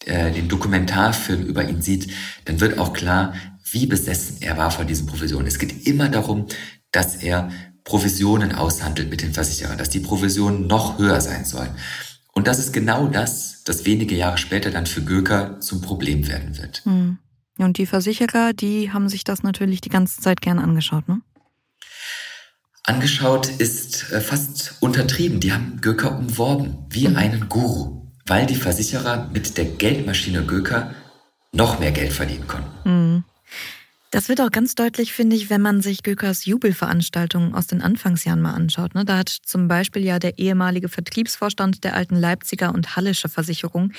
äh, 0.05 0.31
den 0.31 0.47
Dokumentarfilm 0.47 1.43
über 1.43 1.67
ihn 1.67 1.81
sieht, 1.81 2.13
dann 2.45 2.61
wird 2.61 2.77
auch 2.77 2.93
klar, 2.93 3.33
wie 3.71 3.87
besessen 3.87 4.37
er 4.39 4.55
war 4.55 4.69
von 4.69 4.85
diesen 4.85 5.07
Provisionen. 5.07 5.47
Es 5.47 5.57
geht 5.57 5.87
immer 5.87 6.09
darum, 6.09 6.45
dass 6.91 7.15
er 7.15 7.49
Provisionen 7.83 8.53
aushandelt 8.53 9.09
mit 9.09 9.23
den 9.23 9.33
Versicherern, 9.33 9.79
dass 9.79 9.89
die 9.89 9.99
Provisionen 9.99 10.67
noch 10.67 10.99
höher 10.99 11.19
sein 11.19 11.43
sollen. 11.43 11.71
Und 12.33 12.47
das 12.47 12.59
ist 12.59 12.71
genau 12.71 13.07
das, 13.07 13.63
das 13.63 13.85
wenige 13.85 14.15
Jahre 14.15 14.37
später 14.37 14.69
dann 14.69 14.85
für 14.85 15.01
Göker 15.01 15.59
zum 15.59 15.81
Problem 15.81 16.27
werden 16.27 16.57
wird. 16.57 16.83
Hm. 16.85 17.17
Und 17.57 17.77
die 17.77 17.85
Versicherer, 17.85 18.53
die 18.53 18.91
haben 18.91 19.09
sich 19.09 19.23
das 19.23 19.43
natürlich 19.43 19.81
die 19.81 19.89
ganze 19.89 20.21
Zeit 20.21 20.41
gern 20.41 20.59
angeschaut, 20.59 21.07
ne? 21.07 21.21
Angeschaut 22.83 23.47
ist 23.47 24.11
äh, 24.11 24.21
fast 24.21 24.75
untertrieben. 24.79 25.39
Die 25.39 25.53
haben 25.53 25.79
Göker 25.81 26.17
umworben, 26.17 26.77
wie 26.89 27.07
mhm. 27.07 27.15
einen 27.15 27.49
Guru, 27.49 28.07
weil 28.25 28.45
die 28.45 28.55
Versicherer 28.55 29.29
mit 29.31 29.57
der 29.57 29.65
Geldmaschine 29.65 30.43
Göker 30.43 30.95
noch 31.51 31.79
mehr 31.79 31.91
Geld 31.91 32.13
verdienen 32.13 32.47
konnten. 32.47 32.89
Mhm. 32.89 33.23
Das 34.09 34.27
wird 34.27 34.41
auch 34.41 34.51
ganz 34.51 34.75
deutlich, 34.75 35.13
finde 35.13 35.37
ich, 35.37 35.49
wenn 35.49 35.61
man 35.61 35.81
sich 35.81 36.03
Gökers 36.03 36.45
Jubelveranstaltungen 36.45 37.55
aus 37.55 37.67
den 37.67 37.81
Anfangsjahren 37.81 38.41
mal 38.41 38.53
anschaut. 38.53 38.93
Ne? 38.93 39.05
Da 39.05 39.17
hat 39.17 39.29
zum 39.29 39.69
Beispiel 39.69 40.03
ja 40.03 40.19
der 40.19 40.37
ehemalige 40.37 40.89
Vertriebsvorstand 40.89 41.85
der 41.85 41.95
alten 41.95 42.17
Leipziger 42.17 42.73
und 42.73 42.97
Hallische 42.97 43.29
Versicherung 43.29 43.93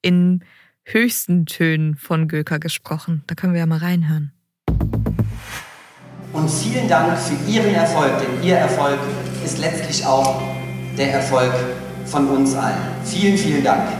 in 0.00 0.42
höchsten 0.84 1.44
Tönen 1.44 1.96
von 1.96 2.28
Göker 2.28 2.58
gesprochen. 2.58 3.24
Da 3.26 3.34
können 3.34 3.52
wir 3.52 3.60
ja 3.60 3.66
mal 3.66 3.78
reinhören. 3.78 4.32
Und 6.38 6.48
vielen 6.48 6.86
Dank 6.86 7.18
für 7.18 7.34
Ihren 7.50 7.74
Erfolg, 7.74 8.12
denn 8.20 8.46
Ihr 8.46 8.54
Erfolg 8.54 9.00
ist 9.44 9.58
letztlich 9.58 10.06
auch 10.06 10.40
der 10.96 11.14
Erfolg 11.14 11.52
von 12.04 12.28
uns 12.28 12.54
allen. 12.54 12.76
Vielen, 13.04 13.36
vielen 13.36 13.64
Dank. 13.64 13.90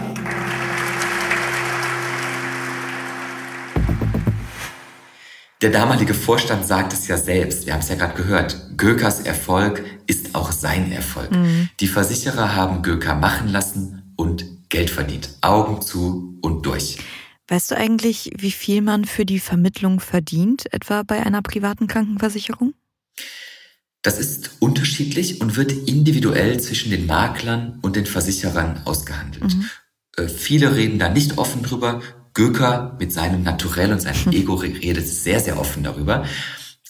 Der 5.61 5.71
damalige 5.71 6.15
Vorstand 6.15 6.65
sagt 6.65 6.93
es 6.93 7.09
ja 7.09 7.17
selbst, 7.17 7.67
wir 7.67 7.73
haben 7.73 7.81
es 7.81 7.89
ja 7.89 7.97
gerade 7.97 8.15
gehört, 8.15 8.57
Gökers 8.77 9.23
Erfolg 9.23 9.83
ist 10.07 10.37
auch 10.37 10.53
sein 10.53 10.93
Erfolg. 10.93 11.33
Mhm. 11.33 11.69
Die 11.81 11.89
Versicherer 11.89 12.55
haben 12.55 12.83
Göker 12.83 13.17
machen 13.17 13.49
lassen 13.49 14.13
und 14.15 14.45
Geld 14.69 14.91
verdient. 14.91 15.31
Augen 15.41 15.83
zu 15.83 16.39
und 16.43 16.65
durch. 16.65 16.99
Weißt 17.49 17.71
du 17.71 17.77
eigentlich, 17.77 18.31
wie 18.37 18.51
viel 18.51 18.83
man 18.83 19.07
für 19.07 19.25
die 19.25 19.41
Vermittlung 19.41 20.01
verdient, 20.01 20.73
etwa 20.73 21.03
bei 21.03 21.25
einer 21.25 21.41
privaten 21.41 21.87
Krankenversicherung? 21.87 22.75
Das 24.03 24.19
ist 24.19 24.51
unterschiedlich 24.61 25.41
und 25.41 25.57
wird 25.57 25.73
individuell 25.73 26.61
zwischen 26.61 26.91
den 26.91 27.07
Maklern 27.07 27.79
und 27.83 27.97
den 27.97 28.07
Versicherern 28.07 28.83
ausgehandelt. 28.85 29.55
Mhm. 29.55 29.71
Äh, 30.17 30.29
viele 30.29 30.77
reden 30.77 30.99
da 30.99 31.09
nicht 31.09 31.39
offen 31.39 31.63
drüber, 31.63 32.03
Göker 32.35 32.97
mit 33.01 33.13
seinem 33.13 33.43
Naturell 33.43 33.93
und 33.93 34.01
seinem 34.01 34.33
Ego 34.33 34.55
redet 34.55 35.09
sehr, 35.09 35.41
sehr 35.41 35.59
offen 35.59 35.83
darüber. 35.83 36.25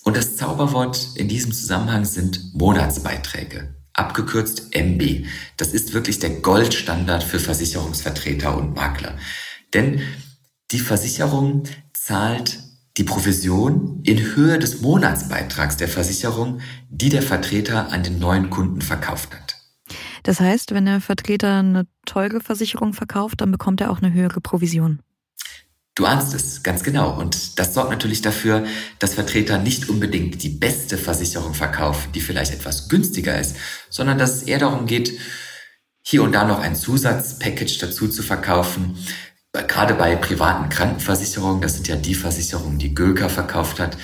Und 0.03 0.17
das 0.17 0.37
Zauberwort 0.37 1.09
in 1.15 1.29
diesem 1.29 1.53
Zusammenhang 1.53 2.05
sind 2.05 2.55
Monatsbeiträge, 2.55 3.75
abgekürzt 3.93 4.75
MB. 4.75 5.27
Das 5.57 5.73
ist 5.73 5.95
wirklich 5.95 6.19
der 6.19 6.31
Goldstandard 6.31 7.23
für 7.23 7.39
Versicherungsvertreter 7.39 8.57
und 8.57 8.75
Makler. 8.75 9.17
Denn 9.73 10.03
die 10.71 10.81
Versicherung 10.81 11.65
zahlt 11.93 12.59
die 12.97 13.05
Provision 13.05 14.03
in 14.05 14.19
Höhe 14.19 14.59
des 14.59 14.81
Monatsbeitrags 14.81 15.77
der 15.77 15.89
Versicherung, 15.89 16.61
die 16.91 17.09
der 17.09 17.23
Vertreter 17.23 17.93
an 17.93 18.03
den 18.03 18.19
neuen 18.19 18.51
Kunden 18.51 18.81
verkauft 18.81 19.35
hat. 19.35 19.57
Das 20.25 20.41
heißt, 20.41 20.75
wenn 20.75 20.85
der 20.85 21.01
Vertreter 21.01 21.59
eine 21.59 21.87
teure 22.05 22.41
Versicherung 22.41 22.93
verkauft, 22.93 23.41
dann 23.41 23.53
bekommt 23.53 23.81
er 23.81 23.91
auch 23.91 24.03
eine 24.03 24.13
höhere 24.13 24.41
Provision. 24.41 25.01
Du 25.95 26.07
ahnst 26.07 26.35
es, 26.35 26.63
ganz 26.63 26.85
genau. 26.85 27.19
Und 27.19 27.59
das 27.59 27.75
sorgt 27.75 27.91
natürlich 27.91 28.21
dafür, 28.21 28.67
dass 28.99 29.15
Vertreter 29.15 29.59
nicht 29.59 29.89
unbedingt 29.89 30.43
die 30.43 30.49
beste 30.49 30.99
Versicherung 30.99 31.55
verkaufen, 31.55 32.13
die 32.13 32.21
vielleicht 32.21 32.53
etwas 32.53 32.89
günstiger 32.89 33.39
ist, 33.39 33.57
sondern 33.91 34.19
dass 34.19 34.37
es 34.37 34.43
eher 34.43 34.59
darum 34.59 34.87
geht, 34.87 35.19
hier 36.03 36.23
und 36.23 36.33
da 36.33 36.45
noch 36.45 36.61
ein 36.61 36.77
Zusatzpackage 36.77 37.79
dazu 37.79 38.09
zu 38.09 38.23
verkaufen. 38.23 38.97
Gerade 39.67 39.95
bei 39.95 40.15
privaten 40.17 40.69
Krankenversicherungen, 40.69 41.61
das 41.61 41.75
sind 41.75 41.89
ja 41.89 41.97
die 41.97 42.15
Versicherungen, 42.15 42.79
die 42.79 42.95
Göker 42.95 43.29
verkauft 43.29 43.81
hat, 43.81 43.97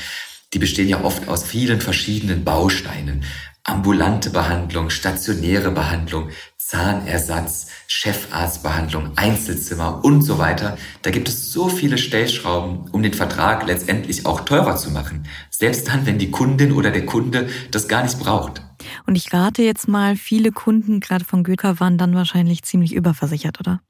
die 0.52 0.58
bestehen 0.58 0.88
ja 0.88 1.02
oft 1.02 1.28
aus 1.28 1.44
vielen 1.44 1.80
verschiedenen 1.80 2.44
Bausteinen. 2.44 3.24
Ambulante 3.64 4.30
Behandlung, 4.30 4.90
stationäre 4.90 5.70
Behandlung, 5.70 6.28
Zahnersatz, 6.58 7.68
Chefarztbehandlung, 7.86 9.12
Einzelzimmer 9.16 10.04
und 10.04 10.22
so 10.22 10.38
weiter. 10.38 10.76
Da 11.02 11.10
gibt 11.10 11.28
es 11.28 11.52
so 11.52 11.68
viele 11.68 11.98
Stellschrauben, 11.98 12.90
um 12.90 13.02
den 13.02 13.14
Vertrag 13.14 13.66
letztendlich 13.66 14.26
auch 14.26 14.40
teurer 14.40 14.76
zu 14.76 14.90
machen. 14.90 15.26
Selbst 15.50 15.88
dann, 15.88 16.06
wenn 16.06 16.18
die 16.18 16.30
Kundin 16.30 16.72
oder 16.72 16.90
der 16.90 17.06
Kunde 17.06 17.48
das 17.70 17.88
gar 17.88 18.02
nicht 18.02 18.18
braucht. 18.18 18.62
Und 19.06 19.16
ich 19.16 19.32
rate 19.32 19.62
jetzt 19.62 19.88
mal, 19.88 20.16
viele 20.16 20.52
Kunden, 20.52 21.00
gerade 21.00 21.24
von 21.24 21.42
Göker, 21.42 21.80
waren 21.80 21.98
dann 21.98 22.14
wahrscheinlich 22.14 22.62
ziemlich 22.62 22.94
überversichert, 22.94 23.60
oder? 23.60 23.80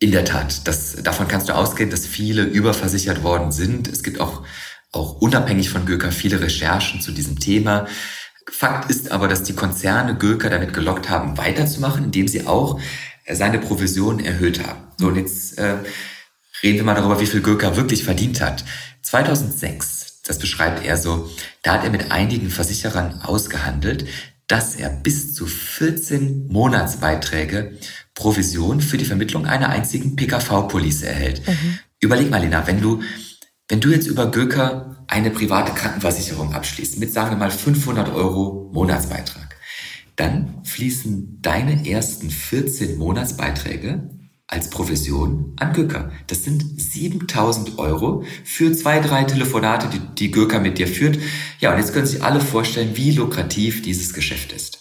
In 0.00 0.12
der 0.12 0.24
Tat. 0.24 0.66
Das, 0.68 0.96
davon 1.02 1.26
kannst 1.26 1.48
du 1.48 1.56
ausgehen, 1.56 1.90
dass 1.90 2.06
viele 2.06 2.42
überversichert 2.42 3.24
worden 3.24 3.50
sind. 3.50 3.88
Es 3.88 4.04
gibt 4.04 4.20
auch, 4.20 4.44
auch 4.92 5.14
unabhängig 5.20 5.70
von 5.70 5.86
Göker 5.86 6.12
viele 6.12 6.40
Recherchen 6.40 7.00
zu 7.00 7.10
diesem 7.10 7.40
Thema. 7.40 7.88
Fakt 8.50 8.90
ist 8.90 9.10
aber, 9.10 9.26
dass 9.26 9.42
die 9.42 9.54
Konzerne 9.54 10.16
Göker 10.16 10.50
damit 10.50 10.72
gelockt 10.72 11.10
haben, 11.10 11.36
weiterzumachen, 11.36 12.04
indem 12.04 12.28
sie 12.28 12.46
auch 12.46 12.80
seine 13.30 13.58
Provision 13.58 14.20
erhöht 14.20 14.66
haben. 14.66 14.80
So, 14.98 15.08
und 15.08 15.16
jetzt 15.16 15.58
äh, 15.58 15.76
reden 16.62 16.78
wir 16.78 16.84
mal 16.84 16.94
darüber, 16.94 17.20
wie 17.20 17.26
viel 17.26 17.42
Göker 17.42 17.76
wirklich 17.76 18.04
verdient 18.04 18.40
hat. 18.40 18.64
2006, 19.02 20.22
das 20.22 20.38
beschreibt 20.38 20.84
er 20.84 20.96
so, 20.96 21.28
da 21.62 21.74
hat 21.74 21.84
er 21.84 21.90
mit 21.90 22.10
einigen 22.10 22.50
Versicherern 22.50 23.20
ausgehandelt, 23.22 24.06
dass 24.46 24.76
er 24.76 24.88
bis 24.88 25.34
zu 25.34 25.46
14 25.46 26.46
Monatsbeiträge 26.48 27.78
Provision 28.18 28.80
für 28.80 28.98
die 28.98 29.04
Vermittlung 29.04 29.46
einer 29.46 29.68
einzigen 29.68 30.16
PKV-Police 30.16 31.02
erhält. 31.02 31.46
Mhm. 31.46 31.78
Überleg 32.00 32.30
mal, 32.30 32.40
Lena, 32.40 32.66
wenn 32.66 32.80
du, 32.80 33.00
wenn 33.68 33.80
du 33.80 33.90
jetzt 33.90 34.08
über 34.08 34.28
Göker 34.30 35.04
eine 35.06 35.30
private 35.30 35.72
Krankenversicherung 35.72 36.52
abschließt, 36.52 36.98
mit 36.98 37.12
sagen 37.12 37.30
wir 37.30 37.36
mal 37.36 37.52
500 37.52 38.12
Euro 38.12 38.70
Monatsbeitrag, 38.74 39.56
dann 40.16 40.64
fließen 40.64 41.38
deine 41.42 41.88
ersten 41.88 42.28
14 42.28 42.98
Monatsbeiträge 42.98 44.10
als 44.48 44.68
Provision 44.68 45.52
an 45.56 45.72
Göker. 45.72 46.10
Das 46.26 46.42
sind 46.42 46.64
7000 46.76 47.78
Euro 47.78 48.24
für 48.42 48.72
zwei, 48.72 48.98
drei 48.98 49.24
Telefonate, 49.24 49.88
die, 49.92 50.00
die 50.16 50.32
Göker 50.32 50.58
mit 50.58 50.78
dir 50.78 50.88
führt. 50.88 51.20
Ja, 51.60 51.70
und 51.70 51.78
jetzt 51.78 51.92
können 51.92 52.06
sich 52.06 52.24
alle 52.24 52.40
vorstellen, 52.40 52.96
wie 52.96 53.12
lukrativ 53.12 53.80
dieses 53.82 54.12
Geschäft 54.12 54.52
ist. 54.52 54.77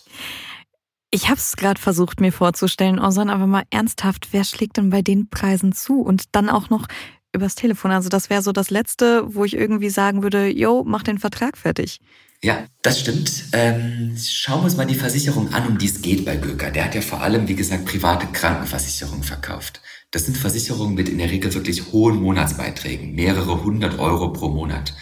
Ich 1.09 1.29
habe 1.29 1.37
es 1.37 1.55
gerade 1.55 1.79
versucht, 1.79 2.19
mir 2.19 2.33
vorzustellen, 2.33 2.99
Osan, 2.99 3.29
aber 3.29 3.47
mal 3.47 3.63
ernsthaft, 3.69 4.27
wer 4.31 4.43
schlägt 4.43 4.77
denn 4.77 4.89
bei 4.89 5.01
den 5.01 5.29
Preisen 5.29 5.71
zu? 5.71 6.01
Und 6.01 6.35
dann 6.35 6.49
auch 6.49 6.69
noch 6.69 6.87
übers 7.33 7.55
Telefon. 7.55 7.91
Also 7.91 8.09
das 8.09 8.29
wäre 8.29 8.41
so 8.41 8.51
das 8.51 8.69
Letzte, 8.69 9.23
wo 9.33 9.45
ich 9.45 9.55
irgendwie 9.55 9.89
sagen 9.89 10.23
würde, 10.23 10.47
yo, 10.47 10.83
mach 10.85 11.03
den 11.03 11.19
Vertrag 11.19 11.57
fertig. 11.57 11.99
Ja, 12.43 12.65
das 12.81 12.99
stimmt. 12.99 13.45
Ähm, 13.53 14.15
schauen 14.17 14.59
wir 14.59 14.65
uns 14.65 14.77
mal 14.77 14.85
die 14.85 14.95
Versicherung 14.95 15.53
an, 15.53 15.67
um 15.67 15.77
die 15.77 15.87
es 15.87 16.01
geht 16.01 16.25
bei 16.25 16.35
Göker. 16.35 16.71
Der 16.71 16.85
hat 16.85 16.93
ja 16.93 17.01
vor 17.01 17.21
allem, 17.21 17.47
wie 17.47 17.55
gesagt, 17.55 17.85
private 17.85 18.27
Krankenversicherungen 18.27 19.23
verkauft. 19.23 19.81
Das 20.11 20.25
sind 20.25 20.37
Versicherungen 20.37 20.93
mit 20.93 21.09
in 21.09 21.17
der 21.17 21.31
Regel 21.31 21.53
wirklich 21.53 21.91
hohen 21.91 22.21
Monatsbeiträgen, 22.21 23.15
mehrere 23.15 23.63
hundert 23.63 23.97
Euro 23.97 24.31
pro 24.33 24.49
Monat. 24.49 24.93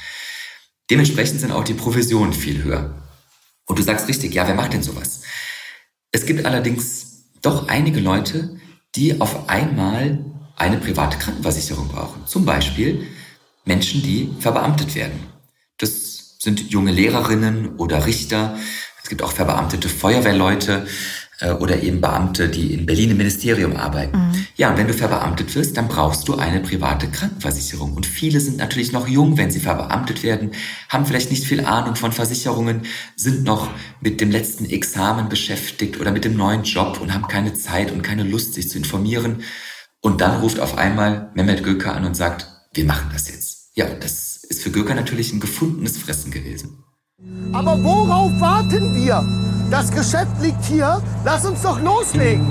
Dementsprechend 0.89 1.41
sind 1.41 1.51
auch 1.51 1.63
die 1.63 1.73
Provisionen 1.73 2.33
viel 2.33 2.63
höher. 2.63 3.03
Und 3.65 3.79
du 3.79 3.83
sagst 3.83 4.07
richtig, 4.07 4.33
ja, 4.33 4.47
wer 4.47 4.55
macht 4.55 4.73
denn 4.73 4.83
sowas? 4.83 5.23
Es 6.15 6.25
gibt 6.25 6.45
allerdings 6.45 7.25
doch 7.41 7.67
einige 7.67 7.99
Leute, 7.99 8.57
die 8.95 9.19
auf 9.19 9.49
einmal 9.49 10.23
eine 10.55 10.77
private 10.77 11.17
Krankenversicherung 11.17 11.89
brauchen. 11.89 12.25
Zum 12.25 12.45
Beispiel 12.45 13.05
Menschen, 13.65 14.01
die 14.01 14.33
verbeamtet 14.39 14.95
werden. 14.95 15.19
Das 15.77 16.37
sind 16.39 16.71
junge 16.71 16.93
Lehrerinnen 16.93 17.75
oder 17.75 18.05
Richter. 18.05 18.57
Es 19.03 19.09
gibt 19.09 19.23
auch 19.23 19.33
verbeamtete 19.33 19.89
Feuerwehrleute 19.89 20.87
oder 21.59 21.83
eben 21.83 21.99
Beamte, 21.99 22.47
die 22.47 22.73
in 22.73 22.85
Berlin 22.85 23.11
im 23.11 23.17
Ministerium 23.17 23.75
arbeiten. 23.75 24.17
Mhm. 24.17 24.45
Ja, 24.55 24.71
und 24.71 24.77
wenn 24.77 24.87
du 24.87 24.93
verbeamtet 24.93 25.53
wirst, 25.53 25.75
dann 25.75 25.89
brauchst 25.89 26.27
du 26.27 26.35
eine 26.35 26.61
private 26.61 27.07
Krankenversicherung. 27.07 27.93
Und 27.93 28.05
viele 28.05 28.39
sind 28.39 28.57
natürlich 28.57 28.93
noch 28.93 29.07
jung, 29.07 29.37
wenn 29.37 29.51
sie 29.51 29.59
verbeamtet 29.59 30.23
werden, 30.23 30.51
haben 30.87 31.05
vielleicht 31.05 31.31
nicht 31.31 31.43
viel 31.43 31.65
Ahnung 31.65 31.95
von 31.95 32.13
Versicherungen, 32.13 32.83
sind 33.17 33.43
noch 33.43 33.69
mit 33.99 34.21
dem 34.21 34.31
letzten 34.31 34.65
Examen 34.65 35.27
beschäftigt 35.27 35.99
oder 35.99 36.11
mit 36.11 36.23
dem 36.23 36.37
neuen 36.37 36.63
Job 36.63 37.01
und 37.01 37.13
haben 37.13 37.27
keine 37.27 37.53
Zeit 37.53 37.91
und 37.91 38.01
keine 38.01 38.23
Lust, 38.23 38.53
sich 38.53 38.69
zu 38.69 38.77
informieren. 38.77 39.43
Und 39.99 40.21
dann 40.21 40.39
ruft 40.39 40.59
auf 40.59 40.77
einmal 40.77 41.31
Mehmet 41.35 41.63
Göker 41.63 41.95
an 41.95 42.05
und 42.05 42.15
sagt, 42.15 42.47
wir 42.73 42.85
machen 42.85 43.09
das 43.11 43.27
jetzt. 43.27 43.71
Ja, 43.73 43.87
das 43.87 44.37
ist 44.43 44.61
für 44.61 44.71
Göker 44.71 44.95
natürlich 44.95 45.33
ein 45.33 45.41
gefundenes 45.41 45.97
Fressen 45.97 46.31
gewesen. 46.31 46.83
Aber 47.51 47.81
worauf 47.83 48.39
warten 48.39 48.95
wir? 48.95 49.54
Das 49.71 49.91
Geschäft 49.91 50.41
liegt 50.41 50.63
hier. 50.65 51.01
Lass 51.23 51.45
uns 51.45 51.63
doch 51.63 51.81
loslegen. 51.81 52.45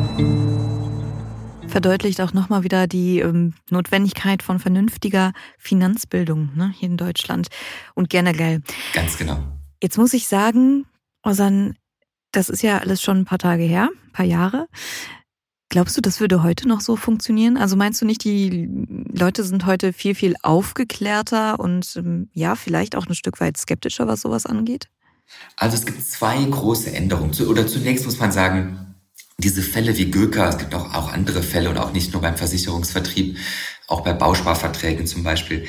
Verdeutlicht 1.69 2.21
auch 2.21 2.33
nochmal 2.33 2.65
wieder 2.65 2.87
die 2.87 3.21
ähm, 3.21 3.55
Notwendigkeit 3.71 4.43
von 4.43 4.59
vernünftiger 4.59 5.33
Finanzbildung 5.59 6.51
ne, 6.55 6.73
hier 6.77 6.89
in 6.89 6.97
Deutschland 6.97 7.49
und 7.95 8.11
generell. 8.11 8.63
Ganz 8.93 9.17
genau. 9.17 9.39
Jetzt 9.83 9.97
muss 9.97 10.13
ich 10.13 10.27
sagen, 10.27 10.87
Osan, 11.23 11.77
das 12.33 12.49
ist 12.49 12.63
ja 12.63 12.79
alles 12.79 13.01
schon 13.01 13.19
ein 13.19 13.25
paar 13.25 13.39
Tage 13.39 13.63
her, 13.63 13.91
ein 14.07 14.13
paar 14.13 14.27
Jahre. 14.27 14.67
Glaubst 15.69 15.97
du, 15.97 16.01
das 16.01 16.21
würde 16.21 16.43
heute 16.43 16.69
noch 16.69 16.81
so 16.81 16.97
funktionieren? 16.97 17.57
Also 17.57 17.77
meinst 17.77 18.01
du 18.01 18.07
nicht, 18.07 18.23
die 18.25 18.69
Leute 19.13 19.43
sind 19.43 19.67
heute 19.67 19.93
viel, 19.93 20.15
viel 20.15 20.35
aufgeklärter 20.43 21.59
und 21.59 21.97
ähm, 21.97 22.29
ja, 22.33 22.55
vielleicht 22.55 22.97
auch 22.97 23.07
ein 23.07 23.15
Stück 23.15 23.41
weit 23.41 23.57
skeptischer, 23.57 24.07
was 24.07 24.21
sowas 24.21 24.47
angeht? 24.47 24.89
Also 25.57 25.77
es 25.77 25.87
gibt 25.87 26.05
zwei 26.07 26.43
große 26.43 26.93
Änderungen. 26.93 27.35
Oder 27.47 27.67
zunächst 27.67 28.05
muss 28.05 28.19
man 28.19 28.33
sagen, 28.33 28.95
diese 29.39 29.63
Fälle 29.63 29.97
wie 29.99 30.11
Göker, 30.11 30.49
es 30.49 30.59
gibt 30.59 30.75
auch, 30.75 30.95
auch 30.95 31.13
andere 31.13 31.43
Fälle 31.43 31.71
und 31.71 31.79
auch 31.79 31.93
nicht 31.93 32.13
nur 32.13 32.23
beim 32.23 32.37
Versicherungsvertrieb, 32.37 33.39
auch 33.89 34.03
bei 34.03 34.13
Bausparverträgen 34.13 35.07
zum 35.07 35.23
Beispiel. 35.23 35.67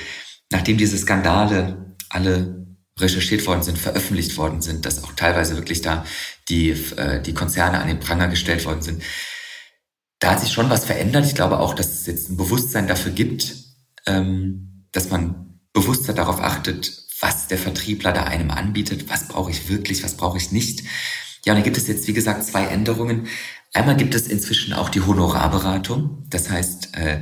Nachdem 0.51 0.78
diese 0.78 0.97
Skandale 0.97 1.95
alle 2.10 2.66
recherchiert 2.97 3.45
worden 3.45 3.64
sind, 3.64 3.78
veröffentlicht 3.78 4.38
worden 4.38 4.62
sind, 4.62 4.86
dass 4.86 5.03
auch 5.03 5.14
teilweise 5.14 5.56
wirklich 5.56 5.82
da 5.82 6.06
die, 6.47 6.70
äh, 6.70 7.22
die 7.22 7.34
Konzerne 7.34 7.80
an 7.80 7.88
den 7.88 7.99
Pranger 7.99 8.28
gestellt 8.30 8.66
worden 8.66 8.82
sind, 8.82 9.03
da 10.20 10.32
hat 10.32 10.39
sich 10.39 10.53
schon 10.53 10.70
was 10.70 10.86
verändert. 10.86 11.26
Ich 11.26 11.36
glaube 11.36 11.60
auch, 11.60 11.74
dass 11.74 11.89
es 11.89 12.06
jetzt 12.06 12.30
ein 12.30 12.38
Bewusstsein 12.38 12.88
dafür 12.88 13.12
gibt, 13.12 13.56
ähm, 14.06 14.88
dass 14.91 15.10
man 15.10 15.60
bewusster 15.74 16.14
darauf 16.14 16.39
achtet, 16.39 16.86
was 17.20 17.47
der 17.47 17.57
Vertriebler 17.57 18.11
da 18.11 18.24
einem 18.24 18.51
anbietet, 18.51 19.09
was 19.09 19.28
brauche 19.28 19.51
ich 19.51 19.70
wirklich, 19.70 20.03
was 20.03 20.16
brauche 20.16 20.38
ich 20.38 20.51
nicht. 20.51 20.84
Ja, 21.45 21.53
und 21.53 21.59
da 21.59 21.63
gibt 21.63 21.78
es 21.78 21.88
jetzt, 21.88 22.07
wie 22.07 22.13
gesagt, 22.13 22.43
zwei 22.43 22.66
Änderungen. 22.66 23.28
Einmal 23.74 23.95
gibt 23.95 24.16
es 24.16 24.28
inzwischen 24.28 24.74
auch 24.74 24.89
die 24.89 25.01
Honorarberatung. 25.01 26.26
Das 26.30 26.49
heißt, 26.49 26.97
äh, 26.97 27.22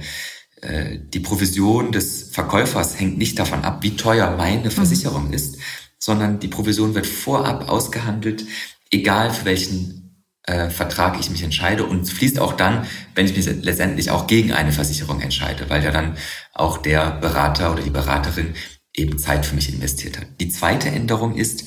äh, 0.61 0.99
die 0.99 1.19
Provision 1.19 1.91
des 1.91 2.29
Verkäufers 2.31 2.99
hängt 2.99 3.17
nicht 3.17 3.37
davon 3.37 3.63
ab, 3.63 3.83
wie 3.83 3.95
teuer 3.95 4.35
meine 4.37 4.65
mhm. 4.65 4.71
Versicherung 4.71 5.27
mhm. 5.27 5.33
ist, 5.33 5.57
sondern 5.99 6.39
die 6.39 6.47
Provision 6.47 6.95
wird 6.95 7.07
vorab 7.07 7.69
ausgehandelt, 7.69 8.45
egal 8.91 9.31
für 9.31 9.45
welchen 9.45 10.25
äh, 10.43 10.69
Vertrag 10.69 11.19
ich 11.19 11.29
mich 11.29 11.43
entscheide 11.43 11.85
und 11.85 12.05
fließt 12.05 12.39
auch 12.39 12.53
dann, 12.53 12.85
wenn 13.15 13.25
ich 13.25 13.35
mich 13.35 13.45
letztendlich 13.45 14.11
auch 14.11 14.27
gegen 14.27 14.53
eine 14.53 14.71
Versicherung 14.71 15.21
entscheide, 15.21 15.69
weil 15.69 15.83
ja 15.83 15.91
dann 15.91 16.17
auch 16.53 16.77
der 16.77 17.11
Berater 17.11 17.71
oder 17.71 17.83
die 17.83 17.89
Beraterin 17.89 18.53
eben 18.93 19.17
Zeit 19.17 19.45
für 19.45 19.55
mich 19.55 19.73
investiert 19.73 20.19
hat. 20.19 20.27
Die 20.39 20.49
zweite 20.49 20.89
Änderung 20.89 21.35
ist, 21.35 21.65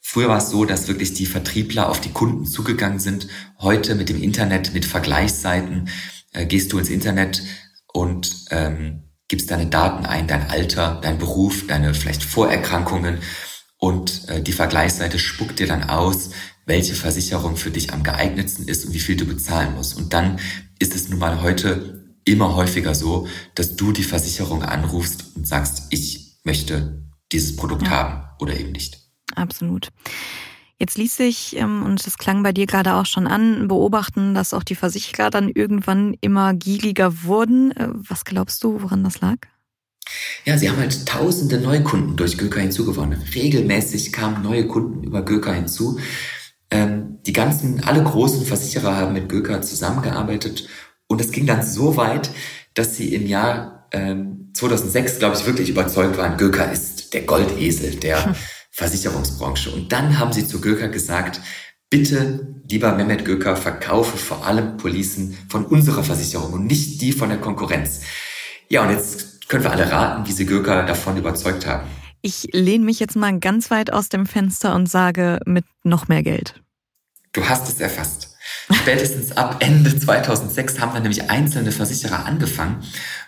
früher 0.00 0.28
war 0.28 0.38
es 0.38 0.50
so, 0.50 0.64
dass 0.64 0.88
wirklich 0.88 1.14
die 1.14 1.26
Vertriebler 1.26 1.88
auf 1.88 2.00
die 2.00 2.12
Kunden 2.12 2.46
zugegangen 2.46 2.98
sind. 2.98 3.28
Heute 3.58 3.94
mit 3.94 4.08
dem 4.08 4.22
Internet, 4.22 4.72
mit 4.72 4.84
Vergleichsseiten, 4.84 5.88
äh, 6.32 6.46
gehst 6.46 6.72
du 6.72 6.78
ins 6.78 6.90
Internet 6.90 7.42
und 7.92 8.46
ähm, 8.50 9.04
gibst 9.28 9.50
deine 9.50 9.66
Daten 9.66 10.06
ein, 10.06 10.26
dein 10.26 10.48
Alter, 10.48 11.00
dein 11.02 11.18
Beruf, 11.18 11.66
deine 11.66 11.94
vielleicht 11.94 12.22
Vorerkrankungen 12.22 13.18
und 13.78 14.28
äh, 14.28 14.42
die 14.42 14.52
Vergleichsseite 14.52 15.18
spuckt 15.18 15.58
dir 15.58 15.66
dann 15.66 15.84
aus, 15.84 16.30
welche 16.64 16.94
Versicherung 16.94 17.56
für 17.56 17.70
dich 17.70 17.92
am 17.92 18.02
geeignetsten 18.02 18.66
ist 18.66 18.86
und 18.86 18.94
wie 18.94 19.00
viel 19.00 19.16
du 19.16 19.26
bezahlen 19.26 19.74
musst. 19.74 19.96
Und 19.96 20.12
dann 20.12 20.40
ist 20.78 20.94
es 20.94 21.08
nun 21.08 21.18
mal 21.18 21.42
heute 21.42 21.95
immer 22.26 22.54
häufiger 22.54 22.94
so, 22.94 23.26
dass 23.54 23.76
du 23.76 23.92
die 23.92 24.02
Versicherung 24.02 24.62
anrufst 24.62 25.36
und 25.36 25.46
sagst, 25.46 25.84
ich 25.90 26.36
möchte 26.44 27.02
dieses 27.32 27.56
Produkt 27.56 27.84
ja. 27.84 27.90
haben 27.90 28.24
oder 28.38 28.58
eben 28.58 28.72
nicht. 28.72 28.98
Absolut. 29.34 29.88
Jetzt 30.78 30.98
ließ 30.98 31.16
sich, 31.16 31.56
ähm, 31.56 31.84
und 31.84 32.06
das 32.06 32.18
klang 32.18 32.42
bei 32.42 32.52
dir 32.52 32.66
gerade 32.66 32.94
auch 32.94 33.06
schon 33.06 33.26
an, 33.26 33.66
beobachten, 33.66 34.34
dass 34.34 34.52
auch 34.52 34.62
die 34.62 34.74
Versicherer 34.74 35.30
dann 35.30 35.48
irgendwann 35.48 36.14
immer 36.20 36.52
gieriger 36.52 37.22
wurden. 37.22 37.70
Äh, 37.72 37.88
was 37.92 38.24
glaubst 38.24 38.62
du, 38.62 38.82
woran 38.82 39.02
das 39.02 39.20
lag? 39.20 39.36
Ja, 40.44 40.58
sie 40.58 40.68
haben 40.68 40.76
halt 40.78 41.06
tausende 41.06 41.58
Neukunden 41.58 42.16
durch 42.16 42.36
Göker 42.36 42.60
hinzugewonnen. 42.60 43.22
Regelmäßig 43.34 44.12
kamen 44.12 44.42
neue 44.42 44.66
Kunden 44.66 45.02
über 45.02 45.22
Göker 45.22 45.54
hinzu. 45.54 45.98
Ähm, 46.70 47.18
die 47.24 47.32
ganzen, 47.32 47.82
alle 47.82 48.02
großen 48.02 48.44
Versicherer 48.44 48.96
haben 48.96 49.14
mit 49.14 49.28
Göker 49.28 49.62
zusammengearbeitet 49.62 50.68
und 51.08 51.20
es 51.20 51.30
ging 51.30 51.46
dann 51.46 51.62
so 51.64 51.96
weit, 51.96 52.30
dass 52.74 52.96
sie 52.96 53.14
im 53.14 53.26
Jahr 53.26 53.88
ähm, 53.92 54.50
2006, 54.54 55.18
glaube 55.18 55.36
ich, 55.36 55.46
wirklich 55.46 55.68
überzeugt 55.68 56.16
waren, 56.18 56.36
Göker 56.36 56.70
ist 56.70 57.14
der 57.14 57.22
Goldesel 57.22 57.96
der 57.96 58.34
Versicherungsbranche. 58.70 59.70
Und 59.70 59.92
dann 59.92 60.18
haben 60.18 60.32
sie 60.32 60.46
zu 60.46 60.60
Göker 60.60 60.88
gesagt, 60.88 61.40
bitte, 61.88 62.62
lieber 62.68 62.94
Mehmet 62.94 63.24
Göker, 63.24 63.56
verkaufe 63.56 64.16
vor 64.16 64.44
allem 64.46 64.76
Policen 64.76 65.36
von 65.48 65.64
unserer 65.64 66.02
Versicherung 66.02 66.52
und 66.52 66.66
nicht 66.66 67.00
die 67.00 67.12
von 67.12 67.28
der 67.28 67.38
Konkurrenz. 67.38 68.00
Ja, 68.68 68.82
und 68.82 68.90
jetzt 68.90 69.48
können 69.48 69.64
wir 69.64 69.70
alle 69.70 69.90
raten, 69.90 70.26
wie 70.26 70.32
sie 70.32 70.46
Göker 70.46 70.84
davon 70.84 71.16
überzeugt 71.16 71.66
haben. 71.66 71.86
Ich 72.22 72.48
lehne 72.52 72.84
mich 72.84 72.98
jetzt 72.98 73.14
mal 73.14 73.38
ganz 73.38 73.70
weit 73.70 73.92
aus 73.92 74.08
dem 74.08 74.26
Fenster 74.26 74.74
und 74.74 74.88
sage 74.90 75.38
mit 75.46 75.64
noch 75.84 76.08
mehr 76.08 76.22
Geld. 76.22 76.60
Du 77.32 77.48
hast 77.48 77.68
es 77.68 77.80
erfasst. 77.80 78.25
Spätestens 78.72 79.36
ab 79.36 79.58
Ende 79.60 79.96
2006 79.96 80.80
haben 80.80 80.92
dann 80.92 81.02
nämlich 81.02 81.30
einzelne 81.30 81.70
Versicherer 81.70 82.26
angefangen, 82.26 82.82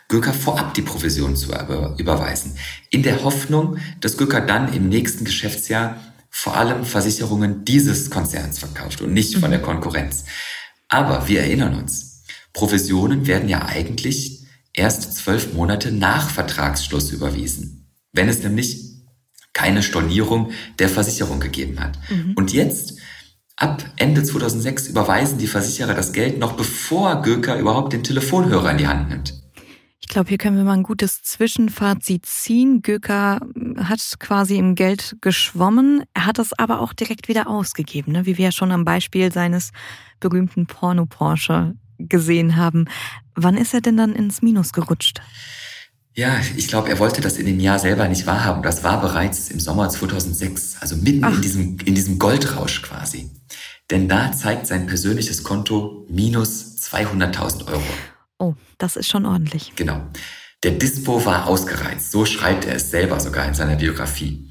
Göker 0.09 0.33
vorab 0.33 0.75
die 0.75 0.83
Provision 0.83 1.37
zu 1.37 1.53
überweisen. 1.99 2.57
In 2.91 3.03
der 3.03 3.23
Hoffnung, 3.23 3.79
dass 4.01 4.17
Göker 4.17 4.41
dann 4.41 4.73
im 4.73 4.89
nächsten 4.89 5.25
Geschäftsjahr 5.25 5.97
vor 6.31 6.57
allem 6.57 6.85
Versicherungen 6.85 7.65
dieses 7.65 8.11
Konzerns 8.11 8.59
verkauft 8.59 9.01
und 9.01 9.13
nicht 9.13 9.37
von 9.37 9.51
der 9.51 9.61
mhm. 9.61 9.65
Konkurrenz. 9.65 10.25
Aber 10.89 11.29
wir 11.29 11.41
erinnern 11.41 11.75
uns, 11.75 12.25
Provisionen 12.53 13.27
werden 13.27 13.49
ja 13.49 13.67
eigentlich 13.67 14.47
erst 14.73 15.17
zwölf 15.17 15.53
Monate 15.53 15.93
nach 15.93 16.31
Vertragsschluss 16.31 17.11
überwiesen, 17.11 17.87
wenn 18.13 18.29
es 18.29 18.43
nämlich 18.43 18.89
keine 19.53 19.83
Stornierung 19.83 20.53
der 20.79 20.89
Versicherung 20.89 21.41
gegeben 21.41 21.81
hat. 21.81 21.99
Mhm. 22.11 22.35
Und 22.37 22.53
jetzt 22.53 22.98
Ab 23.61 23.85
Ende 23.97 24.23
2006 24.23 24.87
überweisen 24.87 25.39
die 25.39 25.49
Versicherer 25.49 25.95
das 25.95 26.13
Geld 26.13 26.39
noch 26.39 26.53
bevor 26.53 27.23
Göker 27.23 27.59
überhaupt 27.59 27.93
den 27.93 28.05
Telefonhörer 28.05 28.71
in 28.71 28.79
die 28.79 28.87
Hand 28.87 29.09
nimmt. 29.09 29.35
Ich 30.01 30.07
glaube, 30.07 30.29
hier 30.29 30.39
können 30.39 30.57
wir 30.57 30.63
mal 30.63 30.75
ein 30.75 30.85
gutes 30.85 31.23
Zwischenfazit 31.23 32.25
ziehen. 32.25 32.83
Göker 32.83 33.41
hat 33.77 34.01
quasi 34.21 34.59
im 34.59 34.77
Geld 34.77 35.17
geschwommen, 35.21 36.05
er 36.15 36.27
hat 36.27 36.39
es 36.39 36.57
aber 36.57 36.79
auch 36.81 36.93
direkt 36.93 37.27
wieder 37.27 37.49
ausgegeben, 37.49 38.13
ne? 38.13 38.27
wie 38.27 38.39
wir 38.39 38.47
ja 38.47 38.53
schon 38.53 38.71
am 38.71 38.85
Beispiel 38.85 39.33
seines 39.33 39.73
berühmten 40.21 40.67
Porno-Porsche 40.67 41.75
gesehen 41.99 42.55
haben. 42.55 42.85
Wann 43.35 43.57
ist 43.57 43.75
er 43.75 43.81
denn 43.81 43.97
dann 43.97 44.13
ins 44.13 44.41
Minus 44.41 44.73
gerutscht? 44.73 45.21
Ja, 46.15 46.37
ich 46.57 46.69
glaube, 46.69 46.89
er 46.91 47.01
wollte 47.01 47.21
das 47.21 47.37
in 47.37 47.47
dem 47.47 47.59
Jahr 47.59 47.81
selber 47.81 48.09
nicht 48.09 48.25
wahrhaben. 48.25 48.63
Das 48.63 48.85
war 48.85 49.01
bereits 49.01 49.51
im 49.51 49.59
Sommer 49.59 49.89
2006, 49.89 50.77
also 50.81 50.97
mitten 50.97 51.25
in 51.25 51.43
diesem, 51.43 51.77
in 51.85 51.97
diesem 51.97 52.21
Goldrausch 52.21 52.83
quasi. 52.83 53.31
Denn 53.91 54.09
da 54.09 54.33
zeigt 54.33 54.67
sein 54.67 54.87
persönliches 54.87 55.43
Konto 55.43 56.07
minus 56.11 56.77
200.000 56.77 57.69
Euro. 57.69 57.83
Oh, 58.39 58.55
das 58.77 58.97
ist 58.97 59.09
schon 59.09 59.25
ordentlich. 59.25 59.73
Genau. 59.77 60.03
Der 60.63 60.73
Dispo 60.73 61.25
war 61.25 61.47
ausgereizt. 61.47 62.11
So 62.11 62.27
schreibt 62.27 62.67
er 62.67 62.75
es 62.75 62.91
selber 62.91 63.19
sogar 63.21 63.47
in 63.47 63.55
seiner 63.55 63.77
Biografie. 63.77 64.51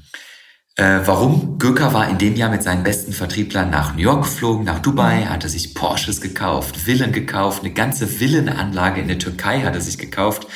Äh, 0.76 1.00
warum? 1.04 1.58
Göker 1.58 1.92
war 1.92 2.08
in 2.08 2.18
dem 2.18 2.36
Jahr 2.36 2.50
mit 2.50 2.62
seinen 2.62 2.82
besten 2.82 3.12
Vertrieblern 3.12 3.68
nach 3.68 3.94
New 3.94 4.02
York 4.02 4.22
geflogen, 4.22 4.64
nach 4.64 4.78
Dubai, 4.78 5.24
hatte 5.24 5.48
sich 5.48 5.74
Porsches 5.74 6.20
gekauft, 6.20 6.76
Villen 6.76 7.12
gekauft, 7.12 7.64
eine 7.64 7.72
ganze 7.72 8.20
Villenanlage 8.20 9.00
in 9.00 9.08
der 9.08 9.18
Türkei 9.18 9.62
hat 9.62 9.74
er 9.74 9.80
sich 9.80 9.98
gekauft. 9.98 10.46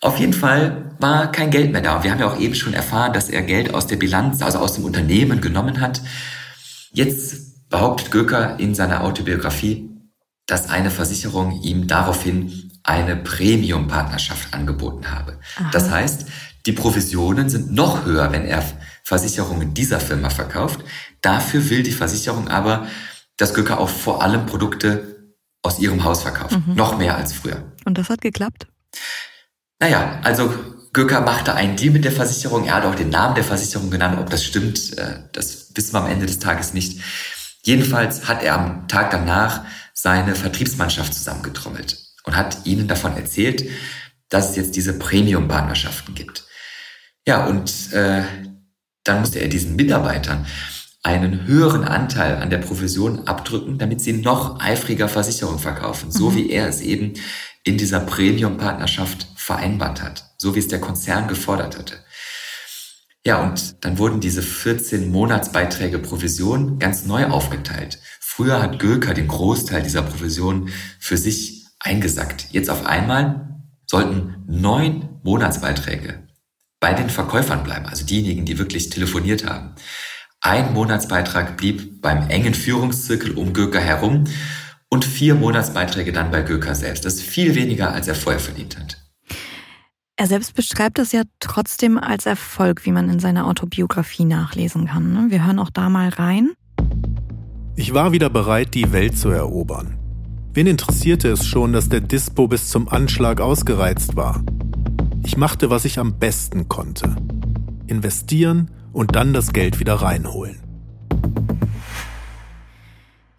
Auf 0.00 0.18
jeden 0.18 0.32
Fall 0.32 0.94
war 0.98 1.32
kein 1.32 1.50
Geld 1.50 1.72
mehr 1.72 1.80
da. 1.80 1.96
Und 1.96 2.04
wir 2.04 2.10
haben 2.10 2.20
ja 2.20 2.28
auch 2.28 2.38
eben 2.38 2.54
schon 2.54 2.74
erfahren, 2.74 3.12
dass 3.12 3.28
er 3.28 3.42
Geld 3.42 3.74
aus 3.74 3.86
der 3.86 3.96
Bilanz, 3.96 4.42
also 4.42 4.58
aus 4.58 4.74
dem 4.74 4.84
Unternehmen 4.84 5.40
genommen 5.40 5.80
hat. 5.80 6.02
Jetzt 6.92 7.47
behauptet 7.68 8.10
Göker 8.10 8.58
in 8.58 8.74
seiner 8.74 9.04
Autobiografie, 9.04 9.90
dass 10.46 10.70
eine 10.70 10.90
Versicherung 10.90 11.62
ihm 11.62 11.86
daraufhin 11.86 12.70
eine 12.82 13.16
Premium-Partnerschaft 13.16 14.54
angeboten 14.54 15.10
habe. 15.10 15.38
Aha. 15.58 15.70
Das 15.72 15.90
heißt, 15.90 16.26
die 16.66 16.72
Provisionen 16.72 17.48
sind 17.50 17.72
noch 17.72 18.04
höher, 18.04 18.32
wenn 18.32 18.44
er 18.44 18.64
Versicherungen 19.04 19.74
dieser 19.74 20.00
Firma 20.00 20.30
verkauft. 20.30 20.80
Dafür 21.20 21.68
will 21.70 21.82
die 21.82 21.92
Versicherung 21.92 22.48
aber, 22.48 22.86
dass 23.36 23.54
Göcker 23.54 23.78
auch 23.78 23.88
vor 23.88 24.22
allem 24.22 24.46
Produkte 24.46 25.32
aus 25.62 25.78
ihrem 25.78 26.04
Haus 26.04 26.22
verkauft. 26.22 26.58
Mhm. 26.66 26.74
Noch 26.74 26.98
mehr 26.98 27.16
als 27.16 27.32
früher. 27.32 27.62
Und 27.84 27.98
das 27.98 28.08
hat 28.08 28.20
geklappt? 28.20 28.66
Naja, 29.80 30.20
also 30.24 30.52
Göcker 30.92 31.20
machte 31.20 31.54
einen 31.54 31.76
Deal 31.76 31.92
mit 31.92 32.04
der 32.04 32.12
Versicherung. 32.12 32.64
Er 32.64 32.74
hat 32.74 32.84
auch 32.84 32.94
den 32.94 33.10
Namen 33.10 33.34
der 33.34 33.44
Versicherung 33.44 33.90
genannt. 33.90 34.18
Ob 34.18 34.30
das 34.30 34.44
stimmt, 34.44 34.96
äh, 34.98 35.20
das 35.32 35.72
wissen 35.74 35.92
wir 35.92 36.00
am 36.00 36.10
Ende 36.10 36.26
des 36.26 36.38
Tages 36.38 36.74
nicht. 36.74 37.00
Jedenfalls 37.62 38.28
hat 38.28 38.42
er 38.42 38.54
am 38.54 38.88
Tag 38.88 39.10
danach 39.10 39.64
seine 39.92 40.34
Vertriebsmannschaft 40.34 41.12
zusammengetrommelt 41.12 41.98
und 42.24 42.36
hat 42.36 42.66
ihnen 42.66 42.88
davon 42.88 43.16
erzählt, 43.16 43.64
dass 44.28 44.50
es 44.50 44.56
jetzt 44.56 44.76
diese 44.76 44.98
Premium-Partnerschaften 44.98 46.14
gibt. 46.14 46.44
Ja, 47.26 47.46
und 47.46 47.92
äh, 47.92 48.22
dann 49.04 49.20
musste 49.20 49.40
er 49.40 49.48
diesen 49.48 49.76
Mitarbeitern 49.76 50.46
einen 51.02 51.46
höheren 51.46 51.84
Anteil 51.84 52.36
an 52.36 52.50
der 52.50 52.58
Provision 52.58 53.26
abdrücken, 53.26 53.78
damit 53.78 54.00
sie 54.00 54.12
noch 54.12 54.60
eifriger 54.60 55.08
Versicherung 55.08 55.58
verkaufen, 55.58 56.10
so 56.10 56.30
mhm. 56.30 56.36
wie 56.36 56.50
er 56.50 56.68
es 56.68 56.80
eben 56.80 57.14
in 57.64 57.78
dieser 57.78 58.00
Premium-Partnerschaft 58.00 59.26
vereinbart 59.36 60.02
hat, 60.02 60.34
so 60.38 60.54
wie 60.54 60.58
es 60.58 60.68
der 60.68 60.80
Konzern 60.80 61.28
gefordert 61.28 61.78
hatte. 61.78 61.96
Ja, 63.24 63.42
und 63.42 63.84
dann 63.84 63.98
wurden 63.98 64.20
diese 64.20 64.42
14 64.42 65.10
Monatsbeiträge 65.10 65.98
Provision 65.98 66.78
ganz 66.78 67.04
neu 67.04 67.26
aufgeteilt. 67.26 67.98
Früher 68.20 68.62
hat 68.62 68.78
Göker 68.78 69.14
den 69.14 69.28
Großteil 69.28 69.82
dieser 69.82 70.02
Provision 70.02 70.70
für 70.98 71.16
sich 71.16 71.66
eingesackt. 71.80 72.46
Jetzt 72.52 72.70
auf 72.70 72.86
einmal 72.86 73.62
sollten 73.86 74.44
neun 74.46 75.20
Monatsbeiträge 75.22 76.28
bei 76.80 76.92
den 76.94 77.10
Verkäufern 77.10 77.64
bleiben, 77.64 77.86
also 77.86 78.06
diejenigen, 78.06 78.44
die 78.44 78.58
wirklich 78.58 78.90
telefoniert 78.90 79.44
haben. 79.44 79.74
Ein 80.40 80.72
Monatsbeitrag 80.72 81.56
blieb 81.56 82.00
beim 82.00 82.30
engen 82.30 82.54
Führungszirkel 82.54 83.32
um 83.32 83.52
Göker 83.52 83.80
herum 83.80 84.24
und 84.88 85.04
vier 85.04 85.34
Monatsbeiträge 85.34 86.12
dann 86.12 86.30
bei 86.30 86.42
Göker 86.42 86.76
selbst. 86.76 87.04
Das 87.04 87.14
ist 87.14 87.22
viel 87.22 87.56
weniger, 87.56 87.92
als 87.92 88.06
er 88.06 88.14
vorher 88.14 88.40
verdient 88.40 88.78
hat. 88.78 89.07
Er 90.20 90.26
selbst 90.26 90.56
beschreibt 90.56 90.98
es 90.98 91.12
ja 91.12 91.22
trotzdem 91.38 91.96
als 91.96 92.26
Erfolg, 92.26 92.84
wie 92.84 92.90
man 92.90 93.08
in 93.08 93.20
seiner 93.20 93.46
Autobiografie 93.46 94.24
nachlesen 94.24 94.88
kann. 94.88 95.12
Ne? 95.12 95.26
Wir 95.28 95.46
hören 95.46 95.60
auch 95.60 95.70
da 95.70 95.88
mal 95.88 96.08
rein. 96.08 96.54
Ich 97.76 97.94
war 97.94 98.10
wieder 98.10 98.28
bereit, 98.28 98.74
die 98.74 98.90
Welt 98.90 99.16
zu 99.16 99.28
erobern. 99.28 99.96
Wen 100.52 100.66
interessierte 100.66 101.28
es 101.28 101.46
schon, 101.46 101.72
dass 101.72 101.88
der 101.88 102.00
Dispo 102.00 102.48
bis 102.48 102.68
zum 102.68 102.88
Anschlag 102.88 103.40
ausgereizt 103.40 104.16
war? 104.16 104.42
Ich 105.24 105.36
machte, 105.36 105.70
was 105.70 105.84
ich 105.84 106.00
am 106.00 106.18
besten 106.18 106.68
konnte. 106.68 107.14
Investieren 107.86 108.72
und 108.92 109.14
dann 109.14 109.32
das 109.32 109.52
Geld 109.52 109.78
wieder 109.78 109.94
reinholen. 109.94 110.58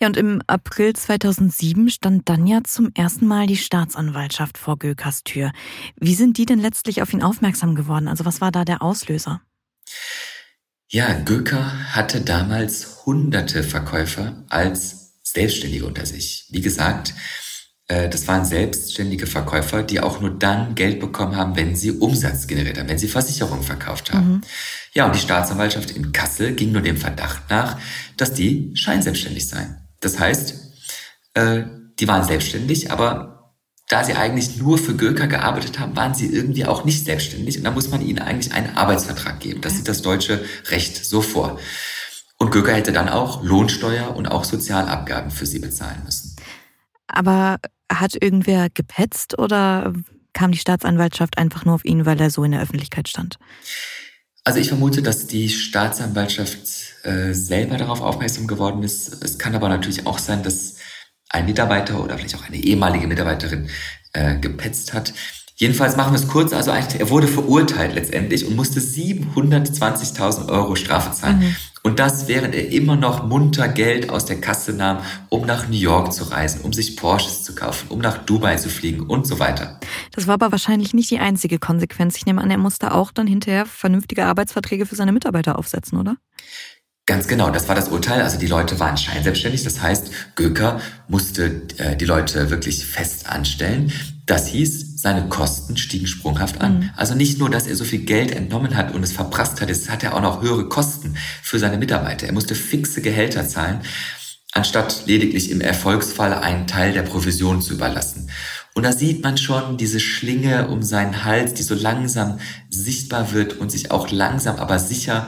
Ja, 0.01 0.07
und 0.07 0.15
im 0.15 0.41
April 0.47 0.93
2007 0.93 1.89
stand 1.89 2.29
dann 2.29 2.47
ja 2.47 2.61
zum 2.63 2.91
ersten 2.95 3.27
Mal 3.27 3.47
die 3.47 3.57
Staatsanwaltschaft 3.57 4.57
vor 4.57 4.79
Gökers 4.79 5.23
Tür. 5.23 5.51
Wie 5.97 6.15
sind 6.15 6.37
die 6.37 6.45
denn 6.45 6.59
letztlich 6.59 7.01
auf 7.01 7.11
ihn 7.11 7.21
aufmerksam 7.21 7.75
geworden? 7.75 8.07
Also 8.07 8.23
was 8.23 8.39
war 8.39 8.51
da 8.51 8.63
der 8.63 8.81
Auslöser? 8.81 9.41
Ja, 10.87 11.13
Göker 11.13 11.93
hatte 11.93 12.21
damals 12.21 13.05
hunderte 13.05 13.63
Verkäufer 13.63 14.43
als 14.49 15.19
Selbstständige 15.21 15.85
unter 15.85 16.05
sich. 16.05 16.47
Wie 16.49 16.61
gesagt, 16.61 17.13
äh, 17.89 18.07
das 18.07 18.27
waren 18.27 18.45
selbstständige 18.45 19.27
Verkäufer, 19.27 19.83
die 19.83 19.99
auch 19.99 20.21
nur 20.21 20.31
dann 20.31 20.75
Geld 20.75 20.99
bekommen 20.99 21.35
haben, 21.35 21.55
wenn 21.57 21.75
sie 21.75 21.91
Umsatz 21.91 22.47
generiert 22.47 22.79
haben, 22.79 22.87
wenn 22.87 22.97
sie 22.97 23.09
Versicherungen 23.09 23.63
verkauft 23.63 24.13
haben. 24.13 24.31
Mhm. 24.31 24.41
Ja, 24.93 25.05
und 25.05 25.15
die 25.15 25.19
Staatsanwaltschaft 25.19 25.91
in 25.91 26.11
Kassel 26.11 26.53
ging 26.53 26.71
nur 26.71 26.81
dem 26.81 26.97
Verdacht 26.97 27.49
nach, 27.49 27.77
dass 28.15 28.33
die 28.33 28.71
scheinselbstständig 28.75 29.47
seien. 29.47 29.78
Das 29.99 30.19
heißt, 30.19 30.55
äh, 31.33 31.63
die 31.99 32.07
waren 32.07 32.23
selbstständig, 32.23 32.91
aber 32.91 33.55
da 33.89 34.03
sie 34.03 34.13
eigentlich 34.13 34.57
nur 34.57 34.77
für 34.77 34.95
Göker 34.95 35.27
gearbeitet 35.27 35.79
haben, 35.79 35.95
waren 35.95 36.13
sie 36.13 36.27
irgendwie 36.27 36.65
auch 36.65 36.85
nicht 36.85 37.05
selbstständig 37.05 37.57
und 37.57 37.63
da 37.63 37.71
muss 37.71 37.89
man 37.89 38.01
ihnen 38.01 38.19
eigentlich 38.19 38.53
einen 38.53 38.77
Arbeitsvertrag 38.77 39.39
geben. 39.39 39.61
Das 39.61 39.75
sieht 39.75 39.87
das 39.87 40.03
deutsche 40.03 40.45
Recht 40.69 41.03
so 41.03 41.21
vor. 41.21 41.59
Und 42.37 42.51
Göker 42.51 42.73
hätte 42.73 42.93
dann 42.93 43.09
auch 43.09 43.43
Lohnsteuer 43.43 44.15
und 44.15 44.27
auch 44.27 44.43
Sozialabgaben 44.43 45.31
für 45.31 45.45
sie 45.45 45.59
bezahlen 45.59 46.03
müssen. 46.05 46.35
Aber 47.07 47.57
hat 47.91 48.15
irgendwer 48.21 48.69
gepetzt 48.69 49.37
oder 49.39 49.93
kam 50.33 50.51
die 50.51 50.59
Staatsanwaltschaft 50.59 51.37
einfach 51.37 51.65
nur 51.65 51.75
auf 51.75 51.83
ihn, 51.83 52.05
weil 52.05 52.21
er 52.21 52.29
so 52.29 52.43
in 52.43 52.51
der 52.51 52.61
Öffentlichkeit 52.61 53.09
stand? 53.09 53.37
Also 54.43 54.59
ich 54.59 54.69
vermute, 54.69 55.01
dass 55.01 55.27
die 55.27 55.49
Staatsanwaltschaft 55.49 56.59
äh, 57.03 57.33
selber 57.33 57.77
darauf 57.77 58.01
aufmerksam 58.01 58.47
geworden 58.47 58.83
ist. 58.83 59.23
Es 59.23 59.37
kann 59.37 59.55
aber 59.55 59.69
natürlich 59.69 60.07
auch 60.07 60.17
sein, 60.17 60.43
dass 60.43 60.75
ein 61.29 61.45
Mitarbeiter 61.45 62.03
oder 62.03 62.17
vielleicht 62.17 62.35
auch 62.35 62.45
eine 62.45 62.57
ehemalige 62.57 63.07
Mitarbeiterin 63.07 63.69
äh, 64.13 64.37
gepetzt 64.37 64.93
hat. 64.93 65.13
Jedenfalls 65.59 65.97
machen 65.97 66.13
wir 66.13 66.19
es 66.19 66.29
kurz. 66.29 66.53
Also 66.53 66.71
er 66.71 67.09
wurde 67.09 67.27
verurteilt 67.27 67.93
letztendlich 67.93 68.47
und 68.47 68.55
musste 68.55 68.79
720.000 68.79 70.47
Euro 70.47 70.77
Strafe 70.77 71.11
zahlen. 71.11 71.39
Mhm. 71.39 71.55
Und 71.83 71.99
das, 71.99 72.29
während 72.29 72.55
er 72.55 72.71
immer 72.71 72.95
noch 72.95 73.27
munter 73.27 73.67
Geld 73.67 74.09
aus 74.09 74.25
der 74.25 74.39
Kasse 74.39 74.71
nahm, 74.71 74.99
um 75.27 75.45
nach 75.45 75.67
New 75.67 75.75
York 75.75 76.13
zu 76.13 76.23
reisen, 76.25 76.61
um 76.61 76.71
sich 76.71 76.95
Porsches 76.95 77.43
zu 77.43 77.55
kaufen, 77.55 77.87
um 77.89 77.99
nach 77.99 78.19
Dubai 78.19 78.55
zu 78.55 78.69
fliegen 78.69 79.01
und 79.01 79.27
so 79.27 79.39
weiter. 79.39 79.81
Das 80.13 80.27
war 80.27 80.35
aber 80.35 80.53
wahrscheinlich 80.53 80.93
nicht 80.93 81.11
die 81.11 81.19
einzige 81.19 81.59
Konsequenz. 81.59 82.15
Ich 82.15 82.25
nehme 82.25 82.41
an, 82.41 82.51
er 82.51 82.57
musste 82.57 82.93
auch 82.93 83.11
dann 83.11 83.27
hinterher 83.27 83.65
vernünftige 83.65 84.25
Arbeitsverträge 84.25 84.85
für 84.85 84.95
seine 84.95 85.11
Mitarbeiter 85.11 85.59
aufsetzen, 85.59 85.99
oder? 85.99 86.15
Ganz 87.05 87.27
genau, 87.27 87.49
das 87.49 87.67
war 87.67 87.75
das 87.75 87.89
Urteil. 87.89 88.21
Also 88.21 88.37
die 88.37 88.47
Leute 88.47 88.79
waren 88.79 88.95
scheinselbstständig. 88.95 89.63
Das 89.63 89.81
heißt, 89.81 90.35
Göker 90.35 90.79
musste 91.07 91.63
äh, 91.77 91.97
die 91.97 92.05
Leute 92.05 92.49
wirklich 92.49 92.85
fest 92.85 93.27
anstellen. 93.27 93.91
Das 94.25 94.47
hieß, 94.47 94.88
seine 95.01 95.29
Kosten 95.29 95.77
stiegen 95.77 96.07
sprunghaft 96.07 96.59
an. 96.59 96.79
Mhm. 96.79 96.89
Also 96.95 97.15
nicht 97.15 97.39
nur, 97.39 97.49
dass 97.49 97.67
er 97.67 97.75
so 97.75 97.85
viel 97.85 97.99
Geld 97.99 98.31
entnommen 98.31 98.75
hat 98.75 98.93
und 98.93 99.01
es 99.01 99.13
verprasst 99.13 99.61
hat, 99.61 99.69
es 99.69 99.89
hat 99.89 100.03
er 100.03 100.13
auch 100.13 100.21
noch 100.21 100.41
höhere 100.41 100.67
Kosten 100.67 101.15
für 101.41 101.57
seine 101.57 101.77
Mitarbeiter. 101.77 102.27
Er 102.27 102.33
musste 102.33 102.53
fixe 102.53 103.01
Gehälter 103.01 103.47
zahlen, 103.47 103.79
anstatt 104.51 105.03
lediglich 105.05 105.51
im 105.51 105.61
Erfolgsfall 105.61 106.33
einen 106.33 106.67
Teil 106.67 106.91
der 106.91 107.03
Provision 107.03 107.61
zu 107.61 107.75
überlassen. 107.75 108.29
Und 108.75 108.83
da 108.83 108.91
sieht 108.91 109.23
man 109.23 109.37
schon 109.37 109.77
diese 109.77 110.01
Schlinge 110.01 110.67
um 110.67 110.83
seinen 110.83 111.23
Hals, 111.23 111.53
die 111.53 111.63
so 111.63 111.75
langsam 111.75 112.39
sichtbar 112.69 113.31
wird 113.31 113.57
und 113.57 113.71
sich 113.71 113.91
auch 113.91 114.11
langsam 114.11 114.57
aber 114.57 114.79
sicher 114.79 115.27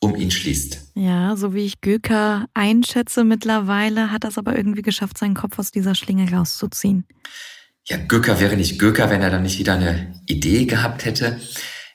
um 0.00 0.16
ihn 0.16 0.30
schließt. 0.30 0.92
Ja, 0.94 1.36
so 1.36 1.54
wie 1.54 1.64
ich 1.64 1.80
Göker 1.80 2.46
einschätze 2.54 3.24
mittlerweile, 3.24 4.10
hat 4.10 4.24
er 4.24 4.30
es 4.30 4.38
aber 4.38 4.56
irgendwie 4.56 4.82
geschafft, 4.82 5.16
seinen 5.16 5.34
Kopf 5.34 5.58
aus 5.58 5.70
dieser 5.70 5.94
Schlinge 5.94 6.30
rauszuziehen. 6.30 7.06
Ja, 7.88 7.98
Göker 7.98 8.40
wäre 8.40 8.56
nicht 8.56 8.80
Göker, 8.80 9.10
wenn 9.10 9.22
er 9.22 9.30
dann 9.30 9.44
nicht 9.44 9.60
wieder 9.60 9.74
eine 9.74 10.12
Idee 10.26 10.64
gehabt 10.64 11.04
hätte. 11.04 11.38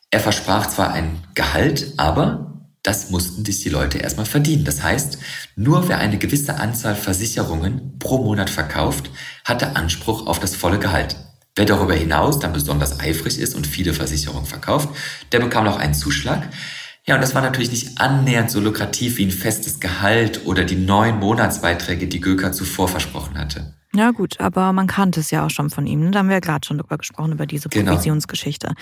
Er 0.09 0.21
versprach 0.21 0.67
zwar 0.67 0.93
ein 0.93 1.21
Gehalt, 1.35 1.93
aber 1.97 2.69
das 2.81 3.09
mussten 3.09 3.43
sich 3.43 3.61
die 3.61 3.69
Leute 3.69 3.97
erstmal 3.97 4.25
verdienen. 4.25 4.63
Das 4.63 4.81
heißt, 4.81 5.17
nur 5.57 5.89
wer 5.89 5.97
eine 5.97 6.17
gewisse 6.17 6.55
Anzahl 6.55 6.95
Versicherungen 6.95 7.99
pro 7.99 8.23
Monat 8.23 8.49
verkauft, 8.49 9.09
hatte 9.43 9.75
Anspruch 9.75 10.27
auf 10.27 10.39
das 10.39 10.55
volle 10.55 10.79
Gehalt. 10.79 11.17
Wer 11.57 11.65
darüber 11.65 11.93
hinaus 11.93 12.39
dann 12.39 12.53
besonders 12.53 13.01
eifrig 13.01 13.37
ist 13.37 13.53
und 13.53 13.67
viele 13.67 13.93
Versicherungen 13.93 14.45
verkauft, 14.45 14.89
der 15.33 15.39
bekam 15.39 15.65
noch 15.65 15.77
einen 15.77 15.93
Zuschlag. 15.93 16.47
Ja, 17.05 17.15
und 17.15 17.21
das 17.21 17.35
war 17.35 17.41
natürlich 17.41 17.71
nicht 17.71 17.99
annähernd 17.99 18.49
so 18.49 18.61
lukrativ 18.61 19.17
wie 19.17 19.25
ein 19.25 19.31
festes 19.31 19.81
Gehalt 19.81 20.45
oder 20.45 20.63
die 20.63 20.77
neun 20.77 21.19
Monatsbeiträge, 21.19 22.07
die 22.07 22.21
Göker 22.21 22.53
zuvor 22.53 22.87
versprochen 22.87 23.37
hatte. 23.37 23.73
Ja 23.93 24.11
gut, 24.11 24.39
aber 24.39 24.71
man 24.71 24.87
kannte 24.87 25.19
es 25.19 25.31
ja 25.31 25.45
auch 25.45 25.49
schon 25.49 25.69
von 25.69 25.85
ihm. 25.85 25.99
Ne? 25.99 26.11
Da 26.11 26.19
haben 26.19 26.27
wir 26.29 26.35
ja 26.35 26.39
gerade 26.39 26.65
schon 26.65 26.77
drüber 26.77 26.97
gesprochen, 26.97 27.33
über 27.33 27.45
diese 27.45 27.67
Genau. 27.69 27.91
Provisionsgeschichte. 27.91 28.73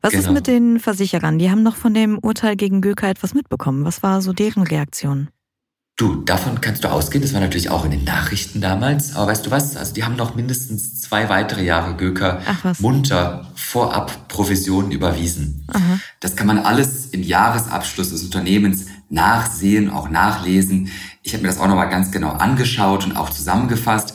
Was 0.00 0.14
ist 0.14 0.22
Genau. 0.22 0.32
mit 0.34 0.46
den 0.46 0.80
Versicherern? 0.80 1.38
Die 1.38 1.50
haben 1.50 1.62
noch 1.62 1.76
von 1.76 1.92
dem 1.92 2.18
Urteil 2.18 2.56
gegen 2.56 2.80
Göker 2.80 3.08
etwas 3.08 3.34
mitbekommen. 3.34 3.84
Was 3.84 4.02
war 4.02 4.22
so 4.22 4.32
deren 4.32 4.62
Reaktion? 4.62 5.28
Du, 5.96 6.16
davon 6.22 6.60
kannst 6.60 6.82
du 6.82 6.90
ausgehen. 6.90 7.22
Das 7.22 7.34
war 7.34 7.40
natürlich 7.40 7.70
auch 7.70 7.84
in 7.84 7.92
den 7.92 8.02
Nachrichten 8.02 8.60
damals. 8.60 9.14
Aber 9.14 9.28
weißt 9.30 9.46
du 9.46 9.52
was? 9.52 9.76
Also 9.76 9.94
die 9.94 10.02
haben 10.02 10.16
noch 10.16 10.34
mindestens 10.34 11.00
zwei 11.00 11.28
weitere 11.28 11.62
Jahre 11.62 11.94
Göker 11.94 12.40
munter 12.80 13.52
vorab 13.54 14.26
Provisionen 14.28 14.90
überwiesen. 14.90 15.64
Aha. 15.72 16.00
Das 16.18 16.34
kann 16.34 16.48
man 16.48 16.58
alles 16.58 17.06
im 17.10 17.22
Jahresabschluss 17.22 18.10
des 18.10 18.24
Unternehmens 18.24 18.86
nachsehen, 19.08 19.88
auch 19.88 20.08
nachlesen. 20.08 20.90
Ich 21.22 21.32
habe 21.32 21.42
mir 21.42 21.48
das 21.48 21.58
auch 21.60 21.68
nochmal 21.68 21.90
ganz 21.90 22.10
genau 22.10 22.30
angeschaut 22.30 23.04
und 23.04 23.16
auch 23.16 23.30
zusammengefasst. 23.30 24.14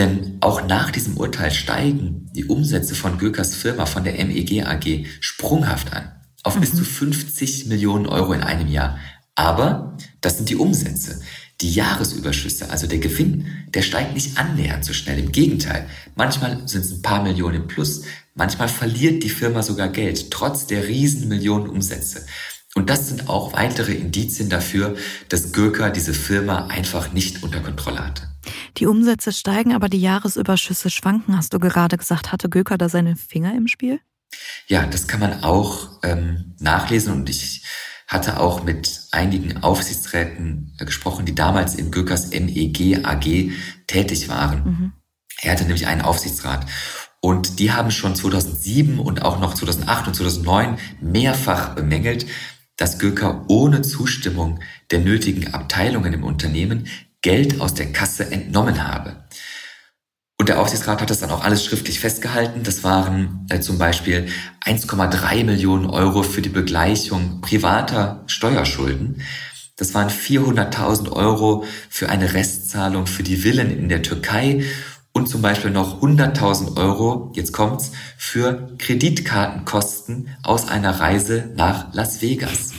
Denn 0.00 0.38
auch 0.40 0.66
nach 0.66 0.90
diesem 0.90 1.18
Urteil 1.18 1.50
steigen 1.50 2.30
die 2.34 2.46
Umsätze 2.46 2.94
von 2.94 3.18
Gökers 3.18 3.54
Firma, 3.54 3.84
von 3.84 4.02
der 4.02 4.14
MEG 4.14 4.64
AG, 4.64 5.04
sprunghaft 5.20 5.92
an. 5.92 6.10
Auf 6.42 6.58
bis 6.58 6.74
zu 6.74 6.84
50 6.84 7.66
Millionen 7.66 8.06
Euro 8.06 8.32
in 8.32 8.40
einem 8.40 8.68
Jahr. 8.68 8.98
Aber 9.34 9.98
das 10.22 10.38
sind 10.38 10.48
die 10.48 10.56
Umsätze. 10.56 11.20
Die 11.60 11.74
Jahresüberschüsse, 11.74 12.70
also 12.70 12.86
der 12.86 12.96
Gewinn, 12.96 13.44
der 13.74 13.82
steigt 13.82 14.14
nicht 14.14 14.38
annähernd 14.38 14.86
so 14.86 14.94
schnell. 14.94 15.18
Im 15.18 15.32
Gegenteil. 15.32 15.86
Manchmal 16.14 16.66
sind 16.66 16.86
es 16.86 16.92
ein 16.92 17.02
paar 17.02 17.22
Millionen 17.22 17.56
im 17.56 17.68
Plus. 17.68 18.04
Manchmal 18.34 18.68
verliert 18.68 19.22
die 19.22 19.28
Firma 19.28 19.62
sogar 19.62 19.90
Geld, 19.90 20.30
trotz 20.30 20.66
der 20.66 20.88
riesen 20.88 21.28
Millionen 21.28 21.68
Umsätze. 21.68 22.24
Und 22.74 22.88
das 22.88 23.08
sind 23.08 23.28
auch 23.28 23.52
weitere 23.52 23.92
Indizien 23.92 24.48
dafür, 24.48 24.96
dass 25.28 25.52
Gürker 25.52 25.90
diese 25.90 26.14
Firma 26.14 26.68
einfach 26.68 27.12
nicht 27.12 27.42
unter 27.42 27.60
Kontrolle 27.60 27.98
hatte. 27.98 28.29
Die 28.78 28.86
Umsätze 28.86 29.32
steigen, 29.32 29.74
aber 29.74 29.88
die 29.88 30.00
Jahresüberschüsse 30.00 30.90
schwanken, 30.90 31.36
hast 31.36 31.52
du 31.52 31.58
gerade 31.58 31.96
gesagt. 31.96 32.32
Hatte 32.32 32.48
Göker 32.48 32.78
da 32.78 32.88
seine 32.88 33.16
Finger 33.16 33.54
im 33.54 33.68
Spiel? 33.68 34.00
Ja, 34.66 34.86
das 34.86 35.08
kann 35.08 35.20
man 35.20 35.42
auch 35.42 36.00
ähm, 36.02 36.54
nachlesen 36.60 37.12
und 37.12 37.28
ich 37.28 37.64
hatte 38.06 38.40
auch 38.40 38.64
mit 38.64 39.02
einigen 39.12 39.62
Aufsichtsräten 39.62 40.74
äh, 40.78 40.84
gesprochen, 40.84 41.26
die 41.26 41.34
damals 41.34 41.74
in 41.74 41.90
Gökers 41.90 42.30
MEG 42.30 43.04
AG 43.04 43.52
tätig 43.86 44.28
waren. 44.28 44.92
Er 45.42 45.52
hatte 45.52 45.64
nämlich 45.64 45.86
einen 45.86 46.02
Aufsichtsrat. 46.02 46.66
Und 47.20 47.58
die 47.58 47.72
haben 47.72 47.90
schon 47.90 48.14
2007 48.14 48.98
und 48.98 49.22
auch 49.22 49.38
noch 49.38 49.54
2008 49.54 50.08
und 50.08 50.14
2009 50.14 50.78
mehrfach 51.00 51.74
bemängelt, 51.74 52.26
dass 52.76 52.98
Göker 52.98 53.44
ohne 53.48 53.82
Zustimmung 53.82 54.60
der 54.90 55.00
nötigen 55.00 55.52
Abteilungen 55.52 56.14
im 56.14 56.24
Unternehmen 56.24 56.88
Geld 57.22 57.60
aus 57.60 57.74
der 57.74 57.92
Kasse 57.92 58.30
entnommen 58.30 58.86
habe. 58.86 59.24
Und 60.38 60.48
der 60.48 60.58
Aufsichtsrat 60.58 61.02
hat 61.02 61.10
das 61.10 61.20
dann 61.20 61.30
auch 61.30 61.44
alles 61.44 61.64
schriftlich 61.64 62.00
festgehalten. 62.00 62.62
Das 62.62 62.82
waren 62.82 63.46
äh, 63.50 63.60
zum 63.60 63.76
Beispiel 63.76 64.26
1,3 64.64 65.44
Millionen 65.44 65.84
Euro 65.84 66.22
für 66.22 66.40
die 66.40 66.48
Begleichung 66.48 67.42
privater 67.42 68.24
Steuerschulden. 68.26 69.20
Das 69.76 69.92
waren 69.92 70.08
400.000 70.08 71.12
Euro 71.12 71.64
für 71.90 72.08
eine 72.08 72.32
Restzahlung 72.32 73.06
für 73.06 73.22
die 73.22 73.36
Villen 73.36 73.70
in 73.70 73.90
der 73.90 74.02
Türkei 74.02 74.64
und 75.12 75.28
zum 75.28 75.42
Beispiel 75.42 75.70
noch 75.70 76.02
100.000 76.02 76.76
Euro, 76.78 77.32
jetzt 77.34 77.52
kommt's, 77.52 77.92
für 78.16 78.74
Kreditkartenkosten 78.78 80.36
aus 80.42 80.68
einer 80.68 81.00
Reise 81.00 81.50
nach 81.54 81.92
Las 81.92 82.22
Vegas. 82.22 82.72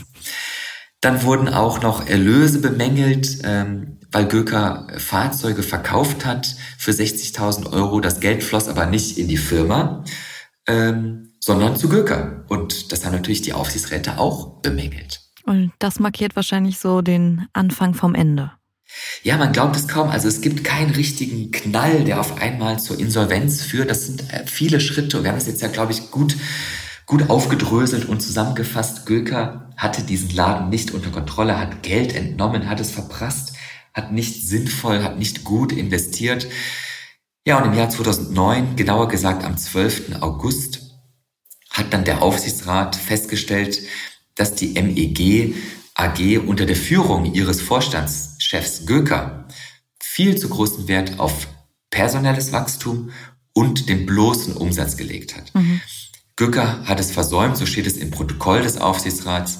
Dann 1.01 1.23
wurden 1.23 1.49
auch 1.49 1.81
noch 1.81 2.07
Erlöse 2.07 2.59
bemängelt, 2.59 3.39
ähm, 3.43 3.99
weil 4.11 4.27
Göker 4.27 4.87
Fahrzeuge 4.97 5.63
verkauft 5.63 6.25
hat 6.25 6.55
für 6.77 6.91
60.000 6.91 7.71
Euro. 7.71 8.01
Das 8.01 8.19
Geld 8.19 8.43
floss 8.43 8.67
aber 8.67 8.85
nicht 8.85 9.17
in 9.17 9.27
die 9.27 9.37
Firma, 9.37 10.03
ähm, 10.67 11.33
sondern 11.39 11.75
zu 11.77 11.89
Göker. 11.89 12.45
Und 12.49 12.91
das 12.91 13.05
haben 13.05 13.13
natürlich 13.13 13.41
die 13.41 13.53
Aufsichtsräte 13.53 14.17
auch 14.19 14.61
bemängelt. 14.61 15.21
Und 15.45 15.71
das 15.79 15.99
markiert 15.99 16.35
wahrscheinlich 16.35 16.79
so 16.79 17.01
den 17.01 17.47
Anfang 17.53 17.93
vom 17.93 18.13
Ende. 18.13 18.51
Ja, 19.23 19.37
man 19.37 19.53
glaubt 19.53 19.75
es 19.75 19.87
kaum. 19.87 20.09
Also 20.09 20.27
es 20.27 20.41
gibt 20.41 20.63
keinen 20.63 20.91
richtigen 20.91 21.51
Knall, 21.51 22.03
der 22.03 22.19
auf 22.19 22.41
einmal 22.41 22.79
zur 22.79 22.99
Insolvenz 22.99 23.61
führt. 23.61 23.89
Das 23.89 24.05
sind 24.05 24.31
äh, 24.33 24.45
viele 24.45 24.79
Schritte. 24.81 25.17
Und 25.17 25.23
wir 25.23 25.31
haben 25.31 25.37
das 25.37 25.47
jetzt 25.47 25.61
ja, 25.61 25.69
glaube 25.69 25.93
ich, 25.93 26.11
gut, 26.11 26.35
gut 27.05 27.29
aufgedröselt 27.29 28.05
und 28.05 28.21
zusammengefasst. 28.21 29.05
Göker 29.05 29.69
hatte 29.77 30.03
diesen 30.03 30.29
Laden 30.31 30.69
nicht 30.69 30.91
unter 30.91 31.09
Kontrolle, 31.09 31.57
hat 31.57 31.83
Geld 31.83 32.13
entnommen, 32.13 32.69
hat 32.69 32.79
es 32.79 32.91
verprasst, 32.91 33.53
hat 33.93 34.11
nicht 34.11 34.47
sinnvoll, 34.47 35.03
hat 35.03 35.17
nicht 35.19 35.43
gut 35.43 35.71
investiert. 35.71 36.47
Ja, 37.45 37.57
und 37.57 37.71
im 37.71 37.77
Jahr 37.77 37.89
2009, 37.89 38.75
genauer 38.75 39.07
gesagt 39.07 39.43
am 39.43 39.57
12. 39.57 40.21
August, 40.21 40.81
hat 41.69 41.93
dann 41.93 42.03
der 42.03 42.21
Aufsichtsrat 42.21 42.95
festgestellt, 42.95 43.81
dass 44.35 44.55
die 44.55 44.73
MEG 44.73 45.55
AG 45.95 46.39
unter 46.45 46.65
der 46.65 46.75
Führung 46.75 47.33
ihres 47.33 47.61
Vorstandschefs 47.61 48.85
Göker 48.85 49.47
viel 49.99 50.37
zu 50.37 50.49
großen 50.49 50.87
Wert 50.87 51.19
auf 51.19 51.47
personelles 51.89 52.51
Wachstum 52.51 53.11
und 53.53 53.89
den 53.89 54.05
bloßen 54.05 54.55
Umsatz 54.55 54.97
gelegt 54.97 55.35
hat. 55.35 55.51
Göker 56.35 56.85
hat 56.85 56.99
es 56.99 57.11
versäumt, 57.11 57.57
so 57.57 57.65
steht 57.65 57.85
es 57.85 57.97
im 57.97 58.11
Protokoll 58.11 58.61
des 58.61 58.77
Aufsichtsrats, 58.77 59.59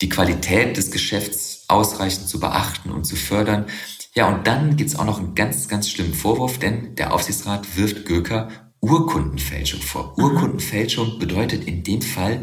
die 0.00 0.08
Qualität 0.08 0.76
des 0.76 0.90
Geschäfts 0.90 1.64
ausreichend 1.68 2.28
zu 2.28 2.40
beachten 2.40 2.90
und 2.90 3.04
zu 3.04 3.16
fördern. 3.16 3.66
Ja, 4.14 4.28
und 4.28 4.46
dann 4.46 4.76
gibt's 4.76 4.96
auch 4.96 5.04
noch 5.04 5.18
einen 5.18 5.34
ganz, 5.34 5.68
ganz 5.68 5.88
schlimmen 5.88 6.14
Vorwurf, 6.14 6.58
denn 6.58 6.96
der 6.96 7.12
Aufsichtsrat 7.12 7.76
wirft 7.76 8.06
Göker 8.06 8.48
Urkundenfälschung 8.80 9.82
vor. 9.82 10.16
Urkundenfälschung 10.18 11.18
bedeutet 11.18 11.64
in 11.64 11.82
dem 11.82 12.00
Fall, 12.00 12.42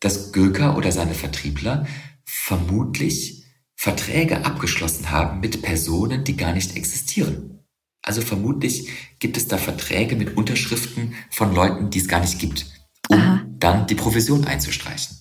dass 0.00 0.32
Göker 0.32 0.76
oder 0.76 0.92
seine 0.92 1.14
Vertriebler 1.14 1.86
vermutlich 2.24 3.44
Verträge 3.76 4.44
abgeschlossen 4.44 5.10
haben 5.10 5.40
mit 5.40 5.62
Personen, 5.62 6.24
die 6.24 6.36
gar 6.36 6.52
nicht 6.52 6.76
existieren. 6.76 7.64
Also 8.02 8.22
vermutlich 8.22 8.88
gibt 9.18 9.36
es 9.36 9.46
da 9.46 9.56
Verträge 9.56 10.16
mit 10.16 10.36
Unterschriften 10.36 11.14
von 11.30 11.54
Leuten, 11.54 11.90
die 11.90 12.00
es 12.00 12.08
gar 12.08 12.20
nicht 12.20 12.38
gibt, 12.38 12.66
um 13.08 13.56
dann 13.58 13.86
die 13.86 13.94
Provision 13.94 14.44
einzustreichen. 14.44 15.16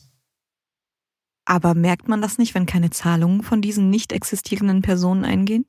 Aber 1.49 1.75
merkt 1.75 2.09
man 2.09 2.21
das 2.21 2.37
nicht, 2.37 2.55
wenn 2.55 2.65
keine 2.65 2.89
Zahlungen 2.89 3.41
von 3.41 3.61
diesen 3.61 3.89
nicht 3.89 4.11
existierenden 4.11 4.81
Personen 4.81 5.23
eingehen? 5.23 5.65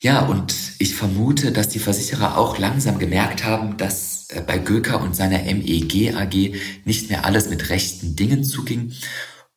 Ja, 0.00 0.24
und 0.24 0.54
ich 0.78 0.94
vermute, 0.94 1.50
dass 1.50 1.68
die 1.68 1.80
Versicherer 1.80 2.38
auch 2.38 2.58
langsam 2.58 3.00
gemerkt 3.00 3.44
haben, 3.44 3.76
dass 3.76 4.30
äh, 4.30 4.40
bei 4.40 4.58
Göker 4.58 5.02
und 5.02 5.16
seiner 5.16 5.42
MEG 5.42 6.14
AG 6.14 6.54
nicht 6.84 7.10
mehr 7.10 7.24
alles 7.24 7.50
mit 7.50 7.70
rechten 7.70 8.14
Dingen 8.14 8.44
zuging. 8.44 8.92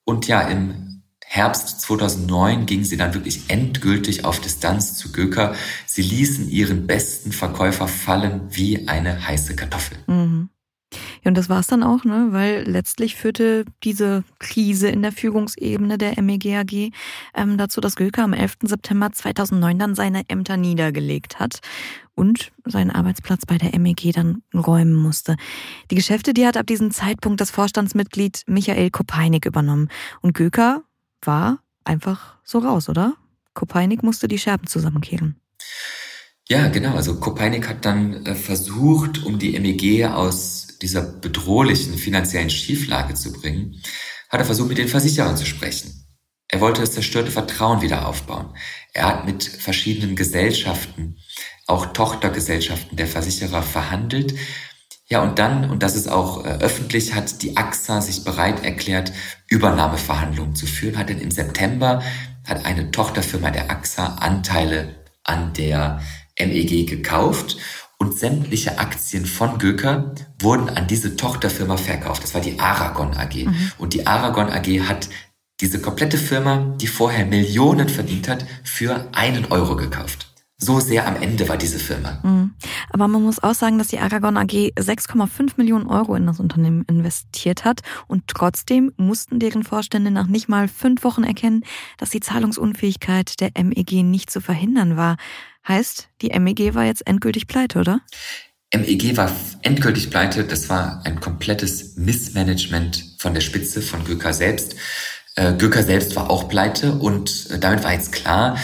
Und 0.05 0.25
ja, 0.25 0.41
im 0.41 1.03
Herbst 1.23 1.81
2009 1.81 2.65
gingen 2.65 2.83
sie 2.83 2.97
dann 2.97 3.13
wirklich 3.13 3.43
endgültig 3.47 4.25
auf 4.25 4.41
Distanz 4.41 4.95
zu 4.95 5.11
Göker. 5.11 5.53
Sie 5.85 6.01
ließen 6.01 6.49
ihren 6.49 6.87
besten 6.87 7.31
Verkäufer 7.31 7.87
fallen 7.87 8.47
wie 8.49 8.87
eine 8.87 9.27
heiße 9.27 9.55
Kartoffel. 9.55 9.97
Mhm. 10.07 10.49
Ja, 11.23 11.29
und 11.29 11.37
das 11.37 11.49
war's 11.49 11.67
dann 11.67 11.83
auch, 11.83 12.03
ne? 12.03 12.27
Weil 12.31 12.63
letztlich 12.67 13.15
führte 13.15 13.65
diese 13.83 14.23
Krise 14.39 14.89
in 14.89 15.01
der 15.01 15.11
Führungsebene 15.11 15.97
der 15.97 16.21
MEG 16.21 16.45
AG 16.57 16.91
ähm, 17.33 17.57
dazu, 17.57 17.81
dass 17.81 17.95
Göker 17.95 18.23
am 18.23 18.33
11. 18.33 18.57
September 18.63 19.11
2009 19.11 19.79
dann 19.79 19.95
seine 19.95 20.23
Ämter 20.27 20.57
niedergelegt 20.57 21.39
hat 21.39 21.59
und 22.15 22.51
seinen 22.65 22.91
Arbeitsplatz 22.91 23.45
bei 23.45 23.57
der 23.57 23.77
MEG 23.79 24.13
dann 24.13 24.43
räumen 24.53 24.93
musste. 24.93 25.35
Die 25.89 25.95
Geschäfte, 25.95 26.33
die 26.33 26.45
hat 26.45 26.57
ab 26.57 26.67
diesem 26.67 26.91
Zeitpunkt 26.91 27.41
das 27.41 27.51
Vorstandsmitglied 27.51 28.43
Michael 28.47 28.89
Kopeinik 28.89 29.45
übernommen. 29.45 29.89
Und 30.21 30.33
Göker 30.33 30.83
war 31.21 31.59
einfach 31.83 32.35
so 32.43 32.59
raus, 32.59 32.89
oder? 32.89 33.15
Kopeinik 33.53 34.03
musste 34.03 34.27
die 34.27 34.39
Scherben 34.39 34.67
zusammenkehren. 34.67 35.35
Ja, 36.47 36.67
genau. 36.67 36.95
Also 36.95 37.15
Kopeinik 37.15 37.67
hat 37.69 37.85
dann 37.85 38.25
äh, 38.25 38.35
versucht, 38.35 39.23
um 39.23 39.39
die 39.39 39.57
MEG 39.59 40.05
aus 40.05 40.70
dieser 40.81 41.01
bedrohlichen 41.01 41.97
finanziellen 41.97 42.49
Schieflage 42.49 43.13
zu 43.13 43.31
bringen, 43.31 43.81
hat 44.29 44.39
er 44.39 44.45
versucht, 44.45 44.69
mit 44.69 44.77
den 44.77 44.87
Versicherern 44.87 45.37
zu 45.37 45.45
sprechen. 45.45 46.01
Er 46.47 46.59
wollte 46.59 46.81
das 46.81 46.91
zerstörte 46.91 47.31
Vertrauen 47.31 47.81
wieder 47.81 48.07
aufbauen. 48.07 48.55
Er 48.93 49.07
hat 49.07 49.25
mit 49.25 49.43
verschiedenen 49.43 50.15
Gesellschaften, 50.15 51.17
auch 51.65 51.93
Tochtergesellschaften 51.93 52.97
der 52.97 53.07
Versicherer 53.07 53.63
verhandelt. 53.63 54.35
Ja, 55.07 55.21
und 55.21 55.39
dann, 55.39 55.69
und 55.69 55.81
das 55.83 55.95
ist 55.95 56.09
auch 56.09 56.45
äh, 56.45 56.49
öffentlich, 56.49 57.13
hat 57.13 57.41
die 57.41 57.55
AXA 57.55 58.01
sich 58.01 58.23
bereit 58.23 58.63
erklärt, 58.65 59.13
Übernahmeverhandlungen 59.47 60.55
zu 60.55 60.65
führen, 60.65 60.97
hat 60.97 61.09
denn 61.09 61.19
im 61.19 61.31
September 61.31 62.03
hat 62.45 62.65
eine 62.65 62.91
Tochterfirma 62.91 63.51
der 63.51 63.69
AXA 63.69 64.15
Anteile 64.15 64.95
an 65.23 65.53
der 65.53 66.01
MEG 66.39 66.87
gekauft 66.87 67.57
und 68.01 68.17
sämtliche 68.17 68.79
Aktien 68.79 69.27
von 69.27 69.59
Göker 69.59 70.15
wurden 70.39 70.69
an 70.69 70.87
diese 70.87 71.15
Tochterfirma 71.15 71.77
verkauft. 71.77 72.23
Das 72.23 72.33
war 72.33 72.41
die 72.41 72.59
Aragon 72.59 73.15
AG. 73.15 73.45
Mhm. 73.45 73.71
Und 73.77 73.93
die 73.93 74.07
Aragon 74.07 74.49
AG 74.49 74.87
hat 74.89 75.07
diese 75.59 75.79
komplette 75.79 76.17
Firma, 76.17 76.75
die 76.81 76.87
vorher 76.87 77.27
Millionen 77.27 77.89
verdient 77.89 78.27
hat, 78.27 78.43
für 78.63 79.07
einen 79.11 79.45
Euro 79.51 79.75
gekauft. 79.75 80.33
So 80.57 80.79
sehr 80.79 81.07
am 81.07 81.15
Ende 81.15 81.47
war 81.47 81.57
diese 81.57 81.77
Firma. 81.77 82.19
Mhm. 82.23 82.55
Aber 82.89 83.07
man 83.07 83.21
muss 83.21 83.43
auch 83.43 83.53
sagen, 83.53 83.77
dass 83.77 83.89
die 83.89 83.99
Aragon 83.99 84.35
AG 84.35 84.73
6,5 84.79 85.53
Millionen 85.57 85.85
Euro 85.85 86.15
in 86.15 86.25
das 86.25 86.39
Unternehmen 86.39 86.83
investiert 86.87 87.65
hat 87.65 87.81
und 88.07 88.23
trotzdem 88.27 88.91
mussten 88.97 89.37
deren 89.37 89.63
Vorstände 89.63 90.09
nach 90.09 90.25
nicht 90.25 90.49
mal 90.49 90.67
fünf 90.67 91.03
Wochen 91.03 91.23
erkennen, 91.23 91.65
dass 91.99 92.09
die 92.09 92.19
Zahlungsunfähigkeit 92.19 93.39
der 93.41 93.51
MEG 93.63 94.03
nicht 94.03 94.31
zu 94.31 94.41
verhindern 94.41 94.97
war. 94.97 95.17
Heißt, 95.67 96.09
die 96.21 96.37
MEG 96.39 96.73
war 96.73 96.85
jetzt 96.85 97.05
endgültig 97.07 97.47
pleite, 97.47 97.79
oder? 97.79 98.01
MEG 98.73 99.17
war 99.17 99.31
endgültig 99.63 100.09
pleite. 100.09 100.43
Das 100.43 100.69
war 100.69 101.01
ein 101.05 101.19
komplettes 101.19 101.97
Missmanagement 101.97 103.15
von 103.17 103.33
der 103.33 103.41
Spitze 103.41 103.81
von 103.81 104.03
Göker 104.05 104.33
selbst. 104.33 104.75
Äh, 105.35 105.53
Göker 105.53 105.83
selbst 105.83 106.15
war 106.15 106.29
auch 106.29 106.47
pleite 106.47 106.93
und 106.93 107.49
äh, 107.51 107.59
damit 107.59 107.83
war 107.83 107.93
jetzt 107.93 108.11
klar, 108.11 108.57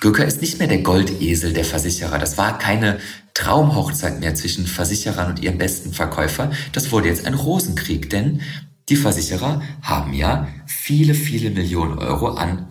Göker 0.00 0.24
ist 0.24 0.42
nicht 0.42 0.58
mehr 0.58 0.68
der 0.68 0.82
Goldesel 0.82 1.52
der 1.52 1.64
Versicherer. 1.64 2.18
Das 2.18 2.36
war 2.36 2.58
keine 2.58 2.98
Traumhochzeit 3.32 4.20
mehr 4.20 4.34
zwischen 4.34 4.66
Versicherern 4.66 5.30
und 5.30 5.42
ihrem 5.42 5.58
besten 5.58 5.92
Verkäufer. 5.92 6.50
Das 6.72 6.92
wurde 6.92 7.08
jetzt 7.08 7.26
ein 7.26 7.34
Rosenkrieg, 7.34 8.10
denn 8.10 8.42
die 8.90 8.96
Versicherer 8.96 9.62
haben 9.82 10.12
ja 10.12 10.48
viele, 10.66 11.14
viele 11.14 11.50
Millionen 11.50 11.98
Euro 11.98 12.28
an 12.34 12.66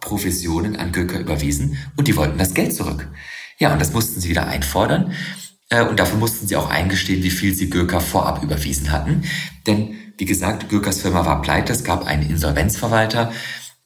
Vorabprovisionen 0.00 0.76
an 0.76 0.92
Göker 0.92 1.18
überwiesen 1.18 1.76
und 1.96 2.08
die 2.08 2.16
wollten 2.16 2.38
das 2.38 2.54
Geld 2.54 2.74
zurück. 2.74 3.08
Ja, 3.58 3.72
und 3.72 3.78
das 3.78 3.92
mussten 3.92 4.20
sie 4.20 4.30
wieder 4.30 4.46
einfordern. 4.46 5.12
Äh, 5.68 5.84
und 5.84 6.00
dafür 6.00 6.18
mussten 6.18 6.46
sie 6.46 6.56
auch 6.56 6.70
eingestehen, 6.70 7.22
wie 7.22 7.30
viel 7.30 7.54
sie 7.54 7.70
Göker 7.70 8.00
vorab 8.00 8.42
überwiesen 8.42 8.90
hatten. 8.90 9.22
Denn, 9.66 9.96
wie 10.16 10.24
gesagt, 10.24 10.68
Gökers 10.68 11.02
Firma 11.02 11.24
war 11.26 11.42
pleite. 11.42 11.72
Es 11.72 11.84
gab 11.84 12.06
einen 12.06 12.28
Insolvenzverwalter 12.28 13.32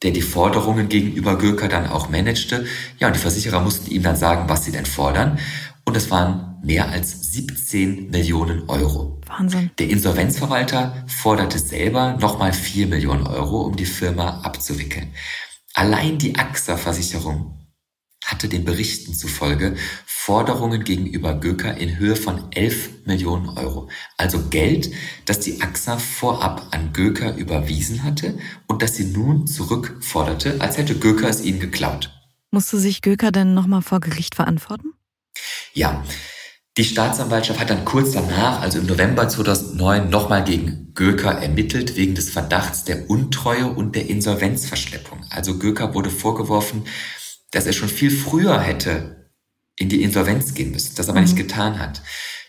der 0.03 0.11
die 0.11 0.21
Forderungen 0.21 0.89
gegenüber 0.89 1.37
Gürker 1.37 1.69
dann 1.69 1.87
auch 1.87 2.09
managte. 2.09 2.65
Ja, 2.99 3.07
und 3.07 3.15
die 3.15 3.19
Versicherer 3.19 3.61
mussten 3.61 3.89
ihm 3.89 4.03
dann 4.03 4.17
sagen, 4.17 4.49
was 4.49 4.65
sie 4.65 4.71
denn 4.71 4.85
fordern. 4.85 5.39
Und 5.85 5.95
es 5.95 6.11
waren 6.11 6.57
mehr 6.63 6.89
als 6.89 7.31
17 7.31 8.11
Millionen 8.11 8.69
Euro. 8.69 9.21
Wahnsinn. 9.25 9.71
Der 9.79 9.89
Insolvenzverwalter 9.89 11.05
forderte 11.07 11.57
selber 11.59 12.17
nochmal 12.19 12.53
4 12.53 12.87
Millionen 12.87 13.25
Euro, 13.25 13.61
um 13.61 13.77
die 13.77 13.85
Firma 13.85 14.41
abzuwickeln. 14.41 15.11
Allein 15.75 16.17
die 16.17 16.37
AXA-Versicherung 16.37 17.59
hatte 18.23 18.47
den 18.47 18.63
Berichten 18.63 19.13
zufolge 19.13 19.75
Forderungen 20.05 20.85
gegenüber 20.85 21.35
Göker 21.35 21.75
in 21.75 21.97
Höhe 21.97 22.15
von 22.15 22.49
11 22.53 23.05
Millionen 23.05 23.49
Euro. 23.49 23.89
Also 24.17 24.47
Geld, 24.49 24.89
das 25.25 25.41
die 25.41 25.61
AXA 25.61 25.99
vorab 25.99 26.69
an 26.71 26.93
Göker 26.93 27.35
überwiesen 27.35 28.03
hatte 28.03 28.39
und 28.67 28.81
das 28.81 28.95
sie 28.95 29.05
nun 29.05 29.47
zurückforderte, 29.47 30.61
als 30.61 30.77
hätte 30.77 30.97
Göker 30.97 31.27
es 31.27 31.41
ihnen 31.41 31.59
geklaut. 31.59 32.09
Musste 32.51 32.79
sich 32.79 33.01
Göker 33.01 33.33
denn 33.33 33.53
nochmal 33.53 33.81
vor 33.81 33.99
Gericht 33.99 34.33
verantworten? 34.33 34.93
Ja. 35.73 36.05
Die 36.77 36.83
Staatsanwaltschaft 36.83 37.59
hat 37.61 37.69
dann 37.69 37.85
kurz 37.85 38.11
danach, 38.11 38.61
also 38.61 38.79
im 38.79 38.85
November 38.85 39.29
2009, 39.29 40.09
nochmal 40.09 40.43
gegen 40.43 40.91
Göker 40.93 41.31
ermittelt 41.31 41.95
wegen 41.95 42.15
des 42.15 42.29
Verdachts 42.29 42.83
der 42.83 43.09
Untreue 43.09 43.67
und 43.67 43.95
der 43.95 44.09
Insolvenzverschleppung. 44.09 45.25
Also 45.29 45.57
Göker 45.57 45.93
wurde 45.93 46.09
vorgeworfen, 46.09 46.83
dass 47.51 47.65
er 47.65 47.71
schon 47.71 47.87
viel 47.87 48.11
früher 48.11 48.59
hätte 48.59 49.31
in 49.77 49.87
die 49.87 50.03
Insolvenz 50.03 50.53
gehen 50.53 50.71
müssen, 50.71 50.95
das 50.97 51.07
aber 51.07 51.19
mhm. 51.19 51.25
nicht 51.25 51.37
getan 51.37 51.79
hat. 51.79 52.01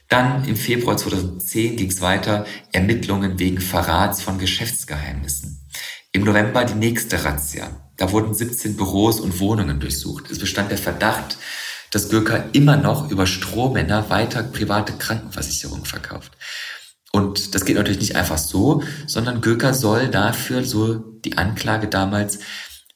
Dann 0.08 0.44
im 0.48 0.56
Februar 0.56 0.96
2010 0.96 1.76
ging 1.76 1.90
es 1.90 2.00
weiter, 2.00 2.46
Ermittlungen 2.72 3.38
wegen 3.38 3.60
Verrats 3.60 4.22
von 4.22 4.38
Geschäftsgeheimnissen. 4.38 5.68
Im 6.10 6.24
November 6.24 6.64
die 6.64 6.74
nächste 6.74 7.24
Razzia. 7.24 7.68
Da 7.96 8.10
wurden 8.10 8.34
17 8.34 8.76
Büros 8.76 9.20
und 9.20 9.38
Wohnungen 9.38 9.78
durchsucht. 9.78 10.30
Es 10.30 10.38
bestand 10.38 10.70
der 10.70 10.78
Verdacht, 10.78 11.38
dass 11.90 12.08
Gürker 12.08 12.44
immer 12.52 12.76
noch 12.76 13.10
über 13.10 13.26
Strohmänner 13.26 14.10
weiter 14.10 14.42
private 14.42 14.92
Krankenversicherungen 14.94 15.84
verkauft. 15.84 16.32
Und 17.12 17.54
das 17.54 17.64
geht 17.64 17.76
natürlich 17.76 18.00
nicht 18.00 18.16
einfach 18.16 18.38
so, 18.38 18.82
sondern 19.06 19.40
Göker 19.40 19.72
soll 19.72 20.08
dafür, 20.08 20.64
so 20.64 20.96
die 20.96 21.38
Anklage 21.38 21.88
damals, 21.88 22.40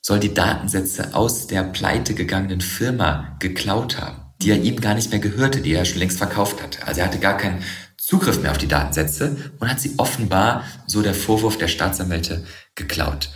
soll 0.02 0.20
die 0.20 0.34
Datensätze 0.34 1.14
aus 1.14 1.46
der 1.46 1.62
pleite 1.62 2.14
gegangenen 2.14 2.60
Firma 2.60 3.36
geklaut 3.38 3.98
haben, 3.98 4.20
die 4.42 4.50
er 4.50 4.60
ihm 4.60 4.80
gar 4.80 4.94
nicht 4.94 5.10
mehr 5.10 5.20
gehörte, 5.20 5.60
die 5.60 5.72
er 5.72 5.84
schon 5.84 6.00
längst 6.00 6.18
verkauft 6.18 6.62
hatte. 6.62 6.86
Also 6.86 7.00
er 7.00 7.06
hatte 7.06 7.18
gar 7.18 7.36
keinen 7.36 7.62
Zugriff 7.96 8.42
mehr 8.42 8.50
auf 8.50 8.58
die 8.58 8.68
Datensätze 8.68 9.36
und 9.58 9.70
hat 9.70 9.80
sie 9.80 9.94
offenbar, 9.96 10.64
so 10.86 11.00
der 11.00 11.14
Vorwurf 11.14 11.58
der 11.58 11.68
Staatsanwälte, 11.68 12.44
geklaut. 12.74 13.30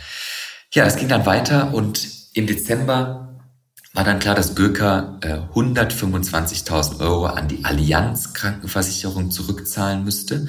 Ja, 0.73 0.85
es 0.85 0.97
ging 0.97 1.07
dann 1.07 1.25
weiter 1.25 1.73
und 1.73 2.07
im 2.33 2.45
Dezember 2.45 3.24
war 3.95 4.03
dann 4.03 4.19
klar, 4.19 4.35
dass 4.35 4.55
Göker 4.55 5.17
äh, 5.21 5.57
125.000 5.57 6.99
Euro 6.99 7.27
an 7.27 7.47
die 7.47 7.63
Allianz 7.63 8.33
Krankenversicherung 8.33 9.31
zurückzahlen 9.31 10.03
müsste. 10.03 10.47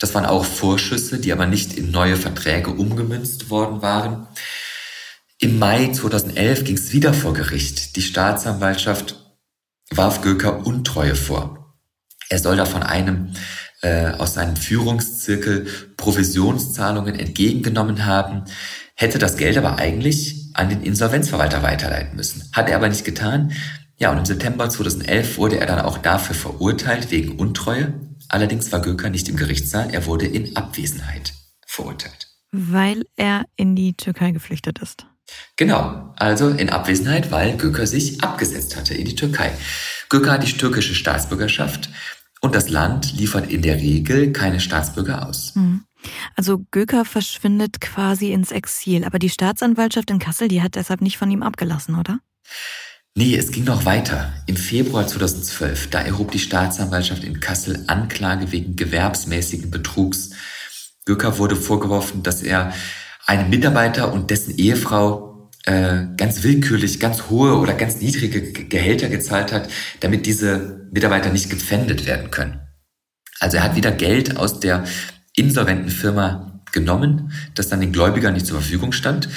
Das 0.00 0.14
waren 0.14 0.26
auch 0.26 0.44
Vorschüsse, 0.44 1.20
die 1.20 1.32
aber 1.32 1.46
nicht 1.46 1.74
in 1.74 1.92
neue 1.92 2.16
Verträge 2.16 2.70
umgemünzt 2.70 3.50
worden 3.50 3.82
waren. 3.82 4.26
Im 5.38 5.60
Mai 5.60 5.92
2011 5.92 6.64
ging 6.64 6.76
es 6.76 6.92
wieder 6.92 7.14
vor 7.14 7.34
Gericht. 7.34 7.94
Die 7.94 8.02
Staatsanwaltschaft 8.02 9.16
warf 9.90 10.20
Göker 10.20 10.66
Untreue 10.66 11.14
vor. 11.14 11.76
Er 12.28 12.40
soll 12.40 12.56
da 12.56 12.66
von 12.66 12.82
einem 12.82 13.34
äh, 13.82 14.10
aus 14.12 14.34
seinem 14.34 14.56
Führungszirkel 14.56 15.66
Provisionszahlungen 15.96 17.14
entgegengenommen 17.14 18.06
haben, 18.06 18.44
hätte 18.94 19.18
das 19.20 19.36
Geld 19.36 19.56
aber 19.56 19.76
eigentlich 19.76 20.41
an 20.54 20.68
den 20.68 20.82
Insolvenzverwalter 20.82 21.62
weiterleiten 21.62 22.16
müssen. 22.16 22.48
Hat 22.52 22.68
er 22.68 22.76
aber 22.76 22.88
nicht 22.88 23.04
getan. 23.04 23.52
Ja, 23.96 24.10
und 24.10 24.18
im 24.18 24.24
September 24.24 24.68
2011 24.68 25.38
wurde 25.38 25.58
er 25.58 25.66
dann 25.66 25.80
auch 25.80 25.98
dafür 25.98 26.34
verurteilt 26.34 27.10
wegen 27.10 27.38
Untreue. 27.38 27.92
Allerdings 28.28 28.72
war 28.72 28.80
Göker 28.80 29.10
nicht 29.10 29.28
im 29.28 29.36
Gerichtssaal, 29.36 29.90
er 29.92 30.06
wurde 30.06 30.26
in 30.26 30.56
Abwesenheit 30.56 31.34
verurteilt. 31.66 32.28
Weil 32.50 33.04
er 33.16 33.44
in 33.56 33.76
die 33.76 33.94
Türkei 33.94 34.30
geflüchtet 34.30 34.78
ist. 34.80 35.06
Genau, 35.56 36.12
also 36.16 36.48
in 36.48 36.70
Abwesenheit, 36.70 37.30
weil 37.30 37.56
Göker 37.56 37.86
sich 37.86 38.22
abgesetzt 38.22 38.76
hatte 38.76 38.94
in 38.94 39.06
die 39.06 39.14
Türkei. 39.14 39.52
Göker 40.08 40.32
hat 40.32 40.46
die 40.46 40.52
türkische 40.52 40.94
Staatsbürgerschaft 40.94 41.90
und 42.40 42.54
das 42.54 42.68
Land 42.68 43.12
liefert 43.16 43.50
in 43.50 43.62
der 43.62 43.76
Regel 43.76 44.32
keine 44.32 44.60
Staatsbürger 44.60 45.28
aus. 45.28 45.54
Hm. 45.54 45.84
Also 46.36 46.64
Göker 46.70 47.04
verschwindet 47.04 47.80
quasi 47.80 48.32
ins 48.32 48.50
Exil, 48.52 49.04
aber 49.04 49.18
die 49.18 49.30
Staatsanwaltschaft 49.30 50.10
in 50.10 50.18
Kassel, 50.18 50.48
die 50.48 50.62
hat 50.62 50.74
deshalb 50.74 51.00
nicht 51.00 51.18
von 51.18 51.30
ihm 51.30 51.42
abgelassen, 51.42 51.96
oder? 51.96 52.18
Nee, 53.14 53.36
es 53.36 53.52
ging 53.52 53.64
noch 53.64 53.84
weiter. 53.84 54.32
Im 54.46 54.56
Februar 54.56 55.06
2012, 55.06 55.90
da 55.90 56.00
erhob 56.00 56.30
die 56.30 56.38
Staatsanwaltschaft 56.38 57.24
in 57.24 57.40
Kassel 57.40 57.84
Anklage 57.86 58.52
wegen 58.52 58.74
gewerbsmäßigen 58.74 59.70
Betrugs. 59.70 60.30
Göker 61.04 61.38
wurde 61.38 61.56
vorgeworfen, 61.56 62.22
dass 62.22 62.42
er 62.42 62.72
einem 63.26 63.50
Mitarbeiter 63.50 64.12
und 64.12 64.30
dessen 64.30 64.56
Ehefrau 64.56 65.50
äh, 65.64 66.06
ganz 66.16 66.42
willkürlich 66.42 67.00
ganz 67.00 67.24
hohe 67.28 67.56
oder 67.56 67.74
ganz 67.74 68.00
niedrige 68.00 68.52
Gehälter 68.52 69.08
gezahlt 69.08 69.52
hat, 69.52 69.68
damit 70.00 70.26
diese 70.26 70.88
Mitarbeiter 70.90 71.30
nicht 71.30 71.50
gepfändet 71.50 72.06
werden 72.06 72.30
können. 72.30 72.60
Also 73.40 73.58
er 73.58 73.64
hat 73.64 73.76
wieder 73.76 73.92
Geld 73.92 74.36
aus 74.36 74.60
der 74.60 74.84
insolventen 75.34 75.90
Firma 75.90 76.60
genommen, 76.72 77.32
das 77.54 77.68
dann 77.68 77.80
den 77.80 77.92
Gläubigern 77.92 78.34
nicht 78.34 78.46
zur 78.46 78.60
Verfügung 78.60 78.92
stand. 78.92 79.28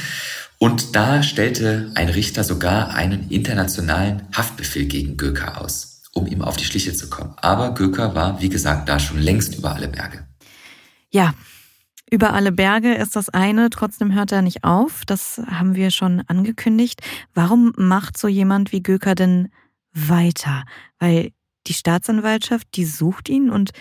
Und 0.57 0.95
da 0.95 1.21
stellte 1.21 1.91
ein 1.95 2.09
Richter 2.09 2.43
sogar 2.43 2.93
einen 2.93 3.29
internationalen 3.29 4.23
Haftbefehl 4.35 4.85
gegen 4.85 5.17
Göker 5.17 5.61
aus, 5.61 6.03
um 6.13 6.27
ihm 6.27 6.41
auf 6.41 6.55
die 6.55 6.63
Schliche 6.63 6.93
zu 6.93 7.09
kommen. 7.09 7.33
Aber 7.37 7.73
Göker 7.73 8.15
war, 8.15 8.41
wie 8.41 8.49
gesagt, 8.49 8.87
da 8.87 8.99
schon 8.99 9.19
längst 9.19 9.55
über 9.55 9.75
alle 9.75 9.89
Berge. 9.89 10.25
Ja, 11.11 11.33
über 12.09 12.33
alle 12.33 12.51
Berge 12.51 12.93
ist 12.93 13.15
das 13.15 13.29
eine, 13.29 13.69
trotzdem 13.69 14.13
hört 14.13 14.31
er 14.31 14.41
nicht 14.41 14.63
auf. 14.63 15.03
Das 15.05 15.41
haben 15.47 15.75
wir 15.75 15.91
schon 15.91 16.21
angekündigt. 16.27 17.01
Warum 17.33 17.73
macht 17.77 18.17
so 18.17 18.27
jemand 18.27 18.71
wie 18.71 18.83
Göker 18.83 19.15
denn 19.15 19.49
weiter? 19.91 20.63
Weil 20.99 21.31
die 21.67 21.73
Staatsanwaltschaft, 21.73 22.67
die 22.75 22.85
sucht 22.85 23.27
ihn 23.27 23.49
und 23.49 23.71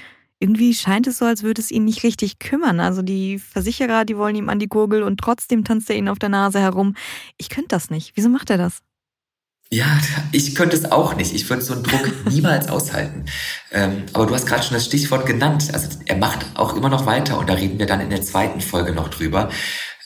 irgendwie 0.45 0.74
scheint 0.74 1.07
es 1.07 1.16
so, 1.16 1.24
als 1.24 1.42
würde 1.42 1.62
es 1.62 1.70
ihn 1.70 1.86
nicht 1.86 2.03
richtig 2.03 2.38
kümmern. 2.38 2.78
Also 2.78 3.01
die 3.01 3.38
Versicherer, 3.38 4.05
die 4.05 4.18
wollen 4.18 4.36
ihm 4.36 4.51
an 4.51 4.59
die 4.59 4.68
Gurgel 4.68 5.03
und 5.03 5.18
trotzdem 5.18 5.64
tanzt 5.64 5.88
er 5.88 5.97
ihnen 5.97 6.09
auf 6.09 6.18
der 6.18 6.28
Nase 6.28 6.61
herum. 6.61 6.97
Ich 7.38 7.49
könnte 7.49 7.68
das 7.68 7.88
nicht. 7.88 8.12
Wieso 8.14 8.28
macht 8.28 8.51
er 8.51 8.59
das? 8.59 8.80
Ja, 9.70 9.99
ich 10.32 10.55
könnte 10.55 10.76
es 10.76 10.92
auch 10.92 11.16
nicht. 11.16 11.34
Ich 11.34 11.49
würde 11.49 11.62
so 11.62 11.72
einen 11.72 11.82
Druck 11.82 12.12
niemals 12.30 12.68
aushalten. 12.68 13.24
Ähm, 13.72 14.03
aber 14.12 14.26
du 14.26 14.34
hast 14.34 14.45
gerade 14.45 14.62
schon 14.62 14.74
das 14.74 14.84
Stichwort 14.84 15.24
genannt. 15.24 15.70
Also 15.72 15.99
er 16.05 16.16
macht 16.16 16.45
auch 16.57 16.76
immer 16.76 16.90
noch 16.90 17.07
weiter 17.07 17.38
und 17.38 17.49
da 17.49 17.55
reden 17.55 17.78
wir 17.78 17.86
dann 17.86 18.01
in 18.01 18.11
der 18.11 18.20
zweiten 18.20 18.61
Folge 18.61 18.92
noch 18.92 19.09
drüber. 19.09 19.49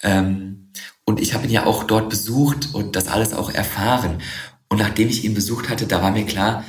Ähm, 0.04 0.70
und 1.04 1.18
ich 1.18 1.34
habe 1.34 1.46
ihn 1.46 1.52
ja 1.52 1.66
auch 1.66 1.82
dort 1.82 2.10
besucht 2.10 2.74
und 2.74 2.94
das 2.94 3.08
alles 3.08 3.34
auch 3.34 3.50
erfahren. 3.50 4.22
Und 4.68 4.78
nachdem 4.78 5.08
ich 5.08 5.24
ihn 5.24 5.34
besucht 5.34 5.68
hatte, 5.68 5.88
da 5.88 6.00
war 6.00 6.12
mir 6.12 6.26
klar, 6.26 6.62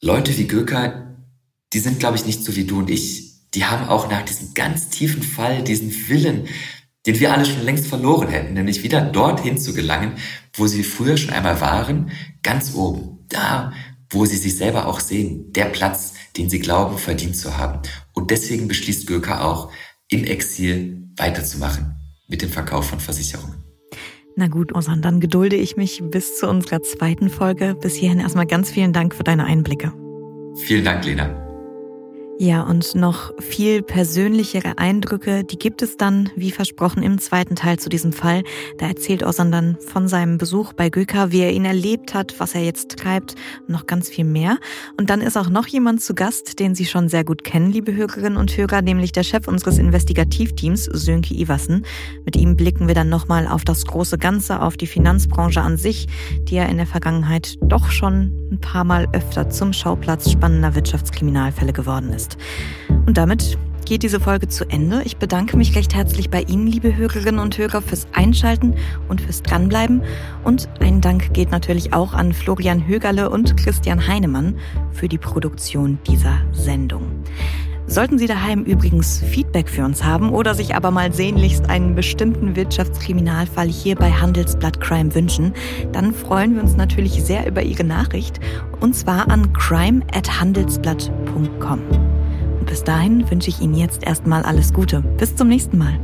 Leute 0.00 0.38
wie 0.38 0.46
Göker, 0.46 1.09
die 1.72 1.78
sind, 1.78 1.98
glaube 1.98 2.16
ich, 2.16 2.26
nicht 2.26 2.44
so 2.44 2.56
wie 2.56 2.64
du 2.64 2.78
und 2.78 2.90
ich. 2.90 3.48
Die 3.54 3.64
haben 3.64 3.88
auch 3.88 4.10
nach 4.10 4.22
diesem 4.22 4.54
ganz 4.54 4.88
tiefen 4.90 5.22
Fall 5.22 5.62
diesen 5.62 5.92
Willen, 6.08 6.48
den 7.06 7.18
wir 7.18 7.32
alle 7.32 7.46
schon 7.46 7.64
längst 7.64 7.86
verloren 7.86 8.28
hätten, 8.28 8.54
nämlich 8.54 8.82
wieder 8.82 9.00
dorthin 9.00 9.58
zu 9.58 9.72
gelangen, 9.72 10.12
wo 10.54 10.66
sie 10.66 10.82
früher 10.82 11.16
schon 11.16 11.32
einmal 11.32 11.60
waren, 11.60 12.10
ganz 12.42 12.74
oben, 12.74 13.24
da, 13.28 13.72
wo 14.10 14.26
sie 14.26 14.36
sich 14.36 14.56
selber 14.56 14.86
auch 14.86 15.00
sehen, 15.00 15.52
der 15.52 15.66
Platz, 15.66 16.14
den 16.36 16.50
sie 16.50 16.58
glauben, 16.58 16.98
verdient 16.98 17.36
zu 17.36 17.56
haben. 17.56 17.80
Und 18.12 18.30
deswegen 18.30 18.68
beschließt 18.68 19.06
Göker 19.06 19.44
auch, 19.44 19.72
im 20.08 20.24
Exil 20.24 21.08
weiterzumachen 21.16 21.94
mit 22.28 22.42
dem 22.42 22.50
Verkauf 22.50 22.88
von 22.88 23.00
Versicherungen. 23.00 23.64
Na 24.36 24.48
gut, 24.48 24.74
Osan, 24.74 25.02
dann 25.02 25.20
gedulde 25.20 25.56
ich 25.56 25.76
mich 25.76 26.02
bis 26.02 26.38
zu 26.38 26.48
unserer 26.48 26.82
zweiten 26.82 27.30
Folge. 27.30 27.76
Bis 27.80 27.94
hierhin 27.94 28.20
erstmal 28.20 28.46
ganz 28.46 28.70
vielen 28.70 28.92
Dank 28.92 29.14
für 29.14 29.24
deine 29.24 29.44
Einblicke. 29.44 29.92
Vielen 30.56 30.84
Dank, 30.84 31.04
Lena. 31.04 31.49
Ja, 32.42 32.62
und 32.62 32.94
noch 32.94 33.34
viel 33.38 33.82
persönlichere 33.82 34.78
Eindrücke, 34.78 35.44
die 35.44 35.58
gibt 35.58 35.82
es 35.82 35.98
dann, 35.98 36.30
wie 36.36 36.50
versprochen, 36.50 37.02
im 37.02 37.18
zweiten 37.18 37.54
Teil 37.54 37.78
zu 37.78 37.90
diesem 37.90 38.14
Fall. 38.14 38.44
Da 38.78 38.86
erzählt 38.86 39.22
Osan 39.22 39.52
dann 39.52 39.76
von 39.78 40.08
seinem 40.08 40.38
Besuch 40.38 40.72
bei 40.72 40.88
Göker, 40.88 41.32
wie 41.32 41.40
er 41.40 41.52
ihn 41.52 41.66
erlebt 41.66 42.14
hat, 42.14 42.40
was 42.40 42.54
er 42.54 42.62
jetzt 42.62 42.96
treibt 42.96 43.34
noch 43.68 43.84
ganz 43.84 44.08
viel 44.08 44.24
mehr. 44.24 44.56
Und 44.96 45.10
dann 45.10 45.20
ist 45.20 45.36
auch 45.36 45.50
noch 45.50 45.66
jemand 45.66 46.00
zu 46.00 46.14
Gast, 46.14 46.60
den 46.60 46.74
Sie 46.74 46.86
schon 46.86 47.10
sehr 47.10 47.24
gut 47.24 47.44
kennen, 47.44 47.72
liebe 47.72 47.94
Hörerinnen 47.94 48.38
und 48.38 48.56
Hörer, 48.56 48.80
nämlich 48.80 49.12
der 49.12 49.22
Chef 49.22 49.46
unseres 49.46 49.76
Investigativteams, 49.76 50.86
Sönke 50.86 51.34
Iwassen. 51.34 51.84
Mit 52.24 52.36
ihm 52.36 52.56
blicken 52.56 52.88
wir 52.88 52.94
dann 52.94 53.10
nochmal 53.10 53.48
auf 53.48 53.64
das 53.64 53.84
große 53.84 54.16
Ganze, 54.16 54.62
auf 54.62 54.78
die 54.78 54.86
Finanzbranche 54.86 55.60
an 55.60 55.76
sich, 55.76 56.08
die 56.48 56.54
ja 56.54 56.64
in 56.64 56.78
der 56.78 56.86
Vergangenheit 56.86 57.58
doch 57.60 57.90
schon 57.90 58.48
ein 58.50 58.60
paar 58.60 58.84
Mal 58.84 59.08
öfter 59.12 59.50
zum 59.50 59.74
Schauplatz 59.74 60.30
spannender 60.30 60.74
Wirtschaftskriminalfälle 60.74 61.74
geworden 61.74 62.14
ist 62.14 62.29
ist. 62.30 62.38
Und 63.06 63.16
damit 63.16 63.56
geht 63.86 64.02
diese 64.02 64.20
Folge 64.20 64.48
zu 64.48 64.68
Ende. 64.68 65.00
Ich 65.04 65.16
bedanke 65.16 65.56
mich 65.56 65.74
recht 65.74 65.94
herzlich 65.94 66.28
bei 66.30 66.42
Ihnen, 66.42 66.66
liebe 66.66 66.94
Hörerinnen 66.96 67.40
und 67.40 67.56
Hörer, 67.58 67.82
fürs 67.82 68.06
Einschalten 68.12 68.74
und 69.08 69.20
fürs 69.20 69.42
Dranbleiben. 69.42 70.02
Und 70.44 70.68
ein 70.80 71.00
Dank 71.00 71.34
geht 71.34 71.50
natürlich 71.50 71.92
auch 71.92 72.14
an 72.14 72.32
Florian 72.32 72.86
Högerle 72.86 73.30
und 73.30 73.56
Christian 73.56 74.06
Heinemann 74.06 74.56
für 74.92 75.08
die 75.08 75.18
Produktion 75.18 75.98
dieser 76.06 76.38
Sendung. 76.52 77.24
Sollten 77.86 78.20
Sie 78.20 78.28
daheim 78.28 78.62
übrigens 78.62 79.18
Feedback 79.18 79.68
für 79.68 79.84
uns 79.84 80.04
haben 80.04 80.30
oder 80.30 80.54
sich 80.54 80.76
aber 80.76 80.92
mal 80.92 81.12
sehnlichst 81.12 81.68
einen 81.68 81.96
bestimmten 81.96 82.54
Wirtschaftskriminalfall 82.54 83.66
hier 83.66 83.96
bei 83.96 84.12
Handelsblatt 84.12 84.80
Crime 84.80 85.12
wünschen, 85.16 85.54
dann 85.90 86.14
freuen 86.14 86.54
wir 86.54 86.62
uns 86.62 86.76
natürlich 86.76 87.24
sehr 87.24 87.48
über 87.48 87.62
Ihre 87.62 87.82
Nachricht 87.82 88.38
und 88.78 88.94
zwar 88.94 89.28
an 89.28 89.52
crime@handelsblatt.com. 89.52 91.80
Bis 92.70 92.84
dahin 92.84 93.28
wünsche 93.28 93.50
ich 93.50 93.60
Ihnen 93.60 93.74
jetzt 93.74 94.04
erstmal 94.04 94.44
alles 94.44 94.72
Gute. 94.72 95.00
Bis 95.18 95.34
zum 95.34 95.48
nächsten 95.48 95.76
Mal. 95.76 95.98